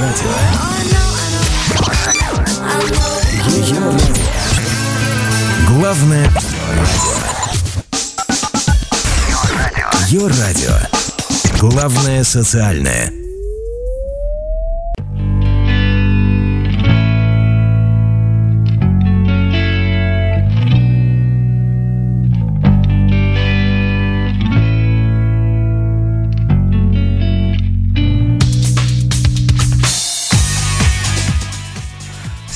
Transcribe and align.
радио. 0.00 0.30
Ее 3.56 3.78
радио. 3.78 4.14
Главное 5.68 6.26
радио. 6.26 7.16
Ее 10.08 10.26
радио. 10.28 10.74
Главное 11.60 12.24
социальное. 12.24 13.25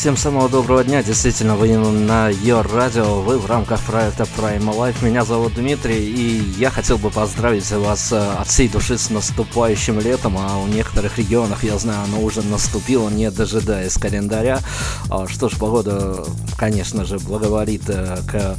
Всем 0.00 0.16
самого 0.16 0.48
доброго 0.48 0.82
дня, 0.82 1.02
действительно, 1.02 1.56
вы 1.56 1.76
на 1.76 2.30
Your 2.30 2.66
Radio, 2.66 3.22
вы 3.22 3.36
в 3.36 3.44
рамках 3.44 3.82
проекта 3.82 4.22
Prime 4.22 4.64
Life. 4.74 5.04
Меня 5.04 5.26
зовут 5.26 5.56
Дмитрий, 5.56 6.10
и 6.10 6.42
я 6.58 6.70
хотел 6.70 6.96
бы 6.96 7.10
поздравить 7.10 7.70
вас 7.70 8.10
э, 8.10 8.16
от 8.16 8.48
всей 8.48 8.70
души 8.70 8.96
с 8.96 9.10
наступающим 9.10 10.00
летом, 10.00 10.38
а 10.38 10.56
у 10.56 10.66
некоторых 10.68 11.18
регионах, 11.18 11.64
я 11.64 11.76
знаю, 11.76 12.04
оно 12.04 12.22
уже 12.22 12.40
наступило, 12.40 13.10
не 13.10 13.30
дожидаясь 13.30 13.92
календаря. 13.98 14.60
А, 15.10 15.28
что 15.28 15.50
ж, 15.50 15.58
погода, 15.58 16.24
конечно 16.56 17.04
же, 17.04 17.18
благоволит 17.18 17.82
э, 17.88 18.20
к 18.26 18.56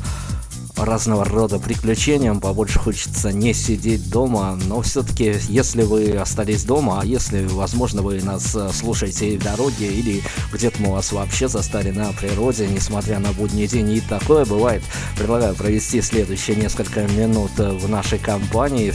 разного 0.77 1.25
рода 1.25 1.59
приключениям, 1.59 2.39
побольше 2.39 2.79
хочется 2.79 3.31
не 3.31 3.53
сидеть 3.53 4.09
дома, 4.09 4.57
но 4.67 4.81
все-таки, 4.81 5.35
если 5.47 5.83
вы 5.83 6.11
остались 6.11 6.63
дома, 6.63 6.99
а 7.01 7.05
если, 7.05 7.45
возможно, 7.45 8.01
вы 8.01 8.21
нас 8.21 8.55
э, 8.55 8.69
слушаете 8.73 9.37
в 9.37 9.43
дороге 9.43 9.87
или 9.87 10.23
где-то 10.51 10.81
мы 10.81 10.91
вас 10.91 11.11
вообще 11.11 11.47
застали 11.47 11.91
на 11.91 12.11
природе, 12.13 12.67
несмотря 12.67 13.19
на 13.19 13.31
будний 13.33 13.67
день, 13.67 13.89
и 13.91 14.01
такое 14.01 14.45
бывает, 14.45 14.83
предлагаю 15.17 15.55
провести 15.55 16.01
следующие 16.01 16.55
несколько 16.55 17.01
минут 17.07 17.51
э, 17.57 17.71
в 17.71 17.89
нашей 17.89 18.19
компании 18.19 18.93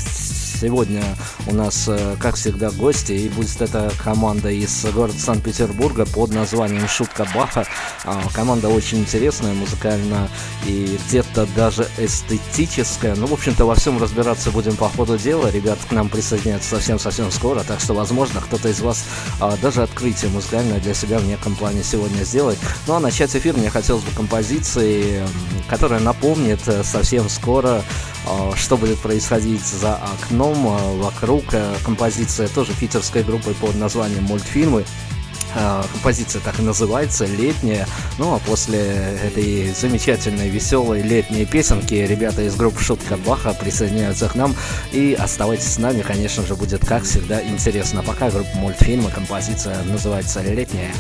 Сегодня 0.60 1.04
у 1.46 1.54
нас, 1.54 1.84
э, 1.86 2.16
как 2.18 2.36
всегда, 2.36 2.70
гости, 2.70 3.12
и 3.12 3.28
будет 3.28 3.60
эта 3.60 3.92
команда 4.02 4.48
из 4.48 4.86
города 4.86 5.18
Санкт-Петербурга 5.18 6.06
под 6.06 6.32
названием 6.32 6.88
«Шутка 6.88 7.26
Баха». 7.34 7.66
А, 8.04 8.22
команда 8.32 8.70
очень 8.70 9.00
интересная, 9.00 9.52
музыкально 9.52 10.30
и 10.64 10.98
где-то 11.08 11.46
даже 11.66 11.88
эстетическая. 11.98 13.16
Ну, 13.16 13.26
в 13.26 13.32
общем-то, 13.32 13.64
во 13.64 13.74
всем 13.74 14.00
разбираться 14.00 14.52
будем 14.52 14.76
по 14.76 14.88
ходу 14.88 15.18
дела. 15.18 15.50
Ребят 15.50 15.80
к 15.88 15.90
нам 15.90 16.08
присоединяются 16.08 16.76
совсем-совсем 16.76 17.32
скоро, 17.32 17.64
так 17.64 17.80
что, 17.80 17.92
возможно, 17.92 18.40
кто-то 18.40 18.68
из 18.68 18.80
вас 18.80 19.04
а, 19.40 19.56
даже 19.60 19.82
открытие 19.82 20.30
музыкальное 20.30 20.78
для 20.78 20.94
себя 20.94 21.18
в 21.18 21.26
неком 21.26 21.56
плане 21.56 21.82
сегодня 21.82 22.22
сделает. 22.22 22.58
Ну, 22.86 22.94
а 22.94 23.00
начать 23.00 23.34
эфир 23.34 23.56
мне 23.56 23.68
хотелось 23.68 24.04
бы 24.04 24.12
композиции, 24.12 25.26
которая 25.68 25.98
напомнит 25.98 26.60
э, 26.68 26.84
совсем 26.84 27.28
скоро, 27.28 27.82
а, 28.28 28.52
что 28.54 28.76
будет 28.76 28.98
происходить 28.98 29.66
за 29.66 29.96
окном 29.96 30.68
э, 30.68 30.96
вокруг 31.02 31.46
э, 31.50 31.74
композиция 31.84 32.46
тоже 32.46 32.74
питерской 32.74 33.24
группы 33.24 33.54
под 33.54 33.74
названием 33.74 34.22
«Мультфильмы». 34.22 34.84
Э, 35.56 35.82
композиция 35.90 36.42
так 36.42 36.60
и 36.60 36.62
называется, 36.62 37.24
летняя. 37.24 37.86
Ну 38.18 38.34
а 38.34 38.38
после 38.38 38.78
этой 39.24 39.72
замечательной, 39.72 40.50
веселой 40.50 41.00
летней 41.00 41.46
песенки 41.46 41.94
ребята 41.94 42.42
из 42.42 42.54
группы 42.56 42.80
Шутка 42.82 43.16
Баха 43.16 43.54
присоединяются 43.54 44.28
к 44.28 44.34
нам. 44.34 44.54
И 44.92 45.16
оставайтесь 45.18 45.72
с 45.72 45.78
нами, 45.78 46.02
конечно 46.02 46.44
же, 46.44 46.54
будет 46.56 46.84
как 46.84 47.04
всегда 47.04 47.42
интересно. 47.42 48.02
Пока 48.02 48.30
группа 48.30 48.54
мультфильма, 48.56 49.10
композиция 49.10 49.82
называется 49.84 50.42
«Летняя». 50.42 50.92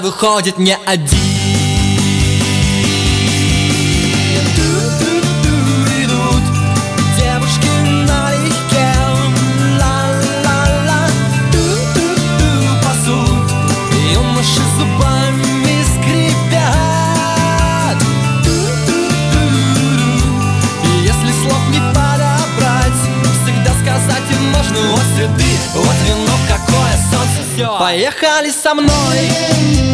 Выходит 0.00 0.58
не 0.58 0.76
один. 0.84 1.26
Поехали 27.78 28.50
со 28.50 28.74
мной 28.74 29.85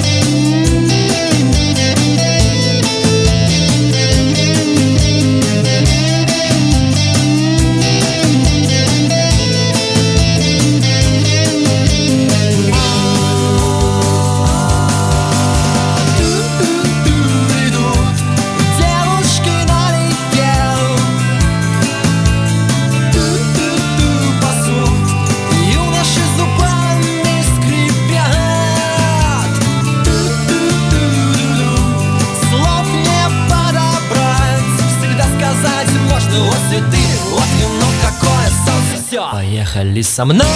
Поехали 39.92 40.02
со 40.02 40.24
мной 40.24 40.46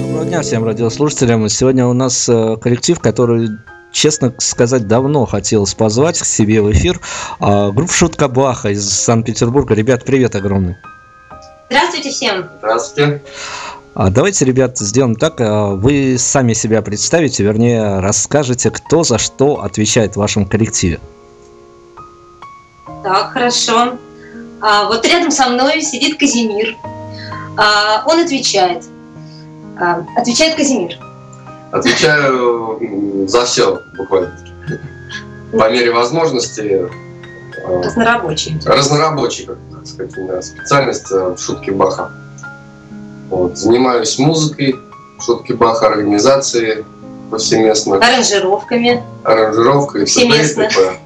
Доброго 0.00 0.24
дня 0.24 0.42
всем 0.42 0.64
радиослушателям. 0.64 1.48
Сегодня 1.48 1.86
у 1.86 1.92
нас 1.92 2.28
э, 2.28 2.56
коллектив, 2.60 2.98
который 2.98 3.50
честно 3.92 4.34
сказать, 4.38 4.88
давно 4.88 5.26
хотелось 5.26 5.74
позвать 5.74 6.18
к 6.18 6.24
себе 6.24 6.60
в 6.60 6.72
эфир. 6.72 7.00
А, 7.38 7.70
группа 7.70 7.92
Шутка 7.92 8.26
Баха 8.26 8.70
из 8.70 8.90
Санкт-Петербурга. 8.90 9.74
Ребят, 9.74 10.04
привет 10.04 10.34
огромный. 10.34 10.76
Здравствуйте 11.70 12.10
всем. 12.10 12.48
Здравствуйте. 12.58 13.22
А 13.94 14.10
давайте, 14.10 14.44
ребят, 14.44 14.78
сделаем 14.78 15.14
так. 15.14 15.40
а, 15.40 15.76
Вы 15.76 16.16
сами 16.18 16.52
себя 16.52 16.82
представите, 16.82 17.44
вернее, 17.44 18.00
расскажете, 18.00 18.72
кто 18.72 19.04
за 19.04 19.18
что 19.18 19.62
отвечает 19.62 20.14
в 20.14 20.16
вашем 20.16 20.46
коллективе. 20.46 20.98
Так, 23.02 23.32
хорошо. 23.32 23.98
А, 24.60 24.86
вот 24.86 25.06
рядом 25.06 25.30
со 25.30 25.48
мной 25.48 25.82
сидит 25.82 26.18
Казимир. 26.18 26.76
А, 27.56 28.04
он 28.06 28.20
отвечает. 28.20 28.84
А, 29.78 30.04
отвечает 30.16 30.56
Казимир. 30.56 30.98
Отвечаю 31.72 33.26
за 33.28 33.44
все 33.44 33.80
буквально. 33.96 34.36
По 35.52 35.70
мере 35.70 35.90
возможности. 35.92 36.60
э, 36.60 37.82
Разнорабочий. 37.82 38.58
Разнорабочий, 38.64 39.46
как 39.46 39.58
так 39.72 39.86
сказать, 39.86 40.16
у 40.16 40.20
меня 40.22 40.42
специальность 40.42 41.10
э, 41.10 41.34
шутки 41.38 41.70
Баха. 41.70 42.10
Вот. 43.30 43.58
Занимаюсь 43.58 44.18
музыкой, 44.18 44.76
шутки 45.20 45.52
Баха, 45.52 45.88
организацией 45.88 46.84
повсеместно, 47.30 47.96
Аранжировками. 47.96 49.02
аранжировкой, 49.24 50.02
Повсеместно. 50.02 50.68
т.п. 50.68 50.98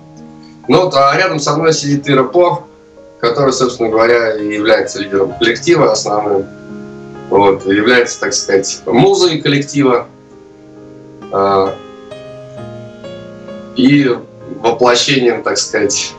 Ну 0.69 0.85
вот, 0.85 0.95
а 0.95 1.17
рядом 1.17 1.39
со 1.39 1.57
мной 1.57 1.73
сидит 1.73 2.09
Ира 2.09 2.25
По, 2.25 2.65
который, 3.21 3.53
собственно 3.53 3.89
говоря, 3.89 4.35
и 4.37 4.55
является 4.55 5.01
лидером 5.01 5.33
коллектива 5.39 5.93
основным. 5.93 6.47
Вот, 7.31 7.67
является, 7.67 8.21
так 8.21 8.35
сказать, 8.35 8.81
музой 8.87 9.41
коллектива. 9.41 10.07
а, 11.33 11.75
и 13.75 14.11
воплощением, 14.61 15.43
так 15.43 15.59
сказать, 15.59 16.13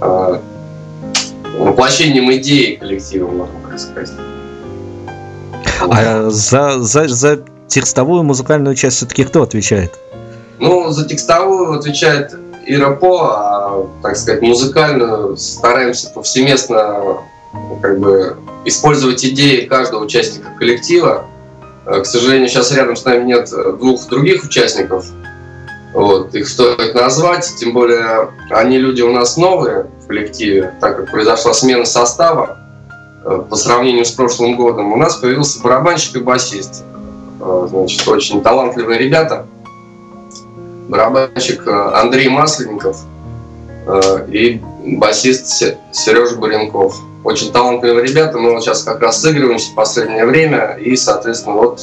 а, 0.00 0.40
воплощением 1.58 2.32
идеи 2.34 2.76
коллектива, 2.76 3.28
можно 3.28 3.54
так 3.68 3.78
сказать. 3.78 4.10
А 5.90 6.30
за, 6.30 6.80
за, 6.80 7.08
за 7.08 7.40
текстовую 7.66 8.22
музыкальную 8.22 8.74
часть 8.74 8.96
все-таки 8.96 9.24
кто 9.24 9.42
отвечает? 9.42 9.92
Ну, 10.58 10.90
за 10.90 11.06
текстовую 11.06 11.78
отвечает 11.78 12.34
Ира 12.66 12.90
По, 12.90 13.20
а, 13.22 13.86
так 14.02 14.16
сказать, 14.16 14.42
музыкальную 14.42 15.36
стараемся 15.36 16.10
повсеместно 16.10 17.18
как 17.80 17.98
бы 17.98 18.36
использовать 18.64 19.24
идеи 19.24 19.66
каждого 19.66 20.04
участника 20.04 20.48
коллектива. 20.58 21.26
Э, 21.86 22.00
К 22.00 22.06
сожалению, 22.06 22.48
сейчас 22.48 22.72
рядом 22.72 22.96
с 22.96 23.04
нами 23.04 23.24
нет 23.24 23.50
двух 23.78 24.06
других 24.08 24.44
участников. 24.44 25.06
Вот, 25.92 26.34
их 26.34 26.48
стоит 26.48 26.94
назвать, 26.94 27.48
тем 27.60 27.72
более 27.72 28.30
они 28.50 28.78
люди 28.78 29.02
у 29.02 29.12
нас 29.12 29.36
новые 29.36 29.86
в 30.02 30.08
коллективе, 30.08 30.74
так 30.80 30.96
как 30.96 31.10
произошла 31.10 31.54
смена 31.54 31.84
состава 31.84 32.58
э, 33.24 33.42
по 33.48 33.54
сравнению 33.54 34.04
с 34.04 34.10
прошлым 34.10 34.56
годом. 34.56 34.92
У 34.92 34.96
нас 34.96 35.16
появился 35.16 35.62
барабанщик 35.62 36.16
и 36.16 36.20
басист. 36.20 36.82
Э, 37.40 37.66
Значит, 37.70 38.08
очень 38.08 38.42
талантливые 38.42 38.98
ребята 38.98 39.46
барабанщик 40.88 41.66
э, 41.66 41.90
Андрей 41.94 42.28
Масленников 42.28 42.98
э, 43.86 44.26
и 44.30 44.60
басист 44.84 45.46
Сережа 45.92 46.36
Буренков. 46.36 46.96
Очень 47.24 47.52
талантливые 47.52 48.06
ребята, 48.06 48.38
мы 48.38 48.52
вот 48.52 48.62
сейчас 48.62 48.82
как 48.82 49.00
раз 49.00 49.22
сыгрываемся 49.22 49.70
в 49.72 49.74
последнее 49.74 50.26
время, 50.26 50.76
и, 50.78 50.94
соответственно, 50.94 51.56
вот 51.56 51.80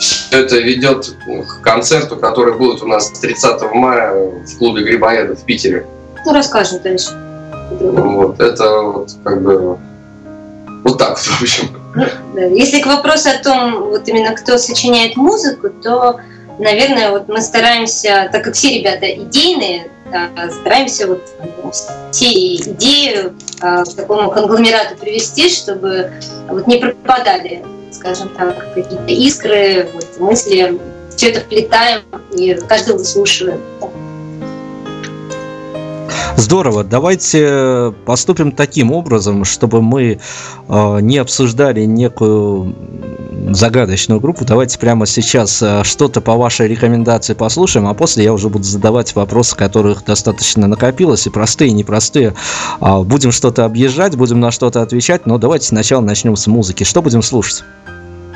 все 0.00 0.38
это 0.40 0.58
ведет 0.58 1.14
к 1.46 1.62
концерту, 1.62 2.16
который 2.16 2.54
будет 2.54 2.82
у 2.82 2.86
нас 2.86 3.10
30 3.20 3.62
мая 3.74 4.12
в 4.44 4.58
клубе 4.58 4.82
Грибоеда 4.82 5.36
в 5.36 5.44
Питере. 5.44 5.86
Ну, 6.26 6.32
расскажем 6.32 6.80
дальше. 6.82 7.10
Вот, 7.80 8.40
это 8.40 8.80
вот 8.80 9.10
как 9.22 9.40
бы 9.40 9.78
вот 10.84 10.98
так 10.98 11.10
вот, 11.10 11.18
в 11.18 11.42
общем. 11.42 11.68
Да, 12.34 12.42
Если 12.42 12.80
к 12.80 12.86
вопросу 12.86 13.28
о 13.30 13.42
том, 13.42 13.90
вот 13.90 14.08
именно 14.08 14.34
кто 14.34 14.58
сочиняет 14.58 15.16
музыку, 15.16 15.68
то, 15.68 16.20
наверное, 16.58 17.10
вот 17.10 17.28
мы 17.28 17.40
стараемся, 17.40 18.28
так 18.32 18.44
как 18.44 18.54
все 18.54 18.78
ребята 18.78 19.10
идейные, 19.10 19.90
а, 20.12 20.50
стараемся 20.50 21.06
вот 21.06 21.22
все 22.10 22.56
идеи 22.56 23.32
а, 23.60 23.84
к 23.84 23.94
такому 23.94 24.30
конгломерату 24.30 24.96
привести, 24.96 25.48
чтобы 25.48 26.12
вот 26.48 26.66
не 26.66 26.76
пропадали, 26.76 27.64
скажем 27.90 28.28
так, 28.30 28.74
какие-то 28.74 29.12
искры, 29.12 29.88
вот, 29.94 30.06
мысли, 30.18 30.78
все 31.16 31.30
это 31.30 31.40
вплетаем 31.40 32.02
и 32.32 32.54
каждого 32.54 32.98
выслушиваем. 32.98 33.60
Здорово, 36.36 36.84
давайте 36.84 37.94
поступим 38.04 38.52
таким 38.52 38.92
образом, 38.92 39.44
чтобы 39.44 39.80
мы 39.80 40.18
э, 40.68 41.00
не 41.00 41.18
обсуждали 41.18 41.84
некую 41.84 42.74
загадочную 43.50 44.20
группу. 44.20 44.44
Давайте 44.44 44.78
прямо 44.78 45.06
сейчас 45.06 45.62
э, 45.62 45.84
что-то 45.84 46.20
по 46.20 46.34
вашей 46.36 46.68
рекомендации 46.68 47.34
послушаем, 47.34 47.86
а 47.86 47.94
после 47.94 48.24
я 48.24 48.32
уже 48.32 48.48
буду 48.48 48.64
задавать 48.64 49.14
вопросы, 49.14 49.56
которых 49.56 50.04
достаточно 50.04 50.66
накопилось, 50.66 51.26
и 51.26 51.30
простые, 51.30 51.70
и 51.70 51.74
непростые. 51.74 52.34
А, 52.80 53.00
будем 53.00 53.32
что-то 53.32 53.64
объезжать, 53.64 54.16
будем 54.16 54.40
на 54.40 54.50
что-то 54.50 54.82
отвечать, 54.82 55.26
но 55.26 55.38
давайте 55.38 55.66
сначала 55.66 56.00
начнем 56.00 56.36
с 56.36 56.46
музыки. 56.46 56.84
Что 56.84 57.02
будем 57.02 57.22
слушать? 57.22 57.64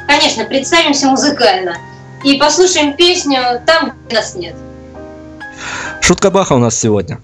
Конечно, 0.06 0.44
представимся 0.44 1.06
музыкально 1.09 1.76
и 2.25 2.35
послушаем 2.38 2.94
песню 2.94 3.61
«Там, 3.67 3.93
где 4.06 4.17
нас 4.17 4.35
нет». 4.35 4.55
Шутка 6.00 6.31
Баха 6.31 6.55
у 6.55 6.59
нас 6.59 6.79
сегодня. 6.79 7.20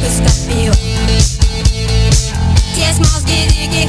wystąpił 0.00 0.72
Jest 2.76 2.98
mózgi, 2.98 3.46
digi, 3.48 3.88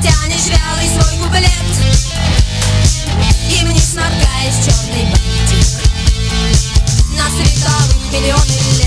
Потянешь 0.00 0.46
вялый 0.46 0.88
свой 0.88 1.18
куплет. 1.22 1.50
И 3.50 3.64
вниз 3.66 3.92
наткаешь 3.92 4.64
черный 4.64 5.04
бантик 5.04 5.66
На 7.18 7.28
световых 7.28 8.10
миллионы 8.10 8.79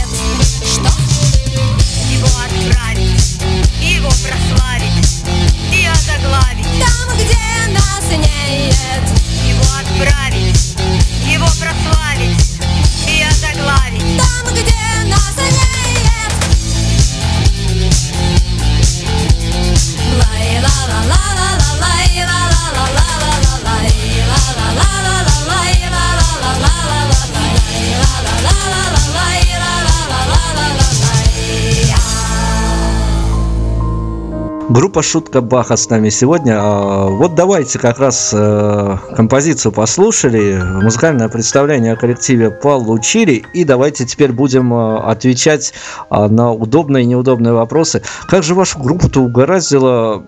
Группа 34.74 35.03
Шутка 35.03 35.42
Баха 35.42 35.77
с 35.77 35.88
нами 35.88 36.10
сегодня. 36.10 36.58
А, 36.60 37.06
вот 37.06 37.36
давайте 37.36 37.77
как 37.77 38.00
раз 38.00 38.32
э, 38.34 38.98
композицию 39.15 39.72
послушали, 39.72 40.60
музыкальное 40.82 41.30
представление 41.30 41.94
о 41.94 41.96
коллективе 41.96 42.50
получили, 42.50 43.46
и 43.53 43.65
давайте 43.65 44.08
теперь 44.08 44.32
будем 44.32 44.74
э, 44.74 44.98
отвечать 44.98 45.75
а, 46.10 46.27
на 46.27 46.51
удобные 46.51 47.03
и 47.03 47.06
неудобные 47.06 47.53
вопросы. 47.53 48.01
Как 48.27 48.42
же 48.42 48.56
вашу 48.56 48.80
группу-то 48.80 49.22
угораздило 49.22 50.25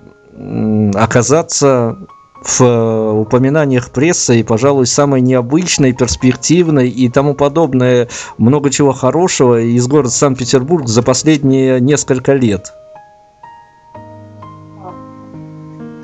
оказаться 0.93 1.97
в 2.43 2.61
э, 2.61 3.11
упоминаниях 3.13 3.89
прессы 3.89 4.41
и, 4.41 4.43
пожалуй, 4.43 4.85
самой 4.85 5.21
необычной, 5.21 5.93
перспективной 5.93 6.87
и 6.87 7.09
тому 7.09 7.33
подобное, 7.33 8.09
много 8.37 8.69
чего 8.69 8.93
хорошего 8.93 9.59
из 9.59 9.87
города 9.87 10.11
Санкт-Петербург 10.11 10.87
за 10.87 11.01
последние 11.01 11.81
несколько 11.81 12.33
лет? 12.33 12.71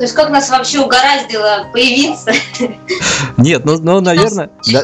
То 0.01 0.05
есть 0.05 0.15
как 0.15 0.31
нас 0.31 0.49
вообще 0.49 0.79
угораздило 0.79 1.67
появиться? 1.71 2.31
Нет, 3.37 3.65
ну, 3.65 3.77
ну 3.77 4.01
наверное, 4.01 4.49
да, 4.73 4.81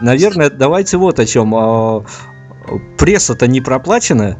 наверное, 0.00 0.48
давайте 0.48 0.96
вот 0.96 1.18
о 1.18 1.26
чем. 1.26 1.52
А, 1.56 2.04
пресса-то 2.96 3.48
не 3.48 3.60
проплаченная? 3.60 4.38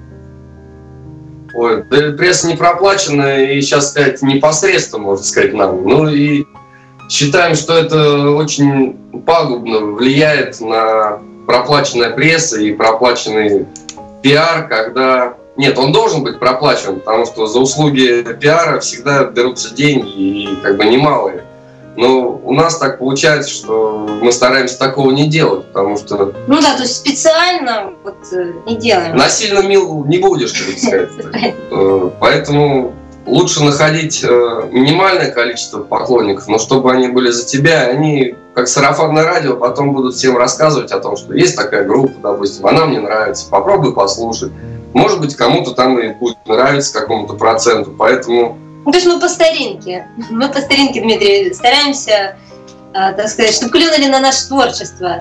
Ой, 1.53 1.83
да, 1.91 2.13
пресса 2.13 2.47
не 2.47 2.55
проплачена, 2.55 3.43
и 3.43 3.61
сейчас 3.61 3.91
сказать 3.91 4.23
непосредственно, 4.23 5.03
можно 5.03 5.25
сказать, 5.25 5.53
нам. 5.53 5.83
Ну 5.83 6.09
и 6.09 6.45
считаем, 7.09 7.57
что 7.57 7.77
это 7.77 8.31
очень 8.31 8.93
пагубно 9.27 9.81
влияет 9.81 10.61
на 10.61 11.19
проплаченная 11.49 12.11
пресса 12.11 12.61
и 12.61 12.73
проплаченный 12.73 13.67
пиар, 14.23 14.69
когда 14.69 15.35
нет, 15.61 15.79
он 15.79 15.93
должен 15.93 16.23
быть 16.23 16.39
проплачен, 16.39 17.01
потому 17.01 17.27
что 17.27 17.47
за 17.47 17.61
услуги 17.61 18.25
пиара 18.41 18.81
всегда 18.81 19.25
берутся 19.25 19.75
деньги, 19.75 20.09
и 20.09 20.57
как 20.63 20.79
бы 20.79 20.87
немалые. 20.87 21.45
Но 21.97 22.41
у 22.43 22.55
нас 22.55 22.79
так 22.79 22.99
получается, 22.99 23.51
что 23.51 24.09
мы 24.23 24.33
стараемся 24.33 24.79
такого 24.79 25.11
не 25.11 25.29
делать, 25.29 25.67
потому 25.67 25.99
что... 25.99 26.33
Ну 26.47 26.63
да, 26.63 26.77
то 26.77 26.83
есть 26.85 26.97
специально 26.97 27.93
вот 28.03 28.17
э, 28.33 28.53
не 28.65 28.77
делаем. 28.77 29.15
Насильно 29.17 29.61
мил 29.61 30.07
не 30.07 30.17
будешь, 30.17 30.53
так 30.53 30.79
сказать. 30.79 31.11
Э, 31.71 32.11
поэтому 32.19 32.95
лучше 33.27 33.63
находить 33.63 34.25
э, 34.25 34.69
минимальное 34.73 35.31
количество 35.31 35.81
поклонников, 35.81 36.49
но 36.49 36.59
чтобы 36.59 36.91
они 36.91 37.09
были 37.09 37.31
за 37.31 37.45
тебя, 37.45 37.83
они, 37.83 38.35
как 38.55 38.67
сарафанное 38.67 39.25
радио, 39.25 39.57
потом 39.57 39.93
будут 39.93 40.15
всем 40.15 40.39
рассказывать 40.39 40.91
о 40.91 41.01
том, 41.01 41.17
что 41.17 41.35
есть 41.35 41.55
такая 41.55 41.85
группа, 41.85 42.15
допустим, 42.23 42.67
она 42.67 42.87
мне 42.87 42.99
нравится, 42.99 43.47
попробуй 43.51 43.93
послушать. 43.93 44.53
Может 44.93 45.21
быть, 45.21 45.37
кому-то 45.37 45.73
там 45.73 45.99
и 45.99 46.13
будет 46.13 46.39
нравиться 46.47 46.93
какому-то 46.93 47.35
проценту, 47.35 47.95
поэтому... 47.97 48.59
Ну, 48.85 48.91
то 48.91 48.99
есть 48.99 49.07
мы 49.07 49.21
по 49.21 49.29
старинке, 49.29 50.09
мы 50.31 50.49
по 50.49 50.61
старинке, 50.61 51.01
Дмитрий, 51.01 51.53
стараемся, 51.55 52.37
а, 52.95 53.13
так 53.13 53.29
сказать, 53.29 53.55
чтобы 53.55 53.73
клюнули 53.73 54.07
на 54.07 54.21
наше 54.21 54.49
творчество, 54.49 55.19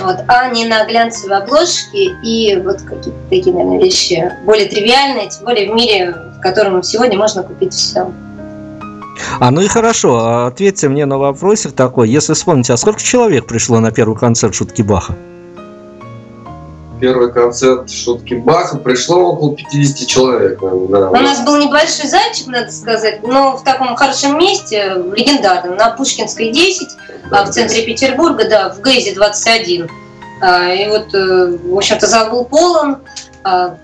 вот, 0.00 0.16
а 0.28 0.48
не 0.50 0.64
на 0.64 0.86
глянцевые 0.86 1.38
обложки 1.38 2.16
и 2.22 2.56
вот 2.56 2.80
какие-то 2.82 3.18
такие, 3.28 3.54
наверное, 3.54 3.78
вещи 3.78 4.32
более 4.44 4.68
тривиальные, 4.68 5.28
тем 5.28 5.44
более 5.44 5.70
в 5.70 5.74
мире, 5.74 6.14
в 6.38 6.40
котором 6.40 6.82
сегодня 6.82 7.18
можно 7.18 7.42
купить 7.42 7.74
все. 7.74 8.10
А 9.38 9.50
ну 9.50 9.60
и 9.60 9.68
хорошо, 9.68 10.46
ответьте 10.46 10.88
мне 10.88 11.04
на 11.06 11.18
вопросик 11.18 11.72
такой, 11.72 12.08
если 12.08 12.34
вспомните, 12.34 12.72
а 12.72 12.76
сколько 12.76 13.02
человек 13.02 13.46
пришло 13.46 13.80
на 13.80 13.90
первый 13.90 14.16
концерт 14.16 14.54
Шутки 14.54 14.82
Баха? 14.82 15.14
Первый 17.00 17.32
концерт 17.32 17.90
шутки 17.90 18.34
Баха 18.34 18.78
пришло 18.78 19.32
около 19.32 19.56
50 19.56 20.08
человек. 20.08 20.60
Да. 20.60 21.10
У 21.10 21.16
нас 21.16 21.44
был 21.44 21.56
небольшой 21.56 22.08
зальчик, 22.08 22.46
надо 22.46 22.70
сказать, 22.70 23.22
но 23.22 23.56
в 23.56 23.64
таком 23.64 23.96
хорошем 23.96 24.38
месте, 24.38 24.94
легендарном, 25.14 25.76
на 25.76 25.90
Пушкинской 25.90 26.50
10, 26.50 26.88
да, 27.30 27.44
в 27.44 27.50
центре. 27.50 27.84
Петербурга, 27.84 28.48
да, 28.48 28.68
в 28.70 28.82
Гейзе 28.82 29.14
21. 29.14 29.88
А, 30.40 30.68
и 30.72 30.88
вот, 30.88 31.14
э, 31.14 31.58
в 31.62 31.76
общем-то, 31.76 32.06
зал 32.06 32.30
был 32.30 32.44
полон. 32.44 32.98
А, 33.44 33.76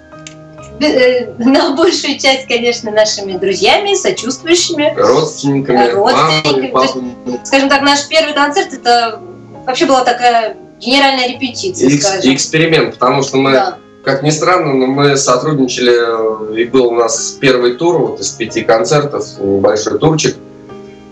э, 0.81 1.33
на 1.39 1.75
большую 1.75 2.19
часть, 2.19 2.47
конечно, 2.47 2.91
нашими 2.91 3.37
друзьями, 3.37 3.95
сочувствующими. 3.95 4.95
Родственниками. 4.97 5.91
Родственниками. 5.91 6.71
Мамой, 6.73 7.27
есть, 7.27 7.47
скажем 7.47 7.69
так, 7.69 7.83
наш 7.83 8.09
первый 8.09 8.35
концерт, 8.35 8.73
это 8.73 9.21
вообще 9.67 9.87
была 9.87 10.05
такая 10.05 10.57
генеральная 10.81 11.29
репетиция, 11.29 11.89
Экс- 11.89 12.07
скажем. 12.07 12.35
Эксперимент, 12.35 12.95
потому 12.95 13.23
что 13.23 13.37
мы, 13.37 13.53
да. 13.53 13.79
как 14.05 14.23
ни 14.23 14.31
странно, 14.31 14.75
но 14.75 14.87
мы 14.87 15.17
сотрудничали, 15.17 16.61
и 16.61 16.65
был 16.65 16.87
у 16.87 16.95
нас 16.95 17.37
первый 17.41 17.75
тур 17.75 17.99
вот 17.99 18.21
из 18.21 18.31
пяти 18.31 18.63
концертов, 18.63 19.27
небольшой 19.39 19.99
турчик. 19.99 20.37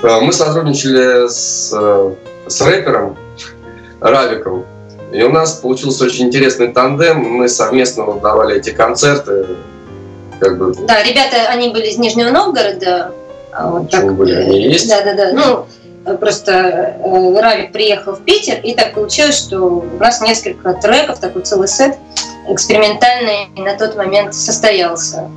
Э, 0.02 0.20
мы 0.20 0.32
сотрудничали 0.32 1.28
с, 1.28 1.72
э, 1.72 2.14
с 2.46 2.60
рэпером 2.60 3.16
Равиком. 4.00 4.64
И 5.12 5.22
у 5.22 5.30
нас 5.30 5.54
получился 5.54 6.04
очень 6.04 6.26
интересный 6.26 6.68
тандем. 6.68 7.20
Мы 7.20 7.48
совместно 7.48 8.04
вот 8.04 8.20
давали 8.20 8.58
эти 8.58 8.70
концерты. 8.70 9.46
Как 10.38 10.58
бы... 10.58 10.74
Да, 10.86 11.02
ребята, 11.02 11.48
они 11.48 11.70
были 11.70 11.86
из 11.86 11.98
Нижнего 11.98 12.30
Новгорода. 12.30 13.12
А 13.52 13.70
вот 13.70 13.90
так, 13.90 14.14
были, 14.14 14.34
они 14.34 14.62
есть. 14.62 14.88
Да, 14.88 15.02
да, 15.02 15.14
да. 15.14 15.32
Ну, 15.32 15.66
просто 16.16 16.52
э, 16.52 17.40
Равик 17.40 17.72
приехал 17.72 18.14
в 18.14 18.22
Питер, 18.24 18.60
и 18.62 18.74
так 18.74 18.94
получилось, 18.94 19.36
что 19.36 19.58
у 19.58 19.98
нас 19.98 20.20
несколько 20.20 20.74
треков, 20.74 21.18
такой 21.18 21.42
целый 21.42 21.68
сет 21.68 21.96
экспериментальный 22.48 23.48
на 23.56 23.76
тот 23.76 23.96
момент 23.96 24.34
состоялся. 24.34 25.28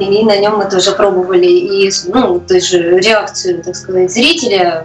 И 0.00 0.24
на 0.24 0.36
нем 0.38 0.56
мы 0.56 0.68
тоже 0.68 0.92
пробовали 0.92 1.46
и 1.46 1.92
ну, 2.08 2.40
то 2.40 2.54
есть 2.54 2.72
реакцию, 2.72 3.62
так 3.62 3.76
сказать, 3.76 4.10
зрителя, 4.10 4.84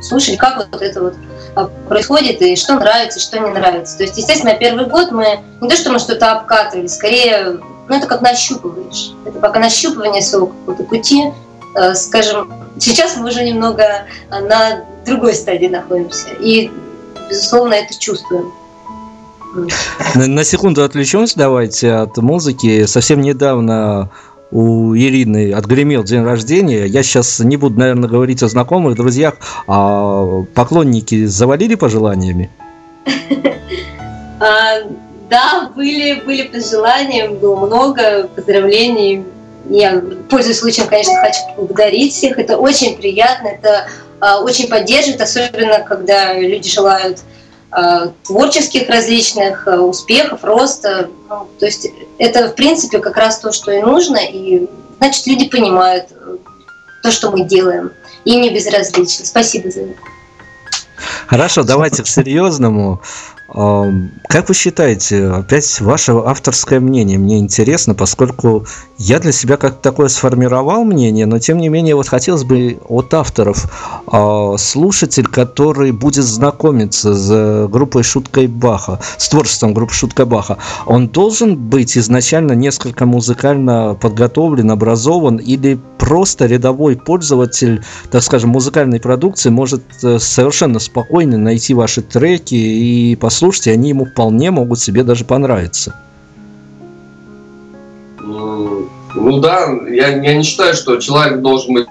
слушали, 0.00 0.36
как 0.36 0.68
вот 0.70 0.80
это 0.80 1.02
вот 1.02 1.14
а, 1.56 1.64
происходит 1.88 2.40
и 2.40 2.54
что 2.54 2.74
нравится, 2.74 3.18
что 3.18 3.40
не 3.40 3.50
нравится. 3.50 3.96
То 3.96 4.04
есть, 4.04 4.16
естественно, 4.16 4.54
первый 4.54 4.86
год 4.86 5.10
мы 5.10 5.40
не 5.60 5.68
то, 5.68 5.76
что 5.76 5.90
мы 5.90 5.98
что-то 5.98 6.32
обкатывали, 6.32 6.86
скорее, 6.86 7.58
ну 7.88 7.96
это 7.96 8.06
как 8.06 8.20
нащупываешь. 8.20 9.12
Это 9.26 9.38
пока 9.40 9.58
нащупывание 9.58 10.22
своего 10.22 10.46
какого-то 10.46 10.84
пути, 10.84 11.24
Э, 11.24 11.51
скажем, 11.94 12.52
сейчас 12.78 13.16
мы 13.16 13.28
уже 13.28 13.44
немного 13.44 13.82
э, 14.30 14.40
на 14.40 14.84
другой 15.06 15.34
стадии 15.34 15.66
находимся. 15.66 16.28
И, 16.40 16.70
безусловно, 17.28 17.74
это 17.74 17.98
чувствуем. 17.98 18.52
На, 20.14 20.26
на 20.26 20.44
секунду 20.44 20.82
отвлечемся 20.82 21.36
давайте 21.36 21.92
от 21.92 22.16
музыки. 22.16 22.86
Совсем 22.86 23.20
недавно 23.20 24.10
у 24.50 24.94
Ирины 24.94 25.52
отгремел 25.52 26.04
день 26.04 26.22
рождения. 26.22 26.86
Я 26.86 27.02
сейчас 27.02 27.40
не 27.40 27.56
буду, 27.56 27.78
наверное, 27.78 28.08
говорить 28.08 28.42
о 28.42 28.48
знакомых, 28.48 28.96
друзьях, 28.96 29.34
а 29.66 30.44
поклонники 30.54 31.26
завалили 31.26 31.74
пожеланиями? 31.74 32.50
А, 34.44 34.82
да, 35.30 35.70
были, 35.76 36.20
были 36.26 36.42
пожелания, 36.48 37.28
было 37.28 37.64
много 37.64 38.26
поздравлений, 38.34 39.24
я, 39.70 40.02
пользуясь 40.28 40.58
случаем, 40.58 40.88
конечно, 40.88 41.14
хочу 41.16 41.40
поблагодарить 41.56 42.12
всех. 42.14 42.38
Это 42.38 42.56
очень 42.56 42.96
приятно, 42.96 43.48
это 43.48 43.88
э, 44.20 44.34
очень 44.42 44.68
поддерживает, 44.68 45.20
особенно 45.20 45.80
когда 45.80 46.34
люди 46.34 46.68
желают 46.68 47.20
э, 47.70 48.08
творческих 48.24 48.88
различных 48.88 49.66
э, 49.66 49.78
успехов, 49.78 50.44
роста. 50.44 51.08
Ну, 51.28 51.48
то 51.58 51.66
есть 51.66 51.88
это, 52.18 52.48
в 52.48 52.54
принципе, 52.54 52.98
как 52.98 53.16
раз 53.16 53.38
то, 53.38 53.52
что 53.52 53.70
и 53.72 53.80
нужно. 53.80 54.18
И 54.18 54.68
значит, 54.98 55.26
люди 55.26 55.48
понимают 55.48 56.06
то, 57.02 57.10
что 57.10 57.30
мы 57.30 57.44
делаем. 57.44 57.92
И 58.24 58.36
не 58.36 58.50
безразлично. 58.50 59.24
Спасибо 59.24 59.70
за 59.70 59.80
это. 59.82 59.98
Хорошо, 61.26 61.64
давайте 61.64 62.02
к 62.02 62.06
серьезному. 62.06 63.00
Как 63.52 64.48
вы 64.48 64.54
считаете, 64.54 65.26
опять 65.26 65.80
ваше 65.82 66.12
авторское 66.12 66.80
мнение? 66.80 67.18
Мне 67.18 67.38
интересно, 67.38 67.94
поскольку 67.94 68.66
я 68.96 69.18
для 69.18 69.32
себя 69.32 69.58
как 69.58 69.82
такое 69.82 70.08
сформировал 70.08 70.84
мнение, 70.84 71.26
но 71.26 71.38
тем 71.38 71.58
не 71.58 71.68
менее 71.68 71.94
вот 71.94 72.08
хотелось 72.08 72.44
бы 72.44 72.78
от 72.88 73.12
авторов 73.12 73.66
а, 74.06 74.56
слушатель, 74.56 75.26
который 75.26 75.92
будет 75.92 76.24
знакомиться 76.24 77.12
с 77.12 77.68
группой 77.68 78.04
Шуткой 78.04 78.46
Баха, 78.46 79.00
с 79.18 79.28
творчеством 79.28 79.74
группы 79.74 79.92
Шутка 79.92 80.24
Баха, 80.24 80.56
он 80.86 81.08
должен 81.08 81.56
быть 81.56 81.98
изначально 81.98 82.52
несколько 82.52 83.04
музыкально 83.04 83.98
подготовлен, 84.00 84.70
образован 84.70 85.36
или 85.36 85.78
просто 85.98 86.46
рядовой 86.46 86.96
пользователь, 86.96 87.84
так 88.10 88.22
скажем, 88.22 88.50
музыкальной 88.50 88.98
продукции 88.98 89.50
может 89.50 89.82
э, 90.02 90.18
совершенно 90.18 90.78
спокойно 90.78 91.38
найти 91.38 91.74
ваши 91.74 92.02
треки 92.02 92.54
и 92.54 93.14
послушать, 93.16 93.41
и 93.66 93.70
они 93.70 93.90
ему 93.90 94.04
вполне 94.04 94.50
могут 94.50 94.80
себе 94.80 95.02
даже 95.02 95.24
понравиться. 95.24 95.94
Ну 98.20 99.38
да, 99.40 99.68
я, 99.88 100.08
я 100.08 100.34
не 100.34 100.42
считаю, 100.42 100.74
что 100.74 100.96
человек 100.96 101.40
должен 101.40 101.74
быть 101.74 101.86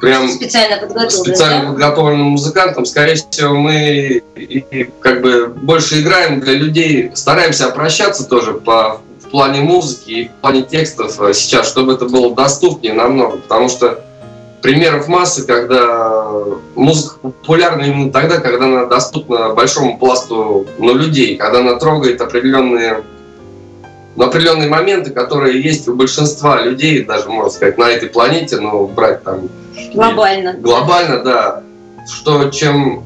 прям 0.00 0.28
специально 0.28 0.76
подготовленным, 0.76 1.10
специально 1.10 1.62
да? 1.62 1.68
подготовленным 1.68 2.26
музыкантом. 2.28 2.84
Скорее 2.86 3.14
всего, 3.14 3.54
мы 3.54 4.22
и, 4.36 4.90
как 5.00 5.22
бы 5.22 5.48
больше 5.48 6.00
играем 6.00 6.40
для 6.40 6.54
людей, 6.54 7.10
стараемся 7.14 7.66
обращаться 7.66 8.28
тоже 8.28 8.54
по 8.54 9.00
плане 9.34 9.62
музыки 9.62 10.10
и 10.10 10.28
в 10.28 10.30
плане 10.42 10.62
текстов 10.62 11.20
э, 11.20 11.34
сейчас, 11.34 11.66
чтобы 11.66 11.94
это 11.94 12.04
было 12.04 12.32
доступнее 12.36 12.94
намного, 12.94 13.38
потому 13.38 13.68
что 13.68 14.04
примеров 14.64 15.08
массы, 15.08 15.46
когда 15.46 16.26
музыка 16.74 17.16
популярна 17.20 17.82
именно 17.82 18.10
тогда, 18.10 18.38
когда 18.38 18.64
она 18.64 18.86
доступна 18.86 19.50
большому 19.50 19.98
пласту 19.98 20.66
ну, 20.78 20.94
людей, 20.94 21.36
когда 21.36 21.58
она 21.58 21.74
трогает 21.74 22.22
определенные, 22.22 23.04
ну, 24.16 24.24
определенные 24.24 24.70
моменты, 24.70 25.10
которые 25.10 25.60
есть 25.60 25.86
у 25.86 25.94
большинства 25.94 26.62
людей, 26.62 27.04
даже, 27.04 27.28
можно 27.28 27.50
сказать, 27.50 27.76
на 27.76 27.90
этой 27.90 28.08
планете, 28.08 28.58
ну, 28.58 28.86
брать 28.86 29.22
там... 29.22 29.50
Глобально. 29.92 30.54
Глобально, 30.54 31.18
да. 31.18 31.62
Что 32.10 32.48
чем, 32.48 33.04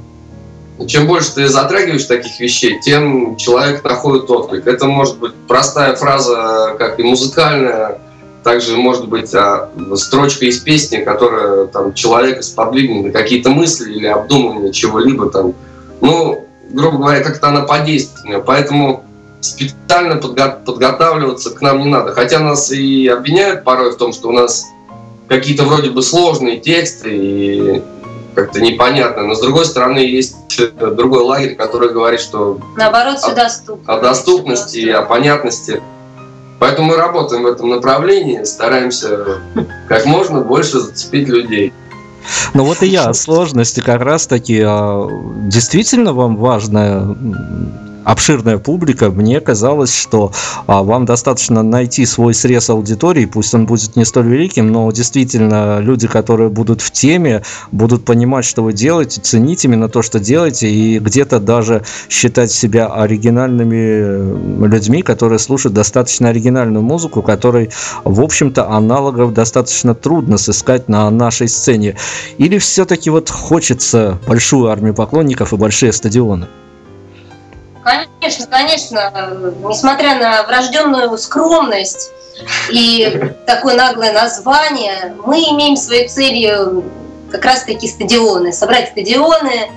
чем 0.87 1.09
больше 1.09 1.35
ты 1.35 1.49
затрагиваешь 1.49 2.05
таких 2.05 2.39
вещей, 2.39 2.79
тем 2.83 3.35
человек 3.35 3.83
находит 3.83 4.31
отклик. 4.31 4.65
Это 4.69 4.87
может 4.87 5.19
быть 5.19 5.35
простая 5.49 5.97
фраза, 5.97 6.77
как 6.79 7.01
и 7.01 7.03
музыкальная, 7.03 7.99
также 8.49 8.79
может 8.79 9.09
быть 9.09 9.35
а, 9.35 9.69
строчка 9.95 10.47
из 10.47 10.59
песни, 10.59 11.05
которая 11.05 11.67
там 11.67 11.93
человека 11.93 12.41
сподвигнет 12.43 13.05
на 13.05 13.11
какие-то 13.11 13.51
мысли 13.51 13.93
или 13.93 14.07
обдумывание 14.07 14.73
чего-либо 14.73 15.29
там. 15.29 15.53
Ну, 16.01 16.47
грубо 16.71 16.97
говоря, 16.97 17.23
как-то 17.23 17.49
она 17.49 17.61
подейственная. 17.61 18.39
Поэтому 18.39 19.05
специально 19.43 20.15
подго- 20.15 20.65
подготавливаться 20.65 21.51
к 21.51 21.61
нам 21.61 21.81
не 21.81 21.85
надо. 21.85 22.13
Хотя 22.13 22.39
нас 22.39 22.73
и 22.73 23.07
обвиняют 23.09 23.65
порой 23.65 23.91
в 23.93 23.99
том, 23.99 24.15
что 24.15 24.29
у 24.29 24.33
нас 24.33 24.65
какие-то 25.29 25.65
вроде 25.65 25.91
бы 25.91 26.03
сложные 26.03 26.59
тексты 26.59 27.11
и 27.15 27.83
как-то 28.35 28.63
непонятно. 28.63 29.25
Но 29.25 29.35
с 29.35 29.43
другой 29.43 29.67
стороны, 29.67 29.99
есть 29.99 30.37
другой 30.81 31.23
лагерь, 31.23 31.55
который 31.55 31.93
говорит, 31.93 32.21
что 32.21 32.59
Наоборот, 32.79 33.19
все 33.19 33.35
доступно. 33.35 33.93
о 33.93 34.01
доступности 34.01 34.89
о 34.89 35.03
понятности. 35.03 35.83
Поэтому 36.59 36.89
мы 36.89 36.97
работаем 36.97 37.45
в 37.45 37.47
этом 37.47 37.71
направлении, 37.71 38.43
стараемся 38.45 39.41
как 39.87 40.07
можно 40.07 40.41
больше 40.41 40.81
зацепить 40.81 41.29
людей. 41.29 41.73
Ну 42.53 42.65
вот 42.65 42.83
и 42.83 42.87
я 42.87 43.13
сложности 43.15 43.81
как 43.81 44.03
раз 44.03 44.27
таки 44.27 44.61
а, 44.65 45.09
действительно 45.47 46.13
вам 46.13 46.37
важная 46.37 46.99
м, 47.01 47.88
обширная 48.09 48.57
публика, 48.57 49.11
мне 49.11 49.39
казалось, 49.41 49.95
что 49.95 50.33
а, 50.67 50.83
вам 50.83 51.05
достаточно 51.05 51.63
найти 51.63 52.07
свой 52.07 52.33
срез 52.33 52.71
аудитории, 52.71 53.27
пусть 53.27 53.53
он 53.53 53.67
будет 53.67 53.97
не 53.97 54.07
столь 54.07 54.29
великим, 54.29 54.73
но 54.73 54.91
действительно 54.91 55.81
люди, 55.81 56.09
которые 56.09 56.49
будут 56.49 56.81
в 56.81 56.91
теме, 56.91 57.43
будут 57.71 58.07
понимать, 58.07 58.47
что 58.47 58.63
вы 58.63 58.73
делаете, 58.73 59.21
ценить 59.21 59.67
именно 59.67 59.91
то, 59.91 60.01
что 60.01 60.21
делаете, 60.21 60.71
и 60.71 60.99
где-то 60.99 61.39
даже 61.39 61.83
считать 62.09 62.51
себя 62.51 62.87
оригинальными 62.87 63.77
э, 63.77 64.67
людьми, 64.67 65.03
которые 65.03 65.39
слушают 65.39 65.75
достаточно 65.75 66.31
оригинальную 66.31 66.83
музыку, 66.83 67.21
которой, 67.21 67.69
в 68.05 68.23
общем-то, 68.23 68.71
аналогов 68.71 69.35
достаточно 69.35 69.95
трудно 69.95 70.39
сыскать 70.39 70.89
на 70.89 71.11
нашей 71.11 71.49
сцене. 71.49 71.97
Или 72.39 72.57
все-таки 72.57 73.11
вот 73.11 73.29
хочется 73.29 74.19
большую 74.27 74.71
армию 74.71 74.95
поклонников 74.95 75.53
и 75.53 75.57
большие 75.57 75.93
стадионы? 75.93 76.47
Конечно, 77.89 78.47
конечно. 78.47 79.13
Несмотря 79.69 80.17
на 80.19 80.43
врожденную 80.45 81.17
скромность 81.19 82.11
и 82.71 83.33
такое 83.47 83.75
наглое 83.77 84.13
название, 84.13 85.15
мы 85.25 85.39
имеем 85.39 85.77
своей 85.77 86.09
целью 86.09 86.85
как 87.31 87.45
раз-таки 87.45 87.89
стадионы. 87.89 88.53
Собрать 88.53 88.91
стадионы, 88.91 89.71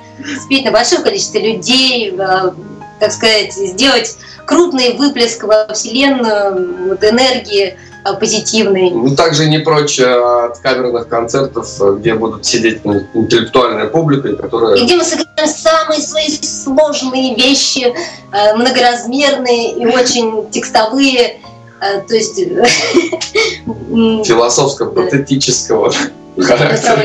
спеть 0.43 0.65
на 0.65 0.71
большое 0.71 1.02
количество 1.02 1.39
людей, 1.39 2.15
э, 2.17 2.52
так 3.00 3.12
сказать, 3.12 3.54
сделать 3.54 4.17
крупный 4.45 4.93
выплеск 4.93 5.43
во 5.43 5.67
Вселенную 5.74 6.89
вот, 6.89 7.04
энергии 7.04 7.78
э, 8.05 8.13
позитивной. 8.13 8.91
Ну, 8.91 9.15
также 9.15 9.49
не 9.49 9.59
прочь 9.59 9.99
э, 9.99 10.45
от 10.45 10.59
камерных 10.59 11.07
концертов, 11.07 11.67
э, 11.81 11.95
где 11.99 12.13
будут 12.15 12.45
сидеть 12.45 12.81
интеллектуальная 13.13 13.87
публика, 13.87 14.35
которая... 14.35 14.75
И 14.75 14.85
где 14.85 14.95
мы 14.95 15.03
сыграем 15.03 15.47
самые 15.47 16.01
свои 16.01 16.29
сложные 16.29 17.35
вещи, 17.35 17.93
многоразмерные 18.55 19.73
и 19.73 19.85
очень 19.85 20.49
текстовые. 20.51 21.41
То 21.79 22.15
есть 22.15 22.37
философско-патетического 24.27 25.91
характера. 26.37 27.03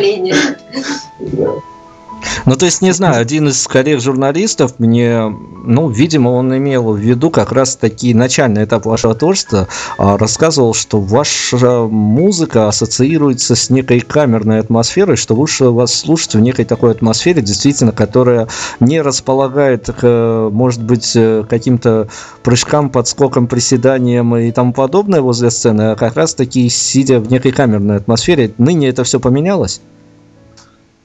Ну, 2.45 2.57
то 2.57 2.67
есть, 2.67 2.83
не 2.83 2.93
знаю, 2.93 3.21
один 3.21 3.49
из 3.49 3.67
коллег-журналистов 3.67 4.75
мне, 4.79 5.23
ну, 5.65 5.89
видимо, 5.89 6.31
он 6.31 6.57
имел 6.57 6.93
в 6.93 6.99
виду 6.99 7.31
как 7.31 7.53
раз 7.53 7.77
таки 7.77 8.15
начальный 8.15 8.65
этап 8.65 8.85
вашего 8.85 9.15
творчества, 9.15 9.69
а, 9.99 10.17
рассказывал, 10.17 10.75
что 10.75 11.01
ваша 11.01 11.83
музыка 11.83 12.69
ассоциируется 12.69 13.57
с 13.57 13.71
некой 13.71 14.01
камерной 14.01 14.61
атмосферой, 14.61 15.17
что 15.17 15.35
лучше 15.35 15.67
вас 15.67 15.95
слушать 15.95 16.35
в 16.35 16.41
некой 16.41 16.65
такой 16.65 16.93
атмосфере, 16.93 17.43
действительно, 17.43 17.93
которая 17.93 18.49
не 18.81 19.01
располагает 19.01 19.89
может 20.51 20.83
быть, 20.83 21.13
э, 21.15 21.45
каким-то 21.49 22.09
прыжкам, 22.43 22.91
подскокам, 22.91 23.47
приседаниям 23.47 24.37
и 24.37 24.51
тому 24.51 24.73
подобное 24.73 25.21
возле 25.21 25.51
сцены, 25.51 25.93
а 25.93 25.97
как 25.97 26.17
раз 26.17 26.35
таки 26.35 26.69
сидя 26.69 27.21
в 27.21 27.31
некой 27.31 27.53
камерной 27.53 27.97
атмосфере. 27.97 28.53
Ныне 28.59 28.89
это 28.89 29.05
все 29.05 29.21
поменялось? 29.21 29.81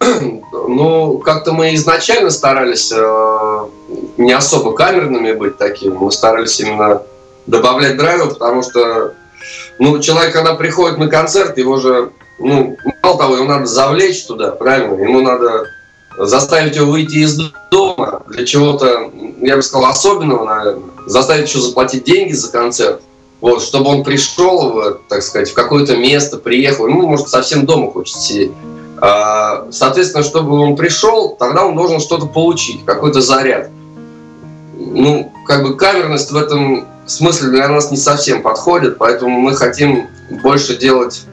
Ну, 0.02 1.20
как-то 1.20 1.54
мы 1.54 1.76
изначально 1.76 2.30
старались 2.30 2.92
э, 2.92 3.66
не 4.18 4.32
особо 4.32 4.74
камерными 4.74 5.34
быть 5.34 5.58
такими. 5.58 5.94
Мы 5.94 6.12
старались 6.12 6.60
именно 6.60 7.04
добавлять 7.46 7.98
драйва, 7.98 8.28
потому 8.28 8.64
что 8.64 9.14
ну, 9.80 10.00
человек, 10.00 10.34
когда 10.34 10.56
приходит 10.56 10.98
на 10.98 11.08
концерт, 11.08 11.58
его 11.58 11.78
же, 11.78 12.12
ну, 12.40 12.78
мало 13.04 13.18
того, 13.18 13.36
его 13.36 13.46
надо 13.46 13.66
завлечь 13.66 14.24
туда, 14.26 14.52
правильно? 14.52 15.02
Ему 15.02 15.22
надо 15.22 15.66
заставить 16.18 16.76
его 16.76 16.92
выйти 16.92 17.18
из 17.18 17.40
дома 17.72 18.24
для 18.28 18.46
чего-то, 18.46 19.12
я 19.42 19.56
бы 19.56 19.62
сказал, 19.62 19.90
особенного, 19.90 20.46
наверное. 20.46 20.84
Заставить 21.08 21.48
еще 21.48 21.60
заплатить 21.60 22.04
деньги 22.04 22.34
за 22.34 22.52
концерт. 22.52 23.02
Вот, 23.40 23.64
чтобы 23.64 23.90
он 23.90 24.04
пришел, 24.04 25.00
так 25.10 25.24
сказать, 25.24 25.50
в 25.50 25.56
какое-то 25.56 25.98
место, 25.98 26.38
приехал. 26.38 26.88
Ну, 26.88 27.08
может, 27.08 27.28
совсем 27.28 27.66
дома 27.66 27.92
хочет 27.92 28.18
сидеть. 28.18 28.52
А, 29.02 29.68
Соответственно, 29.72 30.24
чтобы 30.24 30.58
он 30.60 30.76
пришел, 30.76 31.36
тогда 31.38 31.66
он 31.66 31.76
должен 31.76 32.00
что-то 32.00 32.28
получить, 32.28 32.86
какой-то 32.86 33.22
заряд. 33.22 33.70
Ну, 34.78 35.32
как 35.48 35.64
бы 35.64 35.76
камерность 35.76 36.32
в 36.32 36.38
этом 36.38 36.88
смысле 37.08 37.50
для 37.50 37.68
нас 37.68 37.92
не 37.92 37.98
совсем 37.98 38.42
подходит, 38.42 38.98
поэтому 38.98 39.40
мы 39.40 39.56
хотим 39.56 40.08
больше 40.44 40.78
делать 40.78 41.26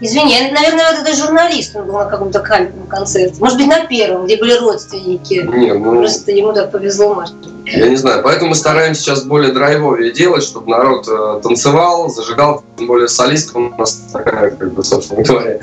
Извини, 0.00 0.34
я, 0.34 0.52
наверное, 0.52 0.90
вот 0.90 1.02
этот 1.02 1.16
журналист 1.16 1.76
он 1.76 1.86
был 1.86 1.94
на 1.94 2.06
каком-то 2.06 2.40
камерном 2.40 2.86
концерте. 2.88 3.36
Может 3.38 3.58
быть, 3.58 3.68
на 3.68 3.86
первом, 3.86 4.26
где 4.26 4.36
были 4.36 4.52
родственники. 4.58 5.34
Не, 5.34 5.72
ну, 5.72 5.98
Просто 5.98 6.32
ему 6.32 6.52
так 6.52 6.72
повезло, 6.72 7.14
может. 7.14 7.34
я 7.64 7.88
не 7.88 7.96
знаю. 7.96 8.22
Поэтому 8.22 8.50
мы 8.50 8.54
стараемся 8.56 9.00
сейчас 9.00 9.22
более 9.22 9.52
драйвовее 9.52 10.12
делать, 10.12 10.42
чтобы 10.42 10.68
народ 10.68 11.06
э, 11.08 11.40
танцевал, 11.42 12.10
зажигал. 12.10 12.64
Тем 12.76 12.88
более 12.88 13.08
солистка 13.08 13.56
у 13.56 13.74
нас 13.78 14.02
такая, 14.12 14.50
как 14.50 14.74
бы, 14.74 14.82
собственно 14.82 15.22
говоря, 15.22 15.58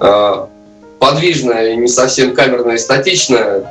э, 0.00 0.46
подвижная 1.02 1.72
и 1.72 1.76
не 1.76 1.88
совсем 1.88 2.32
камерная 2.32 2.76
и 2.76 2.78
статичная. 2.78 3.64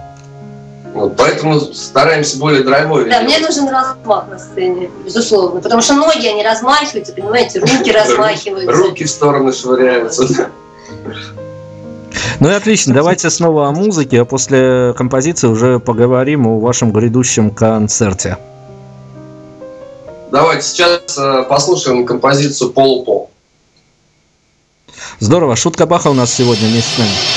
Вот, 0.93 1.15
поэтому 1.15 1.61
стараемся 1.61 2.37
более 2.37 2.63
драйвовее 2.63 3.09
Да, 3.09 3.21
мне 3.21 3.39
нужен 3.39 3.69
размах 3.69 4.27
на 4.27 4.37
сцене, 4.37 4.89
безусловно. 5.05 5.61
Потому 5.61 5.81
что 5.81 5.93
ноги, 5.93 6.27
они 6.27 6.43
размахиваются, 6.43 7.13
понимаете, 7.13 7.59
руки 7.59 7.89
размахиваются. 7.95 8.71
Руки 8.73 9.05
в 9.05 9.09
стороны 9.09 9.53
швыряются. 9.53 10.49
Ну 12.41 12.49
и 12.49 12.53
отлично, 12.53 12.93
давайте 12.93 13.29
снова 13.29 13.69
о 13.69 13.71
музыке, 13.71 14.21
а 14.21 14.25
после 14.25 14.93
композиции 14.97 15.47
уже 15.47 15.79
поговорим 15.79 16.47
о 16.47 16.59
вашем 16.59 16.91
грядущем 16.91 17.51
концерте. 17.51 18.37
Давайте 20.31 20.67
сейчас 20.67 21.17
э, 21.17 21.43
послушаем 21.47 22.05
композицию 22.05 22.71
«Полупол». 22.71 23.30
Здорово, 25.19 25.55
шутка 25.55 25.85
Баха 25.85 26.09
у 26.09 26.13
нас 26.13 26.33
сегодня 26.33 26.67
вместе 26.67 26.95
с 26.95 26.97
нами. 26.97 27.30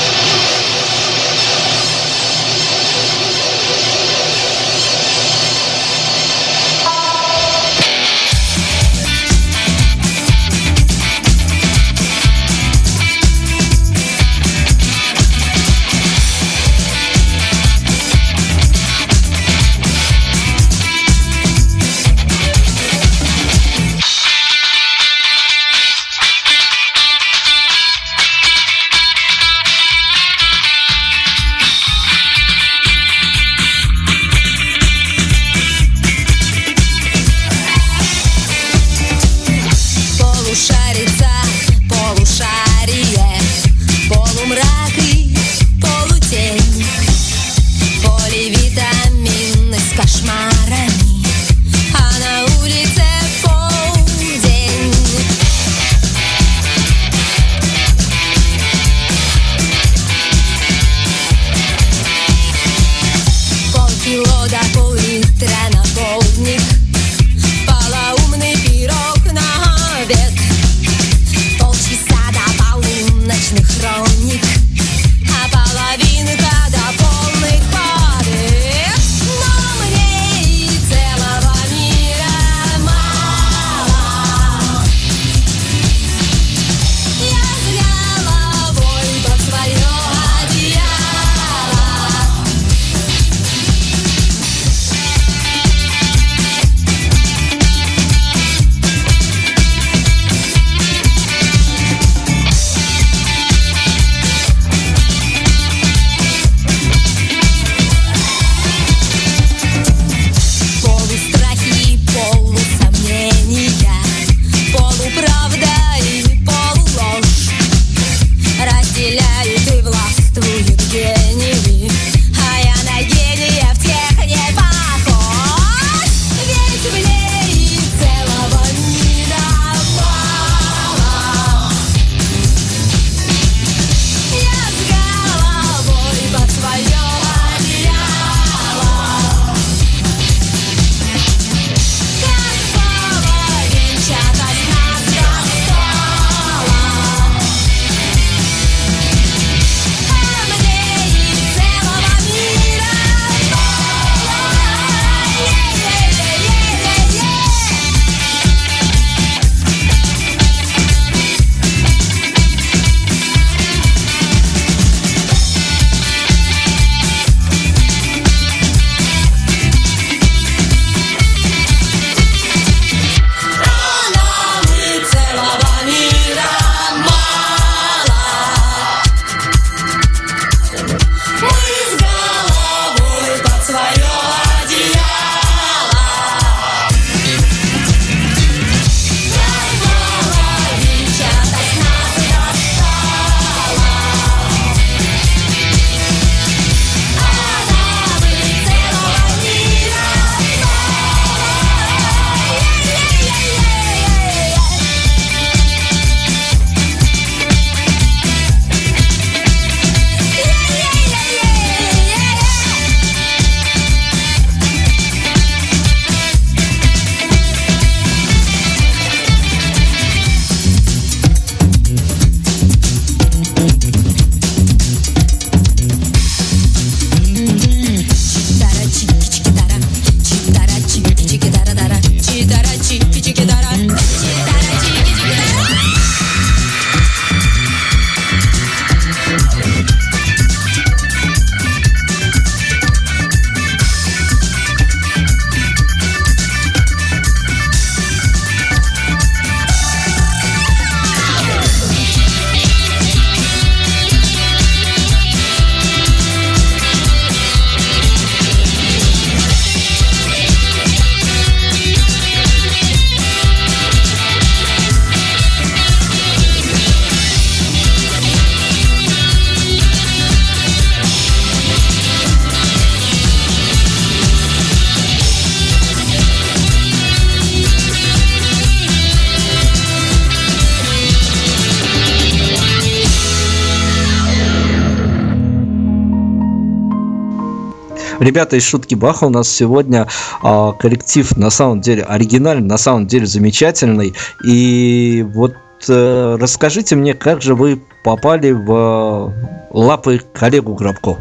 Ребята 288.25 288.55
из 288.55 288.63
Шутки 288.63 288.95
Баха 288.95 289.25
у 289.25 289.29
нас 289.29 289.47
сегодня 289.47 290.07
а, 290.41 290.71
коллектив 290.71 291.37
на 291.37 291.51
самом 291.51 291.81
деле 291.81 292.01
оригинальный, 292.01 292.67
на 292.67 292.79
самом 292.79 293.05
деле 293.05 293.27
замечательный. 293.27 294.15
И 294.43 295.23
вот 295.35 295.53
э, 295.87 296.37
расскажите 296.39 296.95
мне, 296.95 297.13
как 297.13 297.43
же 297.43 297.53
вы 297.53 297.79
попали 298.03 298.49
в 298.51 298.71
э, 298.71 299.77
лапы 299.77 300.21
коллегу 300.33 300.73
Грабко? 300.73 301.17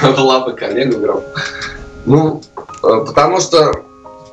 в 0.00 0.18
лапы 0.20 0.52
коллегу 0.52 1.00
играл. 1.00 1.24
Ну, 2.06 2.40
э, 2.84 3.04
потому 3.04 3.40
что 3.40 3.72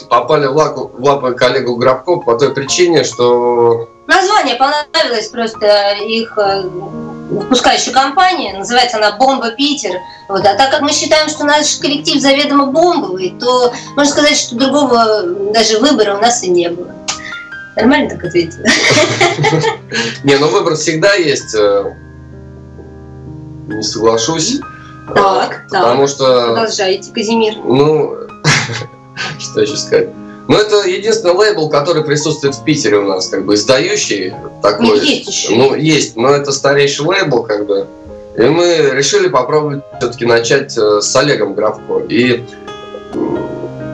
попали 0.08 0.46
в 0.46 0.56
лапы, 0.56 0.82
в 0.82 1.04
лапы 1.04 1.34
коллегу 1.34 1.78
Грабко 1.78 2.18
по 2.18 2.38
той 2.38 2.54
причине, 2.54 3.04
что 3.04 3.90
Название 4.08 4.56
понравилось 4.56 5.30
просто 5.30 5.96
их 6.08 6.38
э, 6.38 6.64
выпускающей 7.30 7.92
компании. 7.92 8.52
Называется 8.54 8.98
она 8.98 9.12
«Бомба 9.18 9.52
Питер». 9.52 9.92
Вот. 10.30 10.42
А 10.46 10.56
так 10.56 10.72
как 10.72 10.82
мы 10.82 10.92
считаем, 10.92 11.30
что 11.30 11.44
наш 11.46 11.76
коллектив 11.78 12.22
заведомо 12.22 12.68
бомбовый, 12.68 13.36
то 13.40 13.74
можно 13.96 14.12
сказать, 14.12 14.38
что 14.38 14.56
другого 14.56 15.24
даже 15.54 15.80
выбора 15.80 16.16
у 16.18 16.22
нас 16.22 16.44
и 16.44 16.50
не 16.50 16.70
было. 16.70 16.92
Нормально 17.76 18.10
так 18.12 18.24
ответила? 18.24 18.66
Не, 20.24 20.38
ну 20.38 20.48
выбор 20.50 20.76
всегда 20.76 21.14
есть. 21.16 21.54
э, 21.56 21.94
Не 23.68 23.84
соглашусь. 23.84 24.60
Так, 25.14 25.66
Потому 25.70 26.08
что, 26.08 26.54
Продолжайте, 26.54 27.12
Казимир. 27.12 27.58
ну, 27.58 28.16
что 29.40 29.62
еще 29.62 29.76
сказать? 29.78 30.10
Ну, 30.48 30.58
это 30.58 30.88
единственный 30.88 31.34
лейбл, 31.34 31.70
который 31.70 32.04
присутствует 32.04 32.56
в 32.56 32.64
Питере 32.64 32.98
у 32.98 33.06
нас, 33.06 33.30
как 33.30 33.46
бы, 33.46 33.56
издающий 33.56 34.34
такой. 34.62 34.88
Ну, 34.88 34.96
есть 34.96 35.28
еще. 35.28 35.56
Ну, 35.56 35.76
есть, 35.76 36.16
но 36.16 36.30
это 36.30 36.52
старейший 36.52 37.06
лейбл, 37.06 37.44
как 37.44 37.66
бы. 37.66 37.88
И 38.38 38.42
мы 38.42 38.92
решили 38.94 39.28
попробовать 39.28 39.84
все-таки 40.00 40.26
начать 40.26 40.78
э, 40.78 41.02
с 41.02 41.16
Олегом 41.16 41.56
Графко. 41.56 42.00
И 42.10 42.44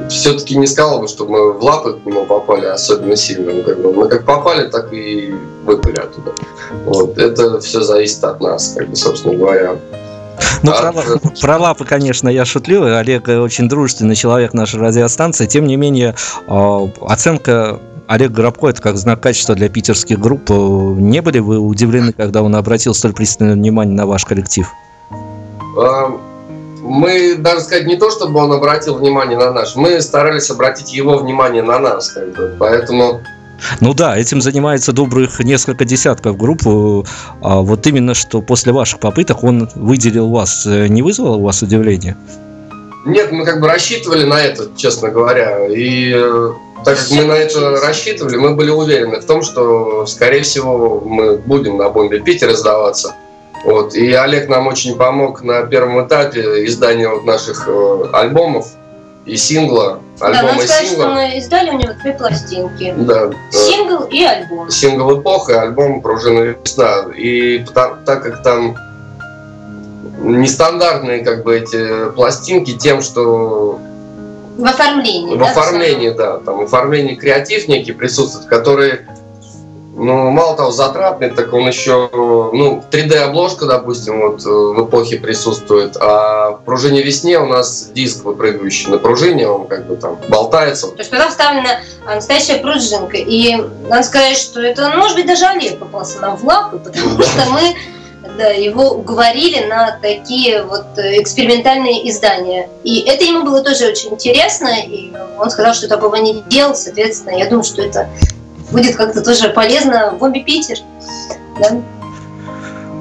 все-таки 0.09 0.57
не 0.57 0.67
сказал 0.67 0.99
бы, 0.99 1.07
что 1.07 1.25
мы 1.25 1.53
в 1.53 1.63
лапы 1.63 1.93
к 1.93 2.05
нему 2.05 2.25
попали 2.25 2.65
особенно 2.65 3.15
сильно. 3.15 3.53
Ну, 3.53 3.63
как 3.63 3.79
бы, 3.79 3.93
мы 3.93 4.09
как 4.09 4.25
попали, 4.25 4.67
так 4.67 4.91
и 4.91 5.33
выпали 5.63 5.97
оттуда. 5.97 6.33
Вот. 6.85 7.17
Это 7.17 7.59
все 7.61 7.81
зависит 7.81 8.23
от 8.23 8.41
нас, 8.41 8.73
как 8.75 8.89
бы, 8.89 8.95
собственно 8.95 9.35
говоря. 9.35 9.77
Ну, 10.63 10.71
А, 10.71 10.91
про, 10.91 11.19
про 11.41 11.57
лапы, 11.57 11.85
конечно, 11.85 12.29
я 12.29 12.45
шутлю. 12.45 12.83
Олег 12.83 13.27
очень 13.27 13.67
дружественный 13.67 14.15
человек 14.15 14.53
нашей 14.53 14.79
радиостанции. 14.79 15.47
Тем 15.47 15.65
не 15.65 15.75
менее, 15.75 16.15
э, 16.47 16.87
оценка 17.01 17.79
Олега 18.07 18.33
Грабко 18.33 18.67
это 18.67 18.81
как 18.81 18.97
знак 18.97 19.21
качества 19.21 19.55
для 19.55 19.69
питерских 19.69 20.19
групп. 20.19 20.49
Э, 20.49 20.53
Не 20.53 21.21
были 21.21 21.39
вы 21.39 21.57
удивлены, 21.59 22.13
когда 22.13 22.43
он 22.43 22.55
обратил 22.55 22.93
столь 22.93 23.13
пристальное 23.13 23.55
внимание 23.55 23.95
на 23.95 24.05
ваш 24.05 24.25
коллектив? 24.25 24.67
А, 25.77 26.11
Мы 26.83 27.35
даже 27.35 27.61
сказать 27.61 27.85
не 27.85 27.95
то, 27.95 28.09
чтобы 28.11 28.39
он 28.39 28.51
обратил 28.51 28.95
внимание 28.95 29.37
на 29.37 29.51
наш, 29.51 29.75
мы 29.75 30.01
старались 30.01 30.49
обратить 30.49 30.91
его 30.93 31.17
внимание 31.17 31.63
на 31.63 31.79
нас, 31.79 32.11
как 32.11 32.33
бы. 32.35 32.55
Поэтому 32.59 33.21
Ну 33.79 33.93
да, 33.93 34.17
этим 34.17 34.41
занимается 34.41 34.93
добрых 34.93 35.39
несколько 35.39 35.85
десятков 35.85 36.37
групп. 36.37 36.61
Э, 36.65 37.03
А 37.41 37.61
вот 37.61 37.87
именно, 37.87 38.13
что 38.13 38.41
после 38.41 38.71
ваших 38.71 38.99
попыток 38.99 39.43
он 39.43 39.69
выделил 39.75 40.29
вас, 40.29 40.65
э, 40.65 40.87
не 40.87 41.01
вызвало 41.01 41.37
у 41.37 41.43
вас 41.43 41.61
удивления? 41.61 42.15
нет, 43.05 43.31
мы 43.31 43.45
как 43.45 43.59
бы 43.59 43.67
рассчитывали 43.67 44.25
на 44.25 44.41
это, 44.41 44.69
честно 44.77 45.09
говоря. 45.09 45.67
И 45.67 46.13
э, 46.15 46.51
так 46.85 46.97
как 46.97 47.11
мы 47.11 47.23
на 47.23 47.33
это 47.33 47.71
рассчитывали, 47.81 48.37
мы 48.37 48.55
были 48.55 48.69
уверены 48.69 49.19
в 49.19 49.25
том, 49.25 49.41
что, 49.41 50.05
скорее 50.05 50.43
всего, 50.43 51.01
мы 51.01 51.37
будем 51.37 51.77
на 51.77 51.89
бомбе 51.89 52.19
Питера 52.19 52.53
сдаваться. 52.53 53.15
Вот. 53.65 53.95
И 53.95 54.11
Олег 54.13 54.49
нам 54.49 54.67
очень 54.67 54.95
помог 54.95 55.43
на 55.43 55.63
первом 55.63 56.05
этапе 56.05 56.65
издания 56.65 57.07
вот 57.07 57.25
наших 57.25 57.67
альбомов 58.13 58.67
и 59.25 59.35
сингла. 59.37 59.99
Да, 60.19 60.27
надо 60.29 60.39
Альбома 60.39 60.61
сказать, 60.63 60.85
что 60.85 60.95
сингла. 60.95 61.05
мы 61.13 61.37
издали 61.37 61.69
у 61.69 61.73
него 61.77 61.93
две 62.01 62.13
пластинки. 62.13 62.93
Да, 62.97 63.25
э, 63.27 63.31
Сингл 63.51 64.03
и 64.05 64.23
альбом. 64.23 64.69
сингл 64.69 65.19
«Эпоха» 65.19 65.53
и 65.53 65.55
альбом 65.57 66.01
«Пружина 66.01 66.39
весна». 66.63 67.05
И 67.15 67.65
та- 67.73 67.95
так 68.05 68.23
как 68.23 68.43
там 68.43 68.75
нестандартные 70.21 71.23
как 71.23 71.43
бы 71.43 71.57
эти 71.57 72.11
пластинки 72.11 72.73
тем, 72.77 73.01
что 73.01 73.79
В 74.57 74.65
оформлении. 74.65 75.35
в 75.35 75.39
да, 75.39 75.45
оформлении, 75.45 76.09
да, 76.09 76.37
там 76.39 76.61
оформлении 76.61 77.15
креатив 77.15 77.67
некий 77.67 77.91
присутствует, 77.93 78.47
который, 78.47 79.01
ну, 79.93 80.29
мало 80.31 80.55
того, 80.55 80.71
затратный, 80.71 81.29
так 81.29 81.53
он 81.53 81.67
еще, 81.67 82.09
ну, 82.13 82.83
3D-обложка, 82.91 83.65
допустим, 83.65 84.21
вот 84.21 84.45
э, 84.45 84.49
в 84.49 84.85
эпохе 84.87 85.17
присутствует, 85.17 85.97
а 85.99 86.51
в 86.51 86.63
пружине 86.63 87.01
весне 87.01 87.37
у 87.39 87.45
нас 87.45 87.89
диск 87.93 88.23
выпрыгивающий 88.23 88.89
на 88.89 88.99
пружине, 88.99 89.47
он 89.47 89.67
как 89.67 89.87
бы 89.87 89.97
там 89.97 90.17
болтается. 90.29 90.87
То 90.87 90.99
есть 90.99 91.11
туда 91.11 91.29
вставлена 91.29 91.81
а, 92.05 92.15
настоящая 92.15 92.59
пружинка. 92.59 93.17
И 93.17 93.55
надо 93.89 94.03
сказать, 94.03 94.37
что 94.37 94.61
это, 94.61 94.89
ну, 94.89 94.97
может 94.97 95.17
быть, 95.17 95.27
даже 95.27 95.45
Олег 95.45 95.77
попался 95.79 96.19
нам 96.19 96.37
в 96.37 96.43
лапы, 96.45 96.79
потому 96.79 97.21
что 97.21 97.49
мы 97.49 97.75
да, 98.37 98.49
его 98.49 98.91
уговорили 98.91 99.65
на 99.65 99.99
такие 100.01 100.63
вот 100.63 100.97
э, 100.97 101.21
экспериментальные 101.21 102.09
издания. 102.09 102.69
И 102.83 103.01
это 103.01 103.25
ему 103.25 103.43
было 103.43 103.61
тоже 103.61 103.87
очень 103.87 104.11
интересно, 104.11 104.69
и 104.85 105.11
он 105.37 105.49
сказал, 105.49 105.73
что 105.73 105.87
такого 105.87 106.15
не 106.15 106.41
делал, 106.47 106.75
соответственно, 106.75 107.35
я 107.35 107.47
думаю, 107.47 107.63
что 107.63 107.81
это 107.81 108.09
будет 108.71 108.95
как-то 108.95 109.21
тоже 109.21 109.49
полезно 109.49 110.11
в 110.11 110.19
бомбе 110.19 110.43
Питер. 110.43 110.77
Да? 111.59 111.81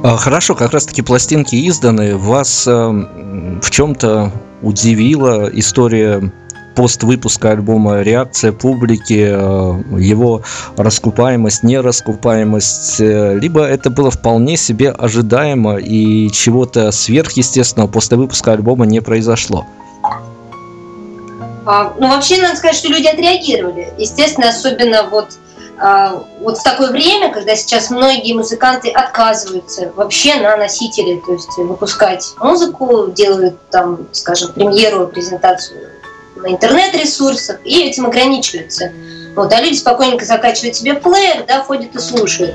А, 0.02 0.16
Хорошо, 0.16 0.54
как 0.54 0.72
раз 0.72 0.86
таки 0.86 1.02
пластинки 1.02 1.56
изданы. 1.68 2.16
Вас 2.16 2.66
э, 2.66 2.70
в 2.72 3.70
чем-то 3.70 4.32
удивила 4.62 5.48
история 5.52 6.32
пост 6.74 7.02
выпуска 7.02 7.50
альбома, 7.50 8.00
реакция 8.00 8.52
публики, 8.52 9.28
э, 9.30 9.98
его 9.98 10.42
раскупаемость, 10.76 11.62
нераскупаемость, 11.62 13.00
э, 13.00 13.38
либо 13.38 13.64
это 13.64 13.90
было 13.90 14.10
вполне 14.10 14.56
себе 14.56 14.90
ожидаемо 14.90 15.76
и 15.76 16.30
чего-то 16.30 16.90
сверхъестественного 16.92 17.88
после 17.88 18.16
выпуска 18.16 18.52
альбома 18.52 18.86
не 18.86 19.00
произошло. 19.00 19.66
А, 21.66 21.92
ну, 21.98 22.08
вообще, 22.08 22.40
надо 22.40 22.56
сказать, 22.56 22.76
что 22.76 22.88
люди 22.88 23.06
отреагировали. 23.06 23.92
Естественно, 23.98 24.48
особенно 24.48 25.08
вот, 25.10 25.28
вот 26.40 26.58
в 26.58 26.62
такое 26.62 26.90
время, 26.90 27.32
когда 27.32 27.56
сейчас 27.56 27.90
многие 27.90 28.34
музыканты 28.34 28.90
отказываются 28.90 29.90
вообще 29.96 30.34
на 30.34 30.56
носители, 30.56 31.22
то 31.24 31.32
есть 31.32 31.56
выпускать 31.56 32.34
музыку, 32.38 33.10
делают 33.10 33.56
там, 33.70 34.06
скажем, 34.12 34.52
премьеру, 34.52 35.08
презентацию 35.08 35.90
на 36.36 36.52
интернет-ресурсах 36.52 37.60
и 37.64 37.84
этим 37.84 38.06
ограничиваются. 38.06 38.92
Вот, 39.34 39.52
а 39.52 39.60
люди 39.60 39.76
спокойненько 39.76 40.24
закачивают 40.24 40.76
себе 40.76 40.94
плеер, 40.94 41.44
да, 41.46 41.62
ходят 41.62 41.94
и 41.94 41.98
слушают. 41.98 42.54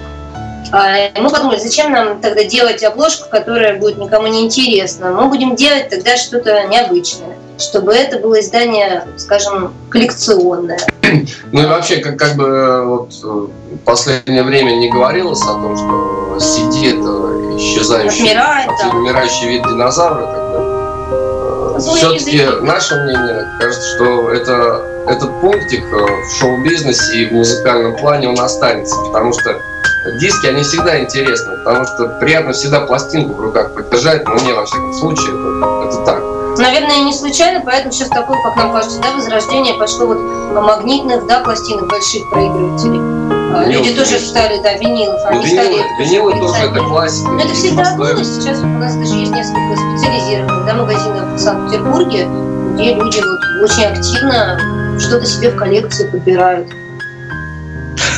А 0.71 1.09
мы 1.19 1.29
подумали, 1.29 1.57
зачем 1.57 1.91
нам 1.91 2.21
тогда 2.21 2.43
делать 2.43 2.83
обложку, 2.83 3.29
которая 3.29 3.77
будет 3.77 3.97
никому 3.97 4.27
не 4.27 4.43
интересна? 4.45 5.11
Мы 5.11 5.27
будем 5.27 5.55
делать 5.55 5.89
тогда 5.89 6.17
что-то 6.17 6.67
необычное, 6.67 7.37
чтобы 7.57 7.93
это 7.93 8.19
было 8.19 8.39
издание, 8.39 9.07
скажем, 9.17 9.73
коллекционное. 9.89 10.79
Ну 11.51 11.61
и 11.61 11.65
вообще, 11.65 11.97
как, 11.97 12.17
как 12.17 12.35
бы 12.35 12.83
вот 12.85 13.13
э, 13.23 13.27
в 13.27 13.77
последнее 13.85 14.43
время 14.43 14.71
не 14.71 14.89
говорилось 14.89 15.41
о 15.43 15.53
том, 15.53 15.77
что 15.77 16.37
CD 16.39 16.89
это 16.89 17.57
исчезающий, 17.57 18.23
Отмирает, 18.23 18.67
да. 18.67 18.87
отмирающий 18.87 19.47
вид 19.47 19.63
динозавра. 19.63 20.25
Злые 21.77 21.97
Все-таки 21.97 22.43
наше 22.61 22.95
мнение 22.95 23.47
кажется, 23.59 23.95
что 23.95 24.31
это 24.31 24.81
этот 25.07 25.29
пунктик 25.41 25.83
э, 25.83 26.05
в 26.23 26.39
шоу-бизнесе 26.39 27.17
и 27.21 27.25
в 27.27 27.33
музыкальном 27.33 27.95
плане 27.95 28.29
он 28.29 28.39
останется, 28.39 28.95
потому 29.05 29.33
что 29.33 29.61
диски, 30.19 30.47
они 30.47 30.63
всегда 30.63 30.99
интересны, 30.99 31.57
потому 31.57 31.85
что 31.85 32.07
приятно 32.19 32.53
всегда 32.53 32.81
пластинку 32.81 33.33
в 33.33 33.39
руках 33.39 33.73
подержать, 33.73 34.27
но 34.27 34.35
мне, 34.35 34.53
во 34.53 34.65
всяком 34.65 34.93
случае, 34.93 35.27
это, 35.29 35.87
это 35.87 36.05
так. 36.05 36.23
Наверное, 36.57 37.03
не 37.03 37.13
случайно, 37.13 37.61
поэтому 37.65 37.91
сейчас 37.91 38.09
такое, 38.09 38.37
как 38.41 38.55
нам 38.55 38.71
кажется, 38.71 39.01
да, 39.01 39.11
возрождение 39.11 39.73
пошло 39.73 40.05
вот 40.07 40.17
магнитных, 40.53 41.27
да, 41.27 41.41
пластинок, 41.41 41.89
больших 41.89 42.29
проигрывателей. 42.29 42.99
А, 43.53 43.63
Винил, 43.65 43.83
Люди 43.83 43.95
тоже 43.95 44.19
стали, 44.19 44.61
да, 44.61 44.73
винилов, 44.73 45.19
Ну, 45.23 45.37
они 45.37 45.45
винилы, 45.45 45.63
стали... 45.63 46.03
винилы 46.03 46.31
тоже 46.33 46.53
писать. 46.53 46.71
это 46.71 46.79
классика. 46.83 47.29
Но 47.29 47.39
это 47.39 47.53
всегда 47.53 47.95
было, 47.95 48.23
сейчас 48.23 48.59
у 48.59 48.65
нас 48.67 48.95
даже 48.95 49.15
есть 49.15 49.31
несколько 49.31 49.75
специализированных 49.75 50.65
да, 50.65 50.73
магазинов 50.75 51.33
в 51.33 51.39
Санкт-Петербурге, 51.39 52.27
где 52.73 52.93
люди 52.93 53.19
вот 53.21 53.69
очень 53.69 53.85
активно 53.85 54.59
что-то 54.99 55.25
себе 55.25 55.49
в 55.49 55.55
коллекцию 55.57 56.11
подбирают. 56.11 56.67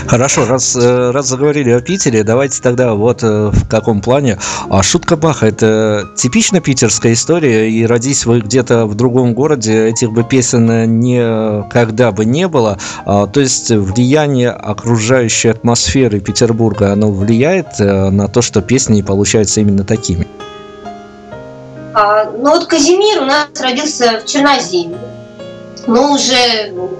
Хорошо, 0.07 0.45
раз, 0.45 0.73
э, 0.75 1.11
раз 1.11 1.27
заговорили 1.27 1.69
о 1.71 1.81
Питере, 1.81 2.23
давайте 2.23 2.61
тогда 2.61 2.93
вот 2.93 3.23
э, 3.23 3.51
в 3.51 3.67
каком 3.67 4.01
плане. 4.01 4.39
А 4.69 4.81
шутка 4.81 5.17
Баха 5.17 5.47
это 5.47 6.07
типично 6.15 6.61
питерская 6.61 7.11
история, 7.11 7.69
и 7.69 7.85
родись 7.85 8.25
вы 8.25 8.39
где-то 8.39 8.85
в 8.85 8.95
другом 8.95 9.33
городе, 9.33 9.89
этих 9.89 10.13
бы 10.13 10.23
песен 10.23 10.99
никогда 11.01 12.13
бы 12.13 12.23
не 12.23 12.47
было. 12.47 12.77
А, 13.05 13.27
То 13.27 13.41
есть 13.41 13.69
влияние 13.69 14.51
окружающей 14.51 15.49
атмосферы 15.49 16.21
Петербурга, 16.21 16.93
оно 16.93 17.11
влияет 17.11 17.79
э, 17.79 18.09
на 18.09 18.29
то, 18.29 18.41
что 18.41 18.61
песни 18.61 19.01
получаются 19.01 19.59
именно 19.59 19.83
такими. 19.83 20.25
А, 21.93 22.31
ну 22.31 22.51
вот 22.51 22.65
Казимир 22.67 23.23
у 23.23 23.25
нас 23.25 23.47
родился 23.59 24.21
в 24.23 24.25
Черноземье. 24.25 24.97
Ну, 25.85 26.13
уже 26.13 26.71
ну, 26.73 26.91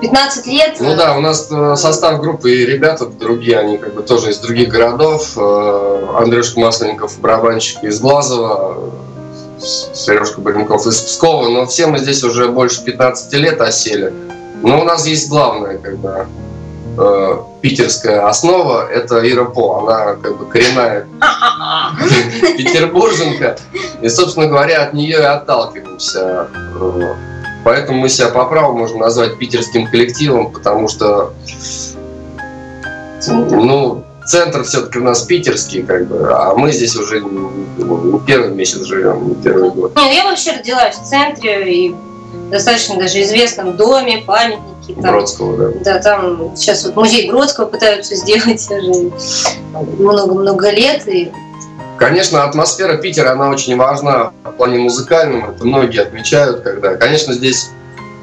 15 0.00 0.46
лет. 0.46 0.76
Ну 0.80 0.96
да, 0.96 1.16
у 1.16 1.20
нас 1.20 1.48
э, 1.50 1.76
состав 1.76 2.20
группы 2.20 2.50
и 2.50 2.66
ребята 2.66 3.06
другие, 3.06 3.58
они 3.58 3.78
как 3.78 3.94
бы 3.94 4.02
тоже 4.02 4.30
из 4.30 4.38
других 4.38 4.68
городов. 4.68 5.32
Э, 5.36 6.06
Андрюшка 6.18 6.60
Масленников, 6.60 7.18
барабанщик 7.20 7.84
из 7.84 8.00
Глазова, 8.00 8.92
Сережка 9.58 10.40
Баренков 10.40 10.86
из 10.86 11.00
Пскова. 11.00 11.48
Но 11.48 11.66
все 11.66 11.86
мы 11.86 11.98
здесь 11.98 12.22
уже 12.22 12.48
больше 12.48 12.84
15 12.84 13.32
лет 13.34 13.60
осели. 13.60 14.12
Но 14.62 14.80
у 14.80 14.84
нас 14.84 15.06
есть 15.06 15.28
главное, 15.28 15.78
как 15.78 15.98
бы, 15.98 16.26
э, 16.98 17.38
питерская 17.60 18.26
основа, 18.26 18.88
это 18.88 19.28
Ира 19.28 19.44
По. 19.44 19.80
Она 19.80 20.14
как 20.14 20.38
бы 20.38 20.46
коренная 20.46 21.06
петербурженка. 22.56 23.58
И, 24.00 24.08
собственно 24.08 24.46
говоря, 24.46 24.84
от 24.84 24.92
нее 24.92 25.18
и 25.18 25.22
отталкиваемся. 25.22 26.48
Поэтому 27.66 27.98
мы 27.98 28.08
себя 28.08 28.28
по 28.28 28.44
праву 28.44 28.78
можем 28.78 29.00
назвать 29.00 29.38
питерским 29.38 29.90
коллективом, 29.90 30.52
потому 30.52 30.86
что 30.86 31.32
ну, 33.26 34.04
центр 34.24 34.62
все-таки 34.62 35.00
у 35.00 35.02
нас 35.02 35.22
питерский, 35.22 35.82
как 35.82 36.06
бы, 36.06 36.32
а 36.32 36.54
мы 36.54 36.70
здесь 36.70 36.94
уже 36.94 37.20
не, 37.22 38.20
первый 38.24 38.50
месяц 38.50 38.84
живем, 38.84 39.30
не 39.30 39.34
первый 39.42 39.70
год. 39.70 39.96
Ну 39.96 40.12
я 40.12 40.26
вообще 40.26 40.52
родилась 40.52 40.94
в 40.94 41.02
центре 41.02 41.86
и 41.88 41.90
в 41.90 42.50
достаточно 42.50 43.00
даже 43.00 43.20
известном 43.22 43.76
доме, 43.76 44.22
памятники. 44.24 44.92
Там, 45.02 45.10
Бродского, 45.10 45.56
да. 45.56 45.78
Да, 45.80 45.98
там 45.98 46.56
сейчас 46.56 46.84
вот 46.84 46.94
музей 46.94 47.28
Бродского 47.28 47.66
пытаются 47.66 48.14
сделать 48.14 48.64
уже 48.70 49.10
много-много 49.98 50.70
лет. 50.70 51.08
И 51.08 51.32
Конечно, 51.98 52.44
атмосфера 52.44 52.96
Питера, 52.98 53.32
она 53.32 53.48
очень 53.50 53.76
важна 53.76 54.32
в 54.44 54.52
плане 54.52 54.78
музыкальном. 54.78 55.50
Это 55.50 55.64
многие 55.64 56.02
отмечают, 56.02 56.60
когда, 56.60 56.94
конечно, 56.96 57.32
здесь 57.32 57.70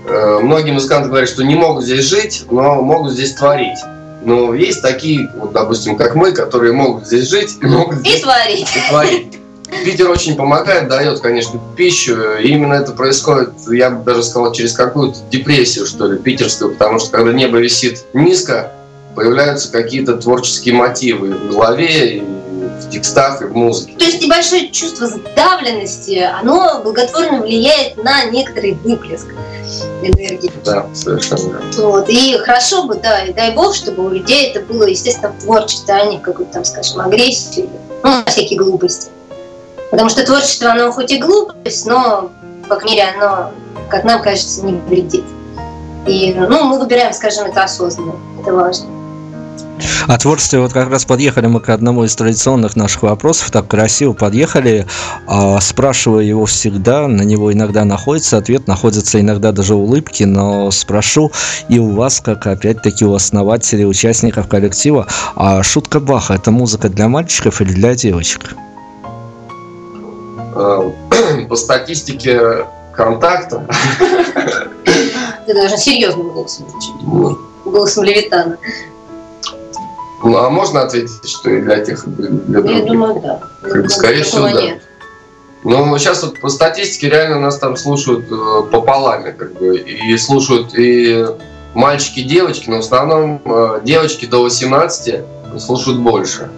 э, 0.08 0.40
многие 0.42 0.72
музыканты 0.72 1.10
говорят, 1.10 1.30
что 1.30 1.44
не 1.44 1.56
могут 1.56 1.84
здесь 1.84 2.06
жить, 2.06 2.46
но 2.52 2.82
могут 2.82 3.14
здесь 3.14 3.34
творить. 3.34 3.80
Но 4.24 4.54
есть 4.54 4.82
такие, 4.82 5.30
вот, 5.36 5.54
допустим, 5.54 5.98
как 5.98 6.16
мы, 6.16 6.32
которые 6.32 6.74
могут 6.74 7.08
здесь 7.08 7.30
жить 7.30 7.58
и 7.62 7.66
могут 7.66 7.98
и 7.98 8.10
здесь 8.10 8.22
творить. 8.22 8.68
и 8.76 8.90
творить. 8.90 9.40
Питер 9.84 10.10
очень 10.10 10.36
помогает, 10.36 10.88
дает, 10.88 11.20
конечно, 11.20 11.60
пищу. 11.76 12.38
И 12.40 12.48
именно 12.48 12.74
это 12.74 12.92
происходит, 12.92 13.50
я 13.70 13.90
бы 13.90 14.04
даже 14.04 14.24
сказал, 14.24 14.52
через 14.52 14.74
какую-то 14.74 15.18
депрессию, 15.32 15.86
что 15.88 16.06
ли, 16.08 16.20
питерскую. 16.20 16.74
Потому 16.74 17.00
что 17.00 17.10
когда 17.10 17.34
небо 17.34 17.58
висит 17.58 18.06
низко, 18.14 18.72
появляются 19.16 19.72
какие-то 19.72 20.18
творческие 20.18 20.76
мотивы 20.76 21.30
и 21.30 21.32
в 21.34 21.52
голове, 21.52 22.18
и 22.18 22.24
в 22.82 22.90
текстах, 22.90 23.42
и 23.42 23.46
в 23.46 23.56
музыке. 23.56 23.96
То 23.98 24.06
есть 24.06 24.22
небольшое 24.22 24.70
чувство 24.70 25.08
сдавленности, 25.08 26.20
оно 26.20 26.82
благотворно 26.84 27.42
влияет 27.42 27.98
на 28.04 28.26
некоторый 28.26 28.74
выплеск 28.74 29.28
энергии. 30.02 30.52
Да, 30.66 30.86
совершенно 30.94 31.40
верно. 31.40 31.72
Вот. 31.78 32.10
И 32.10 32.38
хорошо 32.38 32.84
бы, 32.84 32.96
да, 32.96 33.24
и 33.26 33.34
дай 33.34 33.52
бог, 33.52 33.76
чтобы 33.76 34.06
у 34.06 34.10
людей 34.10 34.52
это 34.52 34.62
было, 34.62 34.84
естественно, 34.84 35.32
в 35.32 35.42
творчестве, 35.42 35.94
а 35.94 36.06
не 36.06 36.18
в 36.18 36.22
какой-то 36.22 36.54
там, 36.54 36.66
скажем, 36.66 37.02
агрессии, 37.02 37.62
или, 37.62 37.70
ну, 38.04 38.24
всякие 38.26 38.60
глупости. 38.60 39.10
Потому 39.92 40.10
что 40.10 40.26
творчество, 40.26 40.72
оно 40.72 40.92
хоть 40.92 41.12
и 41.12 41.20
глупость, 41.20 41.86
но, 41.86 42.32
по 42.68 42.76
крайней 42.76 42.98
мере, 42.98 43.10
оно, 43.18 43.52
как 43.90 44.04
нам 44.04 44.22
кажется, 44.22 44.66
не 44.66 44.74
вредит. 44.74 45.26
И, 46.08 46.34
ну, 46.34 46.64
мы 46.64 46.80
выбираем, 46.80 47.14
скажем, 47.14 47.46
это 47.46 47.64
осознанно, 47.64 48.16
это 48.42 48.54
важно. 48.54 48.88
О 50.08 50.18
творчестве 50.18 50.60
вот 50.60 50.74
как 50.74 50.90
раз 50.90 51.06
подъехали 51.06 51.48
мы 51.48 51.60
к 51.60 51.70
одному 51.70 52.04
из 52.04 52.16
традиционных 52.16 52.76
наших 52.76 53.04
вопросов. 53.04 53.52
Так 53.52 53.68
красиво 53.68 54.14
подъехали. 54.14 54.86
А, 55.28 55.60
спрашиваю 55.62 56.26
его 56.26 56.46
всегда, 56.46 57.08
на 57.08 57.22
него 57.24 57.52
иногда 57.52 57.86
находится 57.86 58.38
ответ, 58.38 58.68
находятся 58.68 59.20
иногда 59.20 59.52
даже 59.52 59.76
улыбки, 59.76 60.24
но 60.24 60.70
спрошу 60.72 61.32
и 61.70 61.80
у 61.80 61.90
вас, 61.92 62.20
как 62.20 62.46
опять-таки 62.48 63.06
у 63.06 63.14
основателей, 63.14 63.86
участников 63.86 64.48
коллектива, 64.48 65.08
а 65.36 65.64
шутка 65.64 66.00
Баха 66.00 66.36
это 66.36 66.52
музыка 66.52 66.90
для 66.90 67.08
мальчиков 67.08 67.62
или 67.62 67.72
для 67.72 67.96
девочек? 67.96 68.56
Э, 70.56 70.92
По 71.50 71.56
статистике 71.56 72.66
контакта, 72.96 73.66
Ты 75.46 75.54
должен 75.54 75.78
серьезным 75.78 76.30
голосом 76.30 76.66
звучать. 76.70 77.38
Голосом 77.66 78.04
Левитана. 78.04 78.58
Ну, 80.24 80.38
а 80.38 80.50
можно 80.50 80.82
ответить, 80.82 81.28
что 81.28 81.50
и 81.50 81.62
для 81.62 81.84
тех, 81.84 82.06
и 82.08 82.10
для 82.10 82.60
Я 82.60 82.64
других? 82.64 82.86
думаю, 82.86 83.20
да. 83.22 83.40
Я 83.64 83.70
Как 83.70 83.84
бы, 83.84 83.90
скорее 83.90 84.24
всего, 84.24 84.50
да. 84.50 84.62
нет. 84.62 84.82
Ну, 85.64 85.98
сейчас 85.98 86.24
вот 86.24 86.40
по 86.40 86.50
статистике 86.50 87.10
реально 87.10 87.40
нас 87.40 87.58
там 87.58 87.78
слушают 87.78 88.26
э, 88.32 88.64
пополами, 88.70 89.32
как 89.32 89.54
бы, 89.54 89.78
и 89.78 90.18
слушают 90.18 90.78
и 90.78 91.26
мальчики, 91.74 92.20
и 92.20 92.24
девочки, 92.24 92.70
но 92.70 92.78
в 92.78 92.80
основном 92.80 93.42
э, 93.46 93.80
девочки 93.84 94.26
до 94.26 94.44
18 94.44 95.22
слушают 95.60 96.00
больше, 96.00 96.50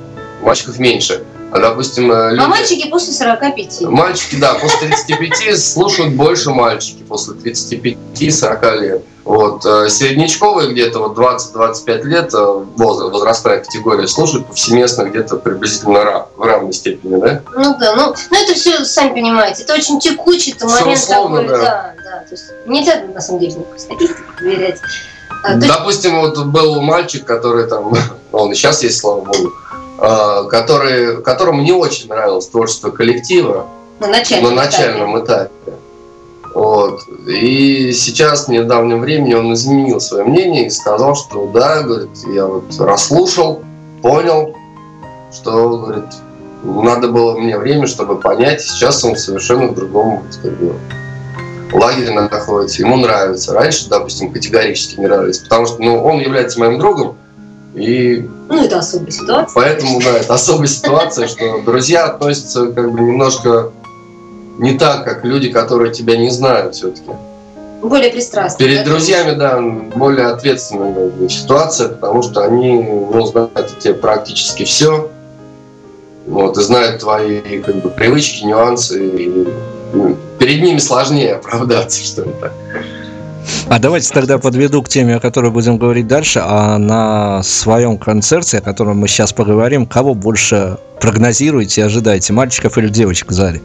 мальчиков 0.41 0.79
меньше. 0.79 1.23
А, 1.51 1.59
допустим, 1.59 2.11
э, 2.11 2.31
люди- 2.31 2.41
А 2.43 2.47
мальчики 2.47 2.89
после 2.89 3.13
45. 3.13 3.81
Мальчики, 3.81 4.35
да, 4.35 4.55
после 4.55 4.87
35 4.89 5.55
слушают 5.55 6.13
больше 6.15 6.51
мальчики, 6.51 7.03
после 7.07 7.35
35-40 7.35 8.75
лет. 8.75 9.03
Вот. 9.23 9.65
э, 9.65 9.89
Середнячковые 9.89 10.71
где-то 10.71 10.99
вот 10.99 11.15
20-25 11.15 12.03
лет, 12.03 12.31
э, 12.33 12.37
возраст, 12.77 13.11
возрастная 13.11 13.59
категория, 13.59 14.07
слушают 14.07 14.45
повсеместно 14.47 15.03
где-то 15.03 15.37
приблизительно 15.37 16.27
в 16.35 16.41
равной 16.43 16.73
степени, 16.73 17.19
да? 17.19 17.41
Ну 17.55 17.75
да, 17.79 17.95
ну, 17.95 18.13
ну 18.29 18.43
это 18.43 18.53
все, 18.53 18.85
сами 18.85 19.13
понимаете, 19.13 19.63
это 19.63 19.73
очень 19.73 19.99
текучий 19.99 20.53
это 20.53 20.67
момент 20.67 20.99
условно, 20.99 21.41
такой, 21.41 21.57
да. 21.57 21.61
да, 21.63 21.93
да. 22.03 22.17
То 22.19 22.31
есть 22.31 22.45
нельзя 22.67 23.01
на 23.13 23.19
самом 23.21 23.39
деле 23.39 23.53
никакой 23.53 23.79
статистику 23.79 24.21
проверять. 24.37 24.79
А, 25.45 25.55
Допустим, 25.55 26.19
вот 26.21 26.43
был 26.45 26.81
мальчик, 26.81 27.23
который 27.23 27.67
там, 27.67 27.93
он 28.31 28.51
и 28.51 28.55
сейчас 28.55 28.81
есть, 28.83 28.97
слава 28.97 29.21
богу, 29.21 29.53
э, 29.99 30.47
который, 30.49 31.21
которому 31.21 31.61
не 31.61 31.71
очень 31.71 32.09
нравилось 32.09 32.47
творчество 32.47 32.89
коллектива, 32.89 33.67
на 33.99 34.07
начальном, 34.07 34.55
на 34.55 34.63
начальном 34.63 35.23
этапе. 35.23 35.73
Вот. 36.53 37.01
И 37.27 37.91
сейчас, 37.91 38.45
в 38.45 38.49
недавнем 38.49 39.01
времени, 39.01 39.33
он 39.33 39.53
изменил 39.53 39.99
свое 39.99 40.23
мнение 40.23 40.67
и 40.67 40.69
сказал, 40.69 41.15
что 41.15 41.47
да, 41.53 41.83
говорит, 41.83 42.09
я 42.33 42.45
вот 42.45 42.63
расслушал, 42.79 43.61
понял, 44.01 44.55
что, 45.33 45.77
говорит, 45.77 46.05
надо 46.63 47.09
было 47.09 47.37
мне 47.37 47.57
время, 47.57 47.87
чтобы 47.87 48.19
понять. 48.19 48.61
Сейчас 48.61 49.03
он 49.03 49.15
совершенно 49.15 49.67
в 49.67 49.75
другом 49.75 50.23
бы, 50.43 50.75
лагере 51.73 52.11
находится. 52.11 52.81
Ему 52.81 52.97
нравится. 52.97 53.53
Раньше, 53.53 53.89
допустим, 53.89 54.31
категорически 54.31 54.99
не 54.99 55.07
нравилось, 55.07 55.39
потому 55.39 55.65
что 55.65 55.81
ну, 55.81 56.03
он 56.03 56.19
является 56.19 56.59
моим 56.59 56.79
другом, 56.79 57.17
и 57.75 58.27
Ну, 58.49 58.63
это 58.63 58.79
особая 58.79 59.11
ситуация. 59.11 59.53
Поэтому, 59.53 59.99
да, 60.01 60.17
это 60.17 60.33
особая 60.33 60.67
ситуация, 60.67 61.27
что 61.27 61.61
друзья 61.61 62.05
относятся 62.05 62.67
как 62.67 62.91
бы 62.91 63.01
немножко 63.01 63.71
не 64.59 64.77
так, 64.77 65.03
как 65.03 65.25
люди, 65.25 65.51
которые 65.51 65.91
тебя 65.93 66.15
не 66.15 66.29
знают 66.29 66.75
все-таки. 66.75 67.11
Более 67.81 68.09
пристрастно. 68.09 68.57
Перед 68.57 68.79
да? 68.79 68.91
друзьями, 68.91 69.35
да, 69.35 69.59
более 69.59 70.27
ответственная 70.27 71.11
ситуация, 71.29 71.89
потому 71.89 72.23
что 72.23 72.43
они 72.43 72.81
ну, 72.81 73.25
знают 73.25 73.51
о 73.55 73.81
тебе 73.81 73.93
практически 73.93 74.63
все. 74.63 75.11
Вот, 76.25 76.57
и 76.57 76.61
знают 76.61 77.01
твои 77.01 77.61
как 77.61 77.75
бы, 77.75 77.89
привычки, 77.89 78.45
нюансы. 78.45 79.05
И, 79.05 79.47
перед 80.39 80.61
ними 80.61 80.77
сложнее 80.79 81.35
оправдаться, 81.35 82.03
что 82.03 82.23
ли 82.23 82.31
так. 82.39 82.53
А 83.67 83.79
давайте 83.79 84.13
тогда 84.13 84.37
подведу 84.37 84.81
к 84.81 84.89
теме, 84.89 85.15
о 85.15 85.19
которой 85.19 85.51
будем 85.51 85.77
говорить 85.77 86.07
дальше. 86.07 86.41
А 86.43 86.77
на 86.77 87.43
своем 87.43 87.97
концерте, 87.97 88.59
о 88.59 88.61
котором 88.61 88.97
мы 88.97 89.07
сейчас 89.07 89.33
поговорим, 89.33 89.85
кого 89.85 90.13
больше 90.13 90.77
прогнозируете 90.99 91.81
и 91.81 91.83
ожидаете, 91.83 92.33
мальчиков 92.33 92.77
или 92.77 92.89
девочек 92.89 93.29
в 93.29 93.33
зале? 93.33 93.61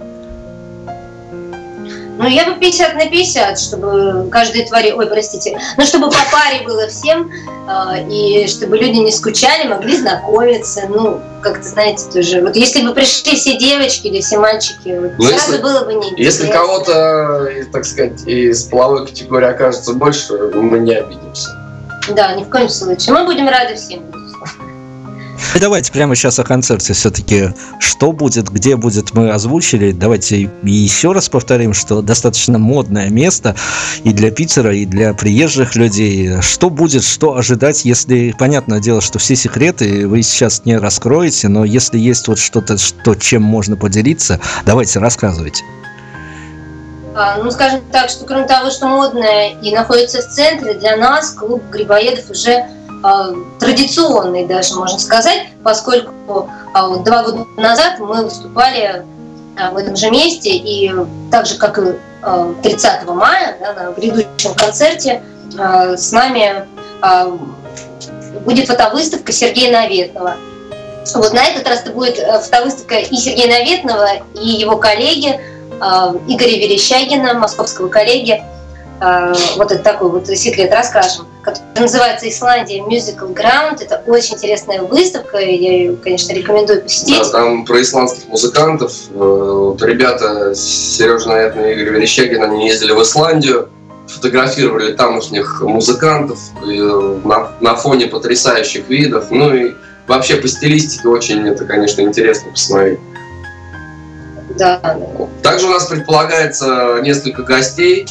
Ну, 2.21 2.29
я 2.29 2.45
бы 2.45 2.61
50 2.61 2.95
на 2.97 3.07
50, 3.07 3.59
чтобы 3.59 4.29
каждой 4.31 4.67
твари, 4.67 4.91
ой, 4.93 5.07
простите, 5.07 5.59
ну, 5.79 5.85
чтобы 5.87 6.11
по 6.11 6.19
паре 6.31 6.63
было 6.67 6.87
всем, 6.87 7.31
э, 7.67 8.07
и 8.11 8.47
чтобы 8.47 8.77
люди 8.77 8.99
не 8.99 9.11
скучали, 9.11 9.67
могли 9.67 9.97
знакомиться, 9.97 10.83
ну, 10.89 11.19
как-то, 11.43 11.63
знаете, 11.67 12.05
тоже. 12.13 12.43
Вот 12.43 12.57
если 12.57 12.83
бы 12.83 12.93
пришли 12.93 13.37
все 13.37 13.57
девочки 13.57 14.09
или 14.09 14.21
все 14.21 14.39
мальчики, 14.39 14.99
вот, 15.01 15.13
Ну, 15.17 15.25
сразу 15.25 15.53
если- 15.53 15.63
было 15.63 15.85
бы 15.85 15.95
не 15.95 16.13
Если 16.23 16.49
кого-то, 16.49 17.49
э, 17.51 17.65
так 17.73 17.87
сказать, 17.87 18.21
из 18.27 18.65
половой 18.65 19.07
категории 19.07 19.47
окажется 19.49 19.95
больше, 19.95 20.35
мы 20.55 20.79
не 20.81 20.97
обидимся. 20.97 21.49
Да, 22.11 22.35
ни 22.35 22.45
в 22.45 22.51
коем 22.51 22.69
случае. 22.69 23.15
Мы 23.15 23.25
будем 23.25 23.49
рады 23.49 23.77
всем. 23.77 24.03
И 25.55 25.59
давайте 25.59 25.91
прямо 25.93 26.15
сейчас 26.15 26.39
о 26.39 26.45
концерте 26.45 26.93
все-таки. 26.93 27.51
Что 27.79 28.13
будет, 28.13 28.49
где 28.51 28.77
будет, 28.77 29.15
мы 29.15 29.31
озвучили. 29.31 29.93
Давайте 29.93 30.51
еще 30.63 31.13
раз 31.13 31.29
повторим, 31.29 31.75
что 31.75 32.03
достаточно 32.03 32.59
модное 32.59 33.11
место 33.11 33.57
и 34.05 34.13
для 34.13 34.31
Питера, 34.31 34.75
и 34.75 34.87
для 34.87 35.13
приезжих 35.15 35.75
людей. 35.75 36.41
Что 36.41 36.71
будет, 36.71 37.05
что 37.05 37.37
ожидать, 37.37 37.85
если, 37.85 38.35
понятное 38.39 38.81
дело, 38.81 39.01
что 39.01 39.19
все 39.19 39.37
секреты 39.37 40.07
вы 40.07 40.23
сейчас 40.23 40.65
не 40.65 40.77
раскроете, 40.77 41.49
но 41.49 41.65
если 41.65 41.99
есть 41.99 42.29
вот 42.29 42.39
что-то, 42.39 42.79
что, 42.79 43.15
чем 43.15 43.43
можно 43.43 43.77
поделиться, 43.77 44.41
давайте 44.65 44.99
рассказывайте. 44.99 45.63
А, 47.15 47.39
ну, 47.39 47.51
скажем 47.51 47.81
так, 47.91 48.09
что 48.09 48.25
кроме 48.25 48.47
того, 48.47 48.71
что 48.71 48.87
модное 48.87 49.51
и 49.61 49.75
находится 49.75 50.23
в 50.23 50.29
центре, 50.29 50.75
для 50.75 50.97
нас 50.97 51.33
клуб 51.33 51.63
Грибоедов 51.71 52.31
уже 52.31 52.67
традиционный 53.59 54.47
даже, 54.47 54.75
можно 54.75 54.99
сказать, 54.99 55.49
поскольку 55.65 56.49
вот 56.75 57.05
два 57.05 57.23
года 57.23 57.47
назад 57.57 57.99
мы 57.99 58.25
выступали 58.25 59.05
в 59.73 59.77
этом 59.77 59.97
же 59.97 60.11
месте, 60.11 60.51
и 60.51 60.93
так 61.31 61.47
же, 61.47 61.57
как 61.57 61.79
и 61.79 61.95
а, 62.23 62.55
30 62.63 63.07
мая, 63.09 63.57
да, 63.61 63.73
на 63.73 63.93
грядущем 63.93 64.55
концерте, 64.55 65.23
с 65.53 66.13
нами 66.13 66.67
будет 68.45 68.67
фотовыставка 68.67 69.33
Сергея 69.33 69.73
Наветного. 69.73 70.37
Вот 71.15 71.33
на 71.33 71.45
этот 71.45 71.67
раз 71.67 71.81
это 71.81 71.93
будет 71.93 72.19
э, 72.19 72.39
фотовыставка 72.41 72.97
и 72.97 73.17
Сергея 73.17 73.49
Наветного, 73.49 74.09
и 74.35 74.49
его 74.49 74.77
коллеги, 74.77 75.31
э, 75.31 75.79
Игоря 76.29 76.57
Верещагина, 76.57 77.35
московского 77.35 77.89
коллеги. 77.89 78.43
Э, 79.01 79.33
Вот 79.57 79.73
это 79.73 79.83
такой 79.83 80.11
вот 80.11 80.27
секрет 80.29 80.73
расскажем, 80.73 81.27
который 81.43 81.81
называется 81.81 82.29
«Исландия 82.29 82.81
Musical 82.83 83.33
Ground». 83.35 83.83
Это 83.83 84.03
очень 84.07 84.35
интересная 84.35 84.83
выставка, 84.83 85.39
я 85.39 85.47
ее, 85.47 85.97
конечно, 85.97 86.33
рекомендую 86.33 86.83
посетить. 86.83 87.19
Да, 87.19 87.29
там 87.31 87.65
про 87.65 87.81
исландских 87.81 88.29
музыкантов. 88.29 88.93
Э, 89.11 89.15
Вот 89.15 89.83
ребята 89.83 90.55
Сережа 90.55 91.29
Наятный 91.29 91.75
и 91.75 91.81
Игорь 91.81 91.95
Верещагин, 91.95 92.43
они 92.43 92.67
ездили 92.69 92.93
в 92.93 93.03
Исландию, 93.03 93.69
фотографировали 94.07 94.93
тамошних 94.93 95.63
музыкантов 95.63 96.39
э, 96.63 97.19
на, 97.25 97.53
на 97.61 97.77
фоне 97.77 98.07
потрясающих 98.07 98.89
видов. 98.89 99.31
Ну 99.31 99.55
и 99.55 99.73
вообще 100.07 100.37
по 100.37 100.49
стилистике 100.49 101.09
очень 101.09 101.47
это, 101.47 101.65
конечно, 101.65 102.03
интересно 102.03 102.51
посмотреть. 102.51 102.99
Да, 104.59 104.99
Также 105.43 105.67
у 105.67 105.71
нас 105.71 105.87
предполагается 105.87 106.99
несколько 107.03 107.43
гостей. 107.43 108.07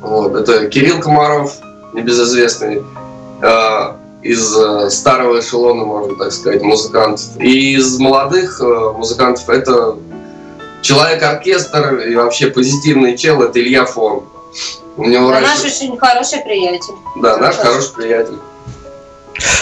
Вот, 0.00 0.34
это 0.36 0.66
Кирилл 0.66 1.00
Комаров, 1.00 1.56
небезызвестный, 1.94 2.82
э, 3.42 3.92
из 4.22 4.56
э, 4.56 4.90
старого 4.90 5.40
эшелона, 5.40 5.84
можно 5.84 6.16
так 6.16 6.32
сказать, 6.32 6.62
музыкантов. 6.62 7.24
И 7.38 7.74
из 7.76 7.98
молодых 7.98 8.60
э, 8.60 8.64
музыкантов 8.96 9.48
это 9.48 9.96
человек-оркестр 10.82 11.96
и 12.00 12.14
вообще 12.14 12.48
позитивный 12.48 13.16
чел, 13.16 13.42
это 13.42 13.60
Илья 13.60 13.84
Фон. 13.84 14.24
У 14.96 15.04
него 15.04 15.30
раньше- 15.30 15.48
наш 15.48 15.64
очень 15.64 15.96
хороший 15.98 16.40
приятель. 16.40 16.94
да, 17.20 17.36
наш 17.38 17.56
хороший 17.56 17.92
приятель. 17.94 18.38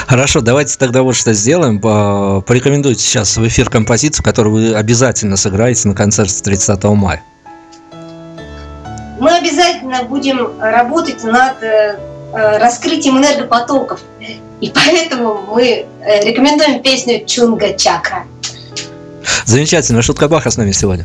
Хорошо, 0.06 0.42
давайте 0.42 0.76
тогда 0.78 1.02
вот 1.02 1.16
что 1.16 1.32
сделаем. 1.32 1.80
По- 1.80 2.42
Порекомендуйте 2.46 3.00
сейчас 3.00 3.36
в 3.38 3.46
эфир 3.48 3.70
композицию, 3.70 4.22
которую 4.24 4.52
вы 4.54 4.74
обязательно 4.74 5.36
сыграете 5.36 5.88
на 5.88 5.94
концерте 5.94 6.42
30 6.42 6.84
мая. 6.94 7.22
Мы 9.18 9.30
обязательно 9.38 10.02
будем 10.04 10.60
работать 10.60 11.22
над 11.24 11.56
раскрытием 12.32 13.18
энергопотоков. 13.18 14.00
И 14.60 14.72
поэтому 14.74 15.40
мы 15.54 15.86
э, 16.00 16.24
рекомендуем 16.24 16.82
песню 16.82 17.24
Чунга 17.26 17.76
Чакра. 17.76 18.24
Замечательно, 19.44 20.02
Шутка 20.02 20.28
Баха 20.28 20.50
с 20.50 20.56
нами 20.56 20.72
сегодня. 20.72 21.04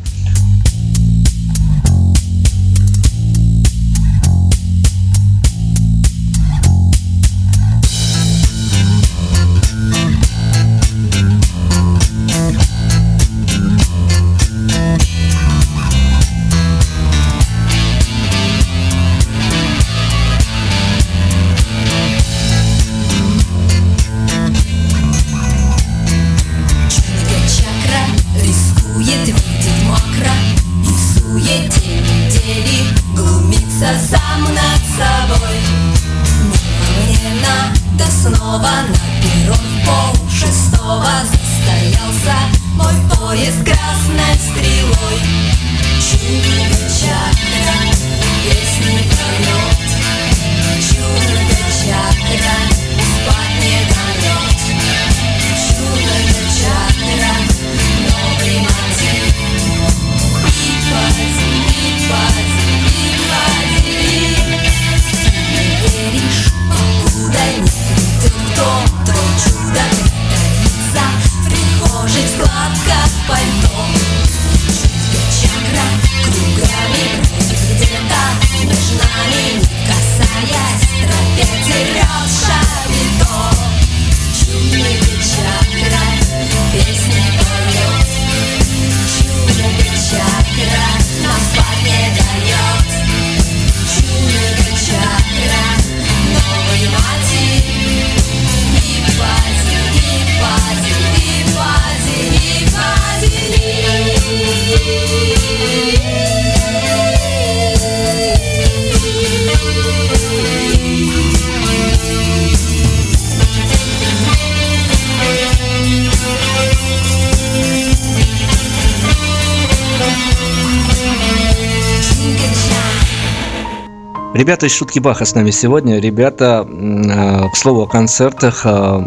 Ребята 124.38 124.66
из 124.66 124.72
Шутки 124.72 125.00
Баха 125.00 125.24
с 125.24 125.34
нами 125.34 125.50
сегодня. 125.50 125.98
Ребята, 125.98 126.64
э, 126.64 127.50
к 127.52 127.56
слову 127.56 127.82
о 127.82 127.86
концертах, 127.88 128.64
э, 128.64 129.00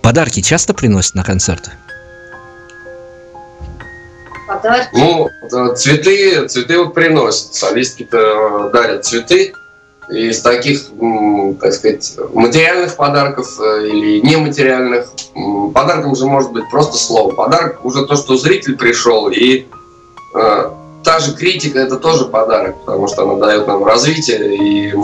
подарки 0.00 0.40
часто 0.40 0.72
приносят 0.72 1.14
на 1.14 1.22
концерты? 1.22 1.72
Подарки. 4.48 4.88
Ну, 4.94 5.28
э, 5.28 5.74
цветы, 5.74 6.48
цветы 6.48 6.78
вот 6.78 6.94
приносят. 6.94 7.52
Солистки-то 7.52 8.70
дарят 8.72 9.04
цветы. 9.04 9.52
из 10.08 10.40
таких, 10.40 10.80
так 11.60 11.72
сказать, 11.72 12.16
материальных 12.34 12.96
подарков 12.96 13.46
или 13.60 14.20
нематериальных. 14.26 15.12
Подарком 15.74 16.16
же 16.16 16.26
может 16.26 16.50
быть 16.52 16.64
просто 16.70 16.96
слово. 16.96 17.34
Подарок 17.34 17.84
уже 17.84 18.06
то, 18.06 18.16
что 18.16 18.36
зритель 18.36 18.76
пришел, 18.76 19.28
и 19.28 19.66
та 21.04 21.18
же 21.18 21.34
критика 21.34 21.78
это 21.78 21.96
тоже 21.96 22.24
подарок, 22.24 22.76
потому 22.84 23.08
что 23.08 23.22
она 23.22 23.34
дает 23.34 23.66
нам 23.66 23.84
развитие 23.84 24.56
и 24.56 24.94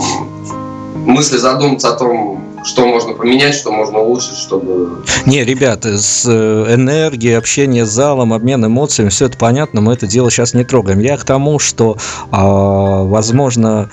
мысли 0.95 1.37
задуматься 1.37 1.89
о 1.89 1.97
том, 1.97 2.43
что 2.63 2.85
можно 2.85 3.13
поменять, 3.13 3.55
что 3.55 3.71
можно 3.71 3.99
улучшить, 3.99 4.37
чтобы... 4.37 5.03
Не, 5.25 5.43
ребята, 5.43 5.97
с 5.97 6.25
э, 6.27 6.75
энергией, 6.75 7.33
общение 7.33 7.85
с 7.85 7.89
залом, 7.89 8.33
обмен 8.33 8.65
эмоциями, 8.65 9.09
все 9.09 9.27
это 9.27 9.37
понятно, 9.37 9.81
мы 9.81 9.93
это 9.93 10.07
дело 10.07 10.29
сейчас 10.29 10.53
не 10.53 10.63
трогаем. 10.63 10.99
Я 10.99 11.17
к 11.17 11.23
тому, 11.23 11.59
что, 11.59 11.97
а, 12.31 13.03
возможно, 13.03 13.89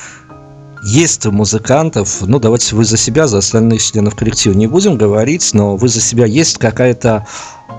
есть 0.83 1.27
музыкантов, 1.27 2.23
ну 2.23 2.39
давайте 2.39 2.77
вы 2.77 2.85
за 2.85 2.97
себя, 2.97 3.27
за 3.27 3.39
остальных 3.39 3.83
членов 3.83 4.15
коллектива 4.15 4.55
не 4.55 4.67
будем 4.67 4.97
говорить, 4.97 5.51
но 5.53 5.77
вы 5.77 5.89
за 5.89 6.01
себя 6.01 6.27
есть 6.27 6.59
какая-то 6.59 7.27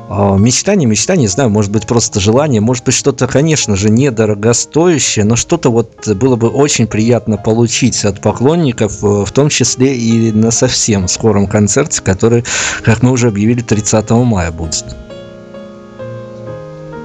мечта, 0.10 0.76
не 0.76 0.86
мечта, 0.86 1.16
не 1.16 1.28
знаю, 1.28 1.50
может 1.50 1.72
быть 1.72 1.86
просто 1.86 2.20
желание, 2.20 2.62
может 2.62 2.86
быть 2.86 2.96
что-то, 2.96 3.28
конечно 3.28 3.76
же, 3.76 3.90
недорогостоящее, 3.90 5.26
но 5.26 5.36
что-то 5.36 5.70
вот 5.70 6.08
было 6.08 6.36
бы 6.36 6.50
очень 6.50 6.88
приятно 6.88 7.38
получить 7.38 8.06
от 8.06 8.22
поклонников, 8.22 9.04
э, 9.04 9.26
в 9.26 9.32
том 9.32 9.50
числе 9.50 9.96
и 9.98 10.32
на 10.32 10.52
совсем 10.52 11.08
скором 11.08 11.48
концерте, 11.48 12.02
который, 12.02 12.46
как 12.84 13.04
мы 13.04 13.12
уже 13.12 13.28
объявили, 13.28 13.62
30 13.62 14.24
мая 14.24 14.52
будет. 14.52 14.86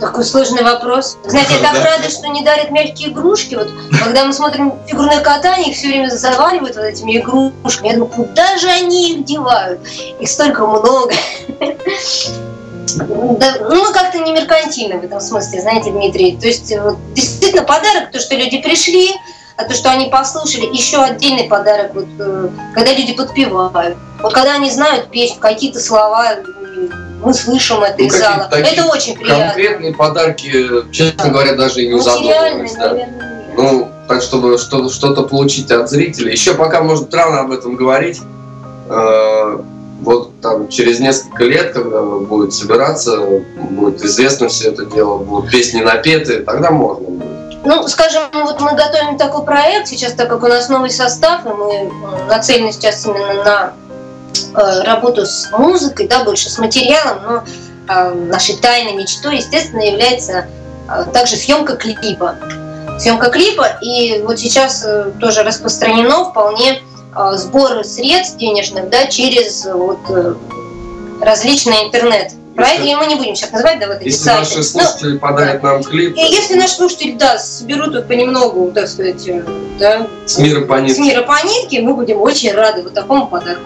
Такой 0.01 0.25
сложный 0.25 0.65
вопрос. 0.65 1.17
Знаете, 1.25 1.55
я 1.55 1.61
так 1.61 1.75
Да. 1.75 1.85
рада, 1.97 2.11
что 2.11 2.27
не 2.27 2.43
дарят 2.43 2.73
мягкие 2.73 3.11
игрушки. 3.11 3.55
Вот 3.55 3.69
когда 4.03 4.25
мы 4.25 4.33
смотрим 4.33 4.75
фигурное 4.87 5.21
катание, 5.21 5.71
их 5.71 5.77
все 5.77 5.89
время 5.89 6.09
заваливают 6.09 6.75
вот 6.75 6.85
этими 6.85 7.19
игрушками. 7.19 7.89
Я 7.89 7.95
думаю, 7.95 8.11
куда 8.11 8.59
же 8.59 8.67
они 8.69 9.13
их 9.13 9.25
девают? 9.25 9.81
Их 10.19 10.29
столько 10.29 10.67
много. 10.67 11.13
Да, 13.39 13.57
ну, 13.61 13.93
как-то 13.93 14.18
не 14.18 14.33
меркантильны 14.33 14.99
в 14.99 15.05
этом 15.05 15.20
смысле, 15.20 15.61
знаете, 15.61 15.91
Дмитрий. 15.91 16.37
То 16.41 16.47
есть, 16.49 16.72
вот, 16.78 16.97
действительно, 17.14 17.62
подарок, 17.62 18.11
то, 18.12 18.18
что 18.18 18.35
люди 18.35 18.61
пришли, 18.61 19.11
а 19.57 19.64
то, 19.64 19.74
что 19.74 19.91
они 19.91 20.07
послушали, 20.07 20.66
еще 20.74 20.99
отдельный 21.03 21.45
подарок, 21.45 21.95
вот, 21.95 22.07
э, 22.18 22.49
когда 22.74 22.93
люди 22.93 23.12
подпевают. 23.14 23.97
Вот 24.20 24.33
когда 24.33 24.55
они 24.55 24.70
знают 24.70 25.11
песню, 25.11 25.39
какие-то 25.41 25.78
слова, 25.80 26.35
э, 26.35 26.43
мы 27.22 27.33
слышим 27.35 27.83
это 27.83 27.97
Ну, 27.99 28.07
из 28.07 28.18
зала. 28.18 28.49
Это 28.51 28.87
очень 28.87 29.14
приятно. 29.14 29.45
Конкретные 29.47 29.95
подарки, 29.95 30.51
честно 30.91 31.28
говоря, 31.30 31.55
даже 31.55 31.83
и 31.83 31.89
не 31.89 31.95
Материальные, 31.95 32.68
задумывались. 32.68 32.72
Да. 32.74 32.89
наверное. 32.89 33.55
Ну, 33.57 33.89
так, 34.09 34.22
чтобы 34.22 34.59
что- 34.59 34.89
что-то 34.91 35.22
получить 35.22 35.70
от 35.70 35.89
зрителей. 35.89 36.33
Еще 36.33 36.55
пока, 36.55 36.83
может, 36.83 37.14
рано 37.14 37.41
об 37.41 37.53
этом 37.53 37.76
говорить. 37.76 38.20
Э, 40.03 40.05
Вот 40.05 40.41
там 40.41 40.69
через 40.69 41.01
несколько 41.01 41.45
лет, 41.45 41.73
когда 41.73 42.03
будет 42.03 42.53
собираться, 42.53 43.19
будет 43.71 44.03
известно 44.03 44.49
все 44.49 44.71
это 44.71 44.85
дело, 44.87 45.19
будут 45.19 45.51
песни 45.51 45.81
напеты, 45.81 46.41
тогда 46.41 46.71
можно 46.71 47.09
будет. 47.09 47.33
Ну, 47.65 47.87
скажем, 47.87 48.23
вот 48.33 48.61
мы 48.61 48.75
готовим 48.75 49.17
такой 49.17 49.45
проект 49.45 49.87
сейчас, 49.87 50.15
так 50.15 50.29
как 50.29 50.43
у 50.43 50.49
нас 50.49 50.69
новый 50.69 50.91
состав, 50.91 51.47
и 51.47 51.49
мы 51.49 51.75
м, 51.75 52.27
нацелены 52.29 52.73
сейчас 52.73 53.07
именно 53.07 53.45
на 53.45 53.73
э, 54.61 54.83
работу 54.83 55.25
с 55.25 55.49
музыкой, 55.57 56.09
да, 56.09 56.25
больше 56.25 56.51
с 56.51 56.59
материалом, 56.59 57.19
но 57.25 57.45
э, 57.95 58.15
нашей 58.15 58.57
тайной 58.57 58.95
мечтой, 58.95 59.37
естественно, 59.37 59.83
является 59.83 60.47
э, 60.89 61.05
также 61.13 61.37
съемка 61.37 61.77
клипа. 61.77 62.35
Съемка 62.99 63.31
клипа, 63.31 63.79
и 63.81 64.21
вот 64.23 64.41
сейчас 64.41 64.85
э, 64.85 65.13
тоже 65.21 65.45
распространено 65.45 66.25
вполне 66.31 66.73
э, 66.73 66.81
сбор 67.37 67.85
средств 67.85 68.39
денежных, 68.39 68.89
да, 68.91 69.07
через 69.07 69.67
э, 69.67 69.75
вот 69.75 69.99
э, 70.09 70.35
различные 71.21 71.87
интернет. 71.87 72.33
Проекты, 72.55 72.89
и 72.91 72.95
мы 72.95 73.07
не 73.07 73.15
будем 73.15 73.35
сейчас 73.35 73.51
называть, 73.51 73.81
да, 73.81 73.87
вот 73.87 73.97
эти 74.01 74.09
Если 74.09 74.25
сайты. 74.25 74.41
наши 74.41 74.57
Ну, 74.57 74.63
слушатели 74.63 75.19
подарят 75.19 75.63
нам 75.63 75.83
клип 75.83 76.15
и 76.17 76.21
если 76.21 76.55
наши 76.55 76.75
слушатели, 76.75 77.13
да, 77.13 77.39
соберут 77.39 77.95
вот 77.95 78.07
понемногу, 78.09 78.71
так 78.73 78.89
сказать, 78.89 79.27
э, 79.27 79.43
да, 79.79 80.07
с 80.27 80.39
мира 80.39 80.61
по 80.63 80.79
с 80.79 80.83
нитке, 80.83 81.03
мира 81.03 81.23
по 81.23 81.43
нитке, 81.47 81.81
мы 81.81 81.95
будем 81.95 82.21
очень 82.21 82.53
рады 82.53 82.83
вот 82.83 82.95
такому 82.95 83.27
подарку. 83.27 83.63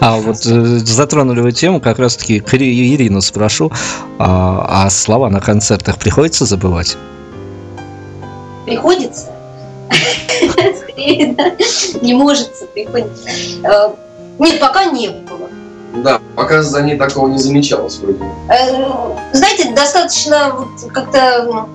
А 0.00 0.16
вот 0.18 0.36
затронули 0.36 1.40
вы 1.40 1.52
тему, 1.52 1.80
как 1.80 1.98
раз-таки 1.98 2.40
к 2.40 2.52
Ири- 2.54 2.94
Ирину 2.94 3.20
спрошу, 3.22 3.72
а, 4.18 4.84
а 4.86 4.90
слова 4.90 5.30
на 5.30 5.40
концертах 5.40 5.98
приходится 5.98 6.44
забывать? 6.44 6.96
Приходится. 8.66 9.32
Скорее, 10.96 11.32
да. 11.36 11.52
Не 12.00 12.14
может, 12.14 12.72
приходится. 12.72 13.28
Э, 13.64 13.90
Нет, 14.38 14.60
пока 14.60 14.86
не 14.86 15.08
было. 15.08 15.48
да, 16.02 16.20
пока 16.34 16.62
за 16.62 16.82
ней 16.82 16.96
такого 16.96 17.28
не 17.28 17.38
замечалось 17.38 17.96
вроде. 17.98 18.24
Э, 18.48 19.14
Знаете, 19.32 19.72
достаточно 19.72 20.54
вот 20.54 20.90
как-то 20.92 21.66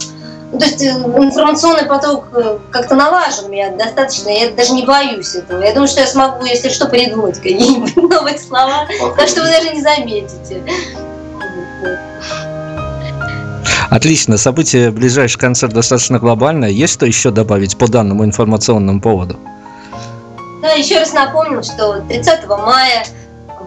ну, 0.52 0.60
то 0.60 0.66
есть 0.66 0.82
э, 0.82 0.90
информационный 0.90 1.86
поток 1.86 2.26
как-то 2.72 2.96
налажен 2.96 3.46
у 3.46 3.50
меня 3.50 3.72
достаточно, 3.72 4.30
я 4.30 4.50
даже 4.52 4.74
не 4.74 4.86
боюсь 4.86 5.36
этого. 5.36 5.62
Я 5.62 5.74
думаю, 5.74 5.88
что 5.88 6.02
я 6.02 6.08
смогу, 6.08 6.44
если 6.46 6.70
что, 6.70 6.88
придумать 6.88 7.38
какие-нибудь 7.38 7.96
новые 7.96 8.38
слова, 8.40 8.88
так 9.16 9.28
что 9.28 9.42
вы 9.42 9.48
даже 9.48 9.70
не 9.74 9.82
заметите. 9.82 10.64
Отлично, 13.96 14.38
событие, 14.38 14.90
ближайший 14.90 15.38
концерт 15.38 15.74
достаточно 15.74 16.18
глобальное. 16.18 16.70
Есть 16.70 16.94
что 16.94 17.06
еще 17.06 17.30
добавить 17.30 17.78
по 17.78 17.90
данному 17.90 18.24
информационному 18.24 19.02
поводу? 19.02 19.38
Да, 20.62 20.72
еще 20.72 20.98
раз 21.00 21.12
напомню, 21.12 21.62
что 21.62 22.00
30 22.08 22.48
мая 22.48 23.06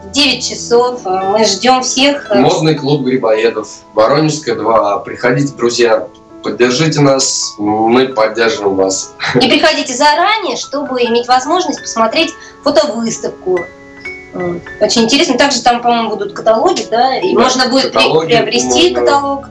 в 0.02 0.10
9 0.12 0.48
часов 0.48 1.02
э, 1.04 1.10
мы 1.30 1.44
ждем 1.44 1.82
всех. 1.82 2.30
э, 2.30 2.40
Модный 2.40 2.74
клуб 2.74 3.02
Грибоедов, 3.04 3.68
Воронежская 3.92 4.54
2. 4.54 5.00
Приходите, 5.00 5.52
друзья, 5.52 6.06
поддержите 6.42 7.00
нас, 7.02 7.42
мы 7.58 8.08
поддержим 8.08 8.76
вас. 8.76 9.12
И 9.34 9.46
приходите 9.46 9.92
заранее, 9.92 10.56
чтобы 10.56 11.02
иметь 11.02 11.28
возможность 11.28 11.82
посмотреть 11.82 12.32
фотовыставку. 12.62 13.60
Очень 14.80 15.02
интересно. 15.02 15.36
Также 15.36 15.60
там, 15.60 15.82
по-моему, 15.82 16.08
будут 16.08 16.32
каталоги, 16.32 16.86
да, 16.90 17.18
и 17.18 17.34
Да, 17.34 17.40
можно 17.42 17.68
будет 17.68 17.92
каталоги, 17.92 18.28
приобрести 18.32 18.94
можно- 18.94 19.00
каталог. 19.00 19.48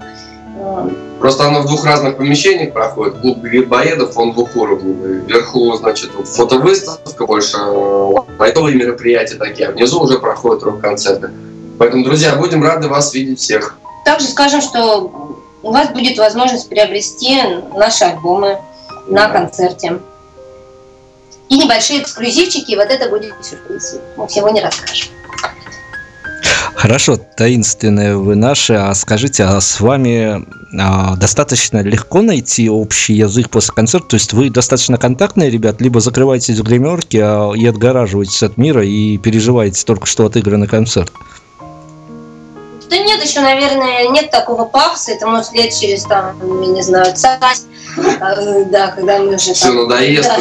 Просто 1.20 1.47
оно 1.47 1.61
в 1.61 1.68
двух 1.68 1.86
разных 1.86 2.18
помещениях 2.18 2.74
проходит. 2.74 3.20
Клуб 3.20 3.39
Грибоедов, 3.39 4.18
он 4.18 4.34
двухуровневый. 4.34 5.20
Вверху, 5.20 5.74
значит, 5.76 6.11
фотовыставка, 6.11 7.26
больше 7.26 7.57
лайтовые 8.38 8.76
мероприятия 8.76 9.36
такие, 9.36 9.70
а 9.70 9.72
внизу 9.72 10.01
уже 10.01 10.20
проходят 10.20 10.64
рок-концерты. 10.64 11.32
Поэтому, 11.80 12.03
друзья, 12.03 12.36
будем 12.36 12.64
рады 12.64 12.88
вас 12.88 13.14
видеть 13.14 13.39
всех. 13.39 13.78
Также 14.05 14.28
скажем, 14.28 14.61
что 14.61 15.38
у 15.61 15.72
вас 15.72 15.89
будет 15.89 16.18
возможность 16.18 16.68
приобрести 16.68 17.41
наши 17.76 18.03
альбомы 18.03 18.57
на 19.07 19.30
концерте. 19.30 19.99
И 21.49 21.57
небольшие 21.57 22.01
эксклюзивчики, 22.01 22.72
и 22.72 22.76
вот 22.76 22.88
это 22.89 23.09
будет 23.09 23.34
сюрприз. 23.41 23.97
Мы 24.18 24.28
всего 24.28 24.49
не 24.49 24.61
расскажем. 24.61 25.07
Хорошо, 26.76 27.17
таинственные 27.17 28.17
вы 28.17 28.36
наши, 28.36 28.74
а 28.74 28.93
скажите, 28.93 29.43
а 29.43 29.61
с 29.61 29.80
вами 29.80 30.43
а, 30.78 31.15
достаточно 31.15 31.82
легко 31.82 32.21
найти 32.21 32.69
общий 32.69 33.13
язык 33.13 33.49
после 33.49 33.74
концерта? 33.74 34.09
То 34.09 34.13
есть 34.15 34.34
вы 34.34 34.49
достаточно 34.49 34.97
контактные 34.97 35.49
ребят, 35.49 35.80
либо 35.82 35.99
закрываетесь 36.01 36.59
в 36.59 36.63
гримерке 36.63 37.21
а, 37.24 37.51
и 37.53 37.65
отгораживаетесь 37.65 38.43
от 38.43 38.57
мира 38.57 38.84
и 38.86 39.17
переживаете 39.17 39.86
только 39.86 40.07
что 40.07 40.26
отыгранный 40.26 40.67
концерт? 40.67 41.11
Да 42.89 42.97
нет, 42.97 43.24
еще, 43.24 43.39
наверное, 43.39 44.09
нет 44.09 44.30
такого 44.30 44.65
пафоса. 44.65 45.11
Это 45.13 45.26
может 45.28 45.53
лет 45.53 45.74
через, 45.74 46.03
там, 46.03 46.36
я 46.61 46.67
не 46.67 46.82
знаю, 46.82 47.05
час. 47.15 47.65
э, 47.97 48.65
Да, 48.71 48.91
когда 48.91 49.19
мы 49.19 49.36
уже 49.36 49.53
Все 49.53 49.71
надоест. 49.71 50.30
да. 50.30 50.38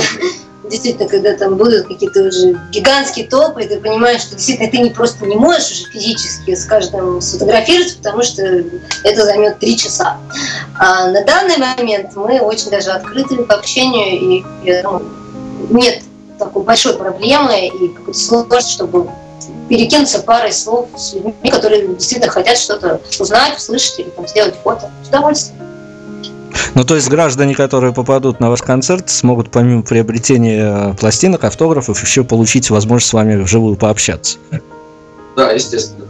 Действительно, 0.70 1.08
когда 1.08 1.36
там 1.36 1.56
будут 1.56 1.88
какие-то 1.88 2.22
уже 2.22 2.58
гигантские 2.70 3.26
топы, 3.26 3.64
и 3.64 3.68
ты 3.68 3.80
понимаешь, 3.80 4.22
что 4.22 4.36
действительно 4.36 4.70
ты 4.70 4.78
не 4.78 4.90
просто 4.90 5.26
не 5.26 5.34
можешь 5.34 5.72
уже 5.72 5.84
физически 5.90 6.54
с 6.54 6.64
каждым 6.66 7.20
сфотографироваться, 7.20 7.96
потому 7.98 8.22
что 8.22 8.42
это 9.02 9.24
займет 9.24 9.58
три 9.58 9.76
часа. 9.76 10.18
А 10.78 11.08
на 11.08 11.24
данный 11.24 11.56
момент 11.56 12.14
мы 12.14 12.40
очень 12.40 12.70
даже 12.70 12.90
открыты 12.90 13.42
к 13.44 13.50
общению, 13.50 14.20
и 14.20 14.44
я 14.64 14.82
думаю, 14.82 15.04
нет 15.70 16.02
такой 16.38 16.62
большой 16.62 16.94
проблемы 16.94 17.66
и 17.66 17.88
какой-то 17.88 18.18
сложности, 18.18 18.72
чтобы 18.72 19.08
перекинуться 19.68 20.20
парой 20.20 20.52
слов 20.52 20.88
с 20.96 21.14
людьми, 21.14 21.50
которые 21.50 21.88
действительно 21.88 22.30
хотят 22.30 22.56
что-то 22.58 23.00
узнать, 23.18 23.56
услышать 23.56 23.98
или 23.98 24.10
там, 24.10 24.28
сделать 24.28 24.54
фото. 24.62 24.90
С 25.04 25.08
удовольствием. 25.08 25.71
Ну, 26.74 26.84
то 26.84 26.94
есть 26.94 27.08
граждане, 27.08 27.54
которые 27.54 27.92
попадут 27.92 28.40
на 28.40 28.50
ваш 28.50 28.62
концерт, 28.62 29.10
смогут 29.10 29.50
помимо 29.50 29.82
приобретения 29.82 30.94
пластинок, 30.94 31.44
автографов, 31.44 32.02
еще 32.02 32.24
получить 32.24 32.70
возможность 32.70 33.10
с 33.10 33.12
вами 33.12 33.36
вживую 33.36 33.76
пообщаться. 33.76 34.38
Да, 35.36 35.50
естественно. 35.50 36.06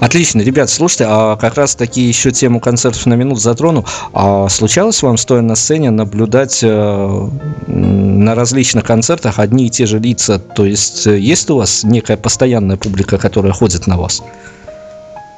Отлично, 0.00 0.42
ребят, 0.42 0.68
слушайте, 0.68 1.06
а 1.08 1.36
как 1.36 1.54
раз 1.56 1.74
таки 1.74 2.02
еще 2.02 2.30
тему 2.30 2.60
концертов 2.60 3.06
на 3.06 3.14
минут 3.14 3.40
затрону. 3.40 3.84
А 4.12 4.48
случалось 4.48 5.02
вам, 5.02 5.16
стоя 5.16 5.40
на 5.40 5.54
сцене, 5.54 5.90
наблюдать 5.90 6.60
э, 6.62 7.28
на 7.66 8.34
различных 8.34 8.84
концертах 8.84 9.38
одни 9.38 9.66
и 9.66 9.70
те 9.70 9.86
же 9.86 9.98
лица? 9.98 10.38
То 10.38 10.64
есть 10.64 11.06
э, 11.06 11.18
есть 11.18 11.48
у 11.50 11.56
вас 11.56 11.84
некая 11.84 12.16
постоянная 12.16 12.76
публика, 12.76 13.16
которая 13.18 13.52
ходит 13.52 13.86
на 13.86 13.96
вас? 13.96 14.22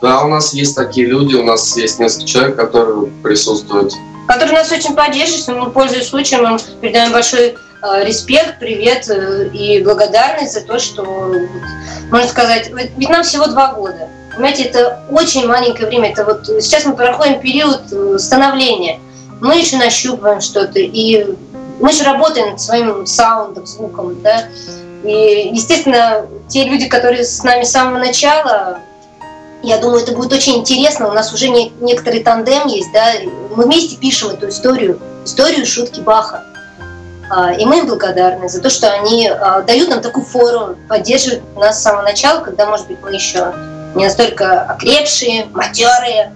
Да, 0.03 0.25
у 0.25 0.29
нас 0.29 0.53
есть 0.53 0.77
такие 0.77 1.07
люди, 1.07 1.35
у 1.35 1.45
нас 1.45 1.77
есть 1.77 1.99
несколько 1.99 2.27
человек, 2.27 2.57
которые 2.57 3.07
присутствуют. 3.23 3.93
Которые 4.29 4.59
нас 4.59 4.71
очень 4.71 4.95
поддерживают, 4.95 5.67
мы, 5.67 5.71
пользуясь 5.71 6.09
случаем, 6.09 6.45
мы 6.45 6.59
передаем 6.81 7.13
большой 7.13 7.57
э, 7.83 8.05
респект, 8.05 8.59
привет 8.59 9.09
э, 9.09 9.49
и 9.49 9.83
благодарность 9.83 10.53
за 10.53 10.61
то, 10.63 10.79
что, 10.79 11.05
можно 12.11 12.29
сказать, 12.29 12.71
ведь 12.73 13.09
нам 13.09 13.23
всего 13.23 13.47
два 13.47 13.73
года. 13.73 14.09
Понимаете, 14.35 14.65
это 14.65 15.03
очень 15.11 15.47
маленькое 15.47 15.89
время. 15.89 16.11
Это 16.11 16.25
вот 16.25 16.47
сейчас 16.47 16.85
мы 16.85 16.95
проходим 16.95 17.41
период 17.41 17.81
э, 17.91 18.19
становления. 18.19 19.01
Мы 19.41 19.59
еще 19.59 19.77
нащупываем 19.77 20.41
что-то, 20.41 20.79
и 20.79 21.27
мы 21.81 21.93
же 21.93 22.05
работаем 22.05 22.51
над 22.51 22.61
своим 22.61 23.07
саундом, 23.07 23.67
звуком, 23.67 24.21
да. 24.23 24.49
И, 25.05 25.51
естественно, 25.53 26.27
те 26.49 26.65
люди, 26.65 26.87
которые 26.87 27.25
с 27.25 27.43
нами 27.43 27.65
с 27.65 27.71
самого 27.71 27.99
начала, 27.99 28.81
я 29.67 29.79
думаю, 29.79 30.03
это 30.03 30.13
будет 30.13 30.33
очень 30.33 30.59
интересно. 30.59 31.09
У 31.09 31.13
нас 31.13 31.33
уже 31.33 31.49
не, 31.49 31.73
некоторый 31.81 32.23
тандем 32.23 32.69
есть, 32.69 32.93
да. 32.93 33.15
Мы 33.51 33.65
вместе 33.65 33.97
пишем 33.97 34.31
эту 34.31 34.49
историю, 34.49 35.01
историю 35.25 35.67
шутки 35.67 36.01
Баха. 36.01 36.45
А, 37.29 37.53
и 37.53 37.65
мы 37.65 37.79
им 37.79 37.87
благодарны 37.89 38.49
за 38.49 38.63
то, 38.63 38.71
что 38.71 38.93
они 38.93 39.29
а, 39.29 39.63
дают 39.63 39.89
нам 39.89 40.01
такую 40.01 40.25
фору, 40.25 40.77
поддерживают 40.89 41.43
нас 41.57 41.81
с 41.81 41.83
самого 41.83 42.03
начала, 42.03 42.43
когда, 42.43 42.67
может 42.67 42.87
быть, 42.87 42.99
мы 43.03 43.13
еще 43.13 43.53
не 43.97 44.05
настолько 44.05 44.63
окрепшие, 44.63 45.47
матерые, 45.53 46.33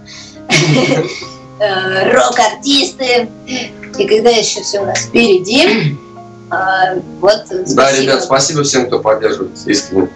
э, 1.61 2.13
рок-артисты. 2.13 3.29
И 3.97 4.07
когда 4.09 4.31
еще 4.31 4.63
все 4.63 4.81
у 4.81 4.87
нас 4.87 4.99
впереди, 5.03 5.97
а, 6.51 6.97
вот. 7.21 7.45
Да, 7.77 7.93
ребят, 7.93 8.25
спасибо 8.25 8.65
всем, 8.65 8.89
кто 8.89 8.99
поддерживает, 8.99 9.53
искренне. 9.67 10.09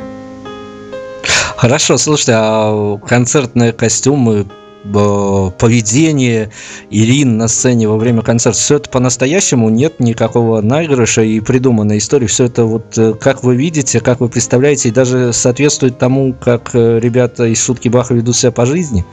Хорошо, 1.56 1.96
слушайте, 1.98 2.32
а 2.36 2.98
концертные 2.98 3.72
костюмы, 3.72 4.46
поведение 4.84 6.50
Ирин 6.90 7.38
на 7.38 7.48
сцене 7.48 7.88
во 7.88 7.96
время 7.96 8.22
концерта, 8.22 8.58
все 8.58 8.76
это 8.76 8.90
по-настоящему, 8.90 9.70
нет 9.70 9.98
никакого 9.98 10.60
наигрыша 10.60 11.22
и 11.22 11.40
придуманной 11.40 11.98
истории, 11.98 12.26
все 12.26 12.44
это 12.44 12.64
вот 12.64 12.98
э, 12.98 13.14
как 13.14 13.42
вы 13.44 13.56
видите, 13.56 14.00
как 14.00 14.20
вы 14.20 14.28
представляете, 14.28 14.90
и 14.90 14.92
даже 14.92 15.32
соответствует 15.32 15.98
тому, 15.98 16.34
как 16.34 16.74
э, 16.74 16.98
ребята 16.98 17.46
из 17.46 17.64
шутки 17.64 17.88
Баха 17.88 18.12
ведут 18.12 18.36
себя 18.36 18.52
по 18.52 18.66
жизни? 18.66 19.06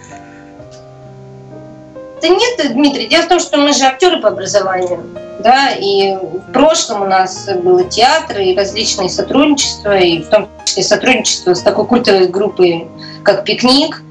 Да 2.22 2.28
нет, 2.28 2.74
Дмитрий, 2.74 3.08
дело 3.08 3.24
в 3.24 3.28
том, 3.28 3.40
что 3.40 3.58
мы 3.58 3.74
же 3.74 3.84
актеры 3.84 4.22
по 4.22 4.30
образованию, 4.30 5.04
да, 5.40 5.72
и 5.72 6.14
в 6.14 6.52
прошлом 6.54 7.02
у 7.02 7.06
нас 7.06 7.50
было 7.64 7.84
театр 7.84 8.40
и 8.40 8.56
различные 8.56 9.10
сотрудничества, 9.10 9.98
и 9.98 10.22
в 10.22 10.30
том 10.30 10.48
числе 10.66 10.84
сотрудничество 10.84 11.54
с 11.54 11.62
такой 11.62 11.86
культовой 11.88 12.28
группой, 12.28 12.88
как 13.24 13.44
«Пикник», 13.44 14.02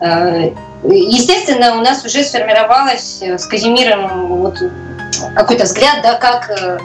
э, 0.00 0.50
Естественно, 0.84 1.76
у 1.76 1.80
нас 1.80 2.04
уже 2.04 2.24
сформировалось 2.24 3.18
э, 3.20 3.38
с 3.38 3.46
Казимиром 3.46 4.26
вот 4.38 4.58
какой-то 5.36 5.62
взгляд, 5.62 6.02
да, 6.02 6.14
как 6.14 6.50
э, 6.50 6.78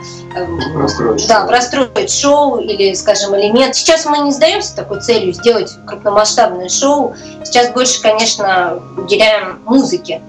Простроить 0.73 1.28
да, 1.28 1.45
простроить 1.45 2.11
шоу 2.11 2.59
или, 2.59 2.93
скажем, 2.93 3.36
элемент. 3.36 3.75
Сейчас 3.75 4.05
мы 4.05 4.19
не 4.19 4.32
сдаемся 4.32 4.75
такой 4.75 5.01
целью 5.01 5.34
сделать 5.34 5.73
крупномасштабное 5.86 6.69
шоу. 6.69 7.15
Сейчас 7.43 7.71
больше, 7.71 8.01
конечно, 8.01 8.80
уделяем 8.97 9.59
музыке. 9.65 10.21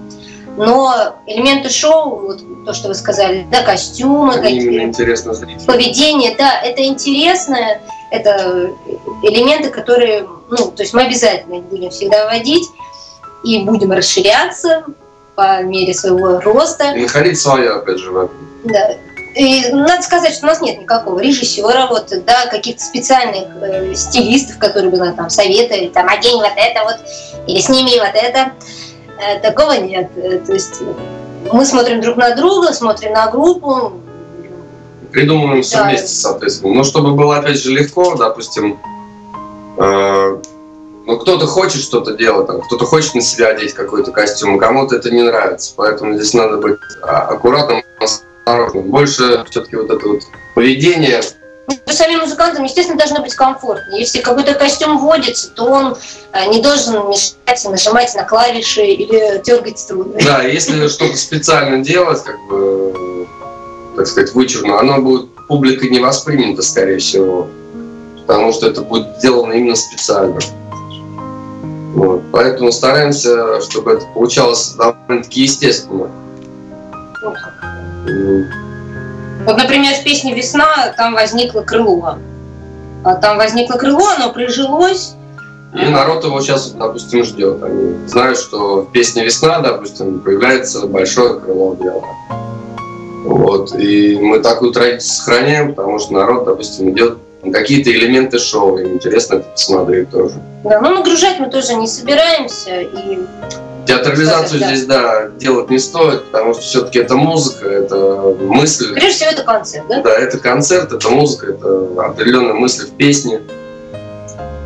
Но 0.65 1.15
элементы 1.25 1.69
шоу, 1.69 2.27
вот 2.27 2.65
то, 2.65 2.73
что 2.73 2.89
вы 2.89 2.95
сказали, 2.95 3.47
да, 3.49 3.63
костюмы, 3.63 4.35
Именно 4.35 4.83
интересно 4.83 5.33
зрителю. 5.33 5.65
поведение, 5.65 6.35
да, 6.37 6.59
это 6.61 6.83
интересно, 6.83 7.79
это 8.11 8.69
элементы, 9.23 9.69
которые, 9.69 10.27
ну, 10.49 10.71
то 10.71 10.83
есть 10.83 10.93
мы 10.93 11.03
обязательно 11.03 11.55
их 11.55 11.63
будем 11.63 11.91
всегда 11.91 12.25
вводить 12.25 12.67
и 13.43 13.59
будем 13.63 13.93
расширяться 13.93 14.83
по 15.35 15.63
мере 15.63 15.93
своего 15.93 16.41
роста. 16.41 16.91
И 16.91 17.03
находить 17.03 17.39
свое, 17.39 17.71
опять 17.71 17.99
же, 17.99 18.11
в. 18.11 18.29
Да. 18.65 18.97
И 19.35 19.71
надо 19.71 20.01
сказать, 20.01 20.33
что 20.33 20.47
у 20.47 20.49
нас 20.49 20.59
нет 20.59 20.81
никакого 20.81 21.19
режиссера, 21.19 21.87
вот, 21.87 22.11
да, 22.25 22.47
каких-то 22.47 22.83
специальных 22.83 23.47
э, 23.61 23.93
стилистов, 23.95 24.57
которые 24.57 24.91
бы 24.91 24.97
нам 24.97 25.15
там 25.15 25.29
советовали, 25.29 25.87
там, 25.87 26.09
одень 26.09 26.41
вот 26.41 26.51
это 26.57 26.83
вот, 26.83 26.97
или 27.47 27.59
сними 27.61 27.97
вот 27.99 28.11
это. 28.13 28.51
Э, 29.19 29.39
такого 29.39 29.73
нет. 29.73 30.09
Э, 30.15 30.39
то 30.39 30.53
есть 30.53 30.81
мы 31.51 31.65
смотрим 31.65 32.01
друг 32.01 32.17
на 32.17 32.35
друга, 32.35 32.73
смотрим 32.73 33.13
на 33.13 33.27
группу. 33.29 33.93
Придумываем 35.11 35.61
все 35.61 35.77
Да. 35.77 35.83
вместе, 35.85 36.07
соответственно. 36.07 36.73
Но 36.73 36.83
чтобы 36.83 37.13
было, 37.13 37.37
опять 37.37 37.57
же, 37.57 37.71
легко, 37.71 38.15
допустим, 38.15 38.79
э, 39.77 40.37
ну, 41.05 41.17
кто-то 41.17 41.47
хочет 41.47 41.81
что-то 41.81 42.13
делать, 42.13 42.47
там, 42.47 42.61
кто-то 42.61 42.85
хочет 42.85 43.15
на 43.15 43.21
себя 43.21 43.47
одеть 43.47 43.73
какой-то 43.73 44.11
костюм, 44.11 44.55
а 44.55 44.59
кому-то 44.59 44.95
это 44.95 45.09
не 45.09 45.23
нравится. 45.23 45.73
Поэтому 45.75 46.13
здесь 46.13 46.33
надо 46.33 46.57
быть 46.57 46.77
а, 47.01 47.21
аккуратным, 47.21 47.83
осторожным. 47.99 48.83
Больше 48.83 49.43
все-таки 49.49 49.75
вот 49.75 49.89
это 49.89 50.07
вот 50.07 50.21
поведение 50.53 51.21
Ну, 51.69 51.93
Самим 51.93 52.19
музыкантам, 52.19 52.63
естественно, 52.63 52.97
должно 52.97 53.21
быть 53.21 53.35
комфортно. 53.35 53.95
Если 53.95 54.21
какой-то 54.21 54.53
костюм 54.55 54.97
вводится, 54.97 55.49
то 55.51 55.65
он 55.65 55.95
э, 56.33 56.49
не 56.49 56.61
должен 56.61 57.07
мешать 57.09 57.63
нажимать 57.65 58.15
на 58.15 58.23
клавиши 58.23 58.85
или 58.85 59.41
дергать 59.43 59.77
струны. 59.77 60.19
Да, 60.23 60.43
если 60.43 60.87
что-то 60.87 61.15
специально 61.17 61.83
делать, 61.83 62.23
как 62.23 62.39
бы, 62.47 63.27
так 63.95 64.07
сказать, 64.07 64.33
вычурно, 64.33 64.79
оно 64.79 64.99
будет 65.01 65.29
публикой 65.47 65.89
не 65.89 65.99
воспринято, 65.99 66.61
скорее 66.61 66.97
всего. 66.97 67.47
Потому 68.25 68.51
что 68.51 68.67
это 68.67 68.81
будет 68.81 69.17
сделано 69.17 69.53
именно 69.53 69.75
специально. 69.75 70.39
Вот. 71.93 72.21
Поэтому 72.31 72.71
стараемся, 72.71 73.61
чтобы 73.61 73.93
это 73.93 74.05
получалось 74.13 74.75
довольно-таки 74.77 75.41
естественно. 75.41 76.09
Ну, 78.05 78.45
Вот, 79.49 79.57
например, 79.57 79.95
в 79.95 80.03
песне 80.03 80.35
«Весна» 80.35 80.93
там 80.95 81.15
возникло 81.15 81.61
крыло. 81.61 82.19
А 83.03 83.15
Там 83.15 83.37
возникло 83.37 83.77
крыло, 83.77 84.05
оно 84.15 84.31
прижилось. 84.31 85.15
И 85.73 85.85
народ 85.87 86.23
его 86.23 86.39
сейчас, 86.39 86.69
допустим, 86.69 87.23
ждет. 87.23 87.63
Они 87.63 87.95
знают, 88.07 88.37
что 88.37 88.81
в 88.81 88.91
песне 88.91 89.25
«Весна», 89.25 89.57
допустим, 89.61 90.19
появляется 90.19 90.85
большое 90.85 91.39
крыло 91.39 91.73
белое. 91.73 92.03
Вот. 93.25 93.73
И 93.73 94.19
мы 94.21 94.37
такую 94.37 94.71
традицию 94.71 95.09
сохраняем, 95.09 95.73
потому 95.73 95.97
что 95.97 96.13
народ, 96.13 96.45
допустим, 96.45 96.91
идет 96.91 97.17
на 97.41 97.51
какие-то 97.51 97.89
элементы 97.89 98.37
шоу. 98.37 98.77
Им 98.77 98.93
интересно 98.93 99.37
это 99.37 99.49
посмотреть 99.49 100.11
тоже. 100.11 100.35
Да, 100.63 100.79
но 100.79 100.91
нагружать 100.91 101.39
мы 101.39 101.49
тоже 101.49 101.73
не 101.73 101.87
собираемся. 101.87 102.81
И 102.81 103.17
Театрализацию 103.89 104.59
здесь, 104.59 104.85
да, 104.85 105.29
делать 105.29 105.71
не 105.71 105.79
стоит, 105.79 106.23
потому 106.25 106.53
что 106.53 106.61
все-таки 106.61 106.99
это 106.99 107.15
музыка, 107.15 107.67
это 107.67 108.35
мысль. 108.39 108.93
прежде 108.93 109.09
всего 109.09 109.31
это 109.31 109.41
концерт, 109.41 109.87
да? 109.89 110.01
Да, 110.01 110.11
это 110.11 110.37
концерт, 110.37 110.91
это 110.91 111.09
музыка, 111.09 111.47
это 111.53 111.87
определенная 111.97 112.53
мысль 112.53 112.85
в 112.85 112.91
песне. 112.91 113.41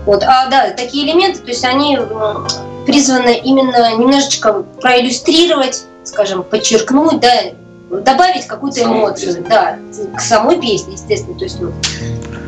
Вот. 0.05 0.23
А 0.23 0.49
да, 0.49 0.71
такие 0.71 1.07
элементы, 1.07 1.39
то 1.39 1.47
есть 1.47 1.63
они 1.63 1.97
призваны 2.85 3.39
именно 3.41 3.95
немножечко 3.95 4.65
проиллюстрировать, 4.81 5.83
скажем, 6.03 6.43
подчеркнуть, 6.43 7.21
да, 7.21 7.31
добавить 8.01 8.45
какую-то 8.45 8.83
эмоцию, 8.83 9.35
песню. 9.35 9.45
да, 9.49 9.79
к 10.17 10.19
самой 10.19 10.59
песне, 10.59 10.95
естественно, 10.95 11.37
то 11.37 11.45
есть, 11.45 11.61
вот, 11.61 11.71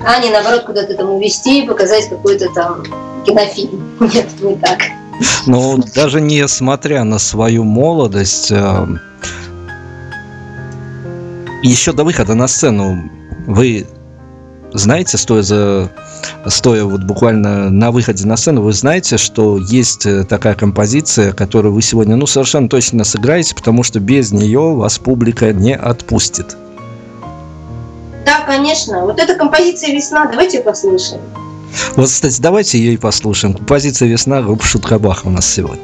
а 0.06 0.20
не 0.20 0.30
наоборот 0.30 0.66
куда-то 0.66 0.94
там 0.96 1.10
увести 1.12 1.64
и 1.64 1.68
показать 1.68 2.10
какой-то 2.10 2.50
там 2.54 2.84
кинофильм. 3.26 3.96
Нет, 4.02 4.28
не 4.42 4.58
так. 4.58 4.80
Но 5.46 5.78
даже 5.94 6.22
несмотря 6.22 7.04
на 7.04 7.20
свою 7.20 7.64
молодость, 7.64 8.52
э, 8.52 8.88
еще 11.64 11.94
до 11.94 12.04
выхода 12.04 12.36
на 12.36 12.48
сцену 12.48 13.10
вы 13.48 13.88
знаете, 14.74 15.18
стоя 15.18 15.42
за 15.42 15.90
стоя 16.48 16.84
вот 16.84 17.04
буквально 17.04 17.70
на 17.70 17.92
выходе 17.92 18.26
на 18.28 18.38
сцену, 18.38 18.62
вы 18.62 18.74
знаете, 18.74 19.18
что 19.18 19.58
есть 19.58 20.06
э, 20.06 20.24
такая 20.24 20.56
композиция, 20.56 21.34
которую 21.34 21.74
вы 21.74 21.82
сегодня, 21.82 22.16
ну, 22.16 22.28
совершенно 22.28 22.68
точно 22.68 23.04
сыграете, 23.04 23.56
потому 23.56 23.84
что 23.84 24.00
без 24.00 24.32
нее 24.32 24.74
вас 24.76 24.98
публика 24.98 25.54
не 25.54 25.76
отпустит. 25.76 26.58
Да, 28.26 28.42
конечно. 28.46 29.02
Вот 29.02 29.20
эта 29.20 29.36
композиция 29.36 29.94
«Весна», 29.94 30.26
давайте 30.26 30.62
послушаем. 30.62 31.22
Вот, 31.96 32.08
кстати, 32.08 32.42
давайте 32.42 32.78
ее 32.78 32.94
и 32.94 32.98
послушаем. 32.98 33.54
Композиция 33.54 34.08
«Весна» 34.08 34.42
группа 34.42 34.66
Шутка 34.66 35.00
Баха 35.00 35.28
у 35.28 35.32
нас 35.32 35.48
сегодня. 35.48 35.84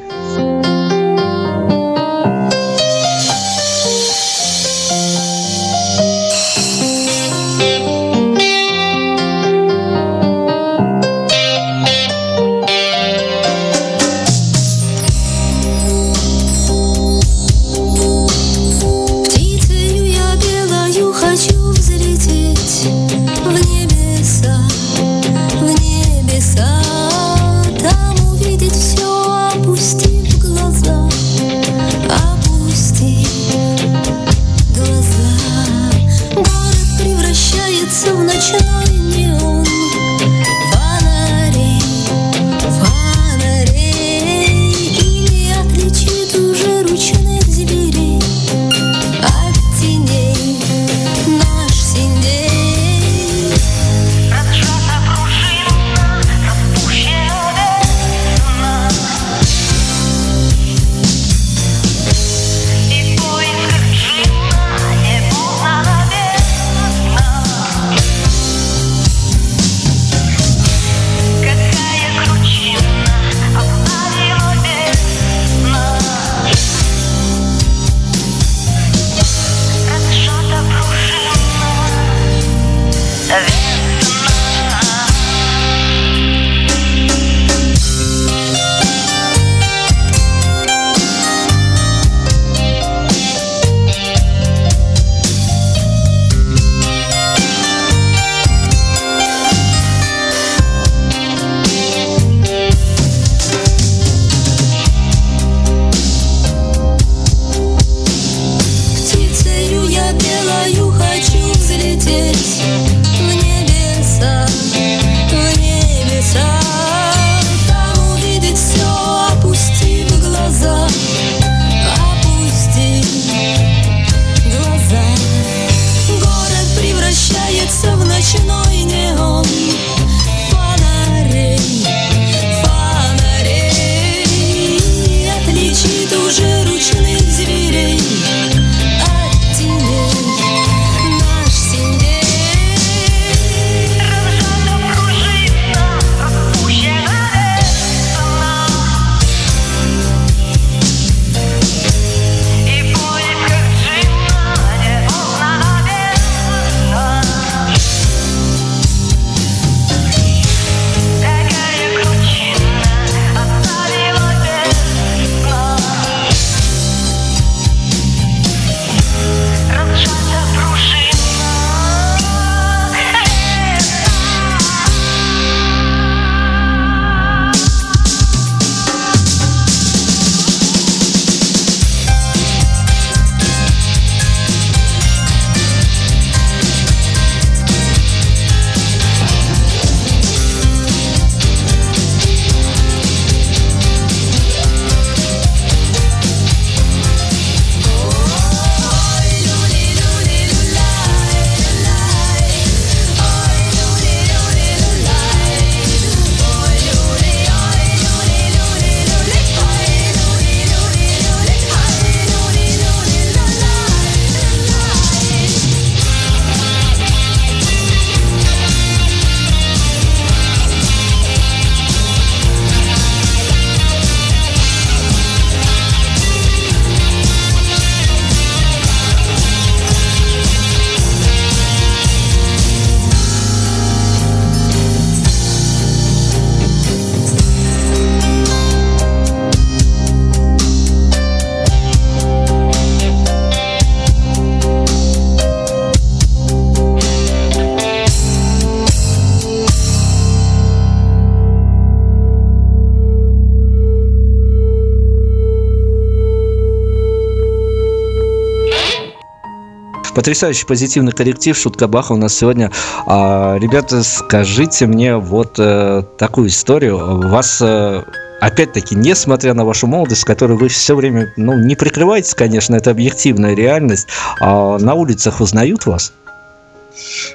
Потрясающий 260.22 260.68
позитивный 260.68 261.14
коллектив 261.14 261.58
Шутка 261.58 261.88
Баха 261.88 262.12
у 262.12 262.16
нас 262.16 262.38
сегодня. 262.38 262.72
А, 263.08 263.58
ребята, 263.58 264.04
скажите 264.04 264.86
мне 264.86 265.18
вот 265.18 265.56
э, 265.58 266.04
такую 266.20 266.50
историю. 266.50 267.28
Вас 267.28 267.60
э, 267.60 268.04
опять-таки, 268.40 268.94
несмотря 268.94 269.56
на 269.56 269.66
вашу 269.66 269.88
молодость, 269.88 270.26
которую 270.26 270.60
вы 270.60 270.68
все 270.68 270.96
время, 270.96 271.34
ну, 271.38 271.58
не 271.58 271.76
прикрываетесь, 271.76 272.36
конечно, 272.36 272.76
это 272.76 272.92
объективная 272.92 273.56
реальность, 273.56 274.10
а 274.40 274.78
на 274.78 274.94
улицах 274.94 275.42
узнают 275.42 275.88
вас? 275.88 276.14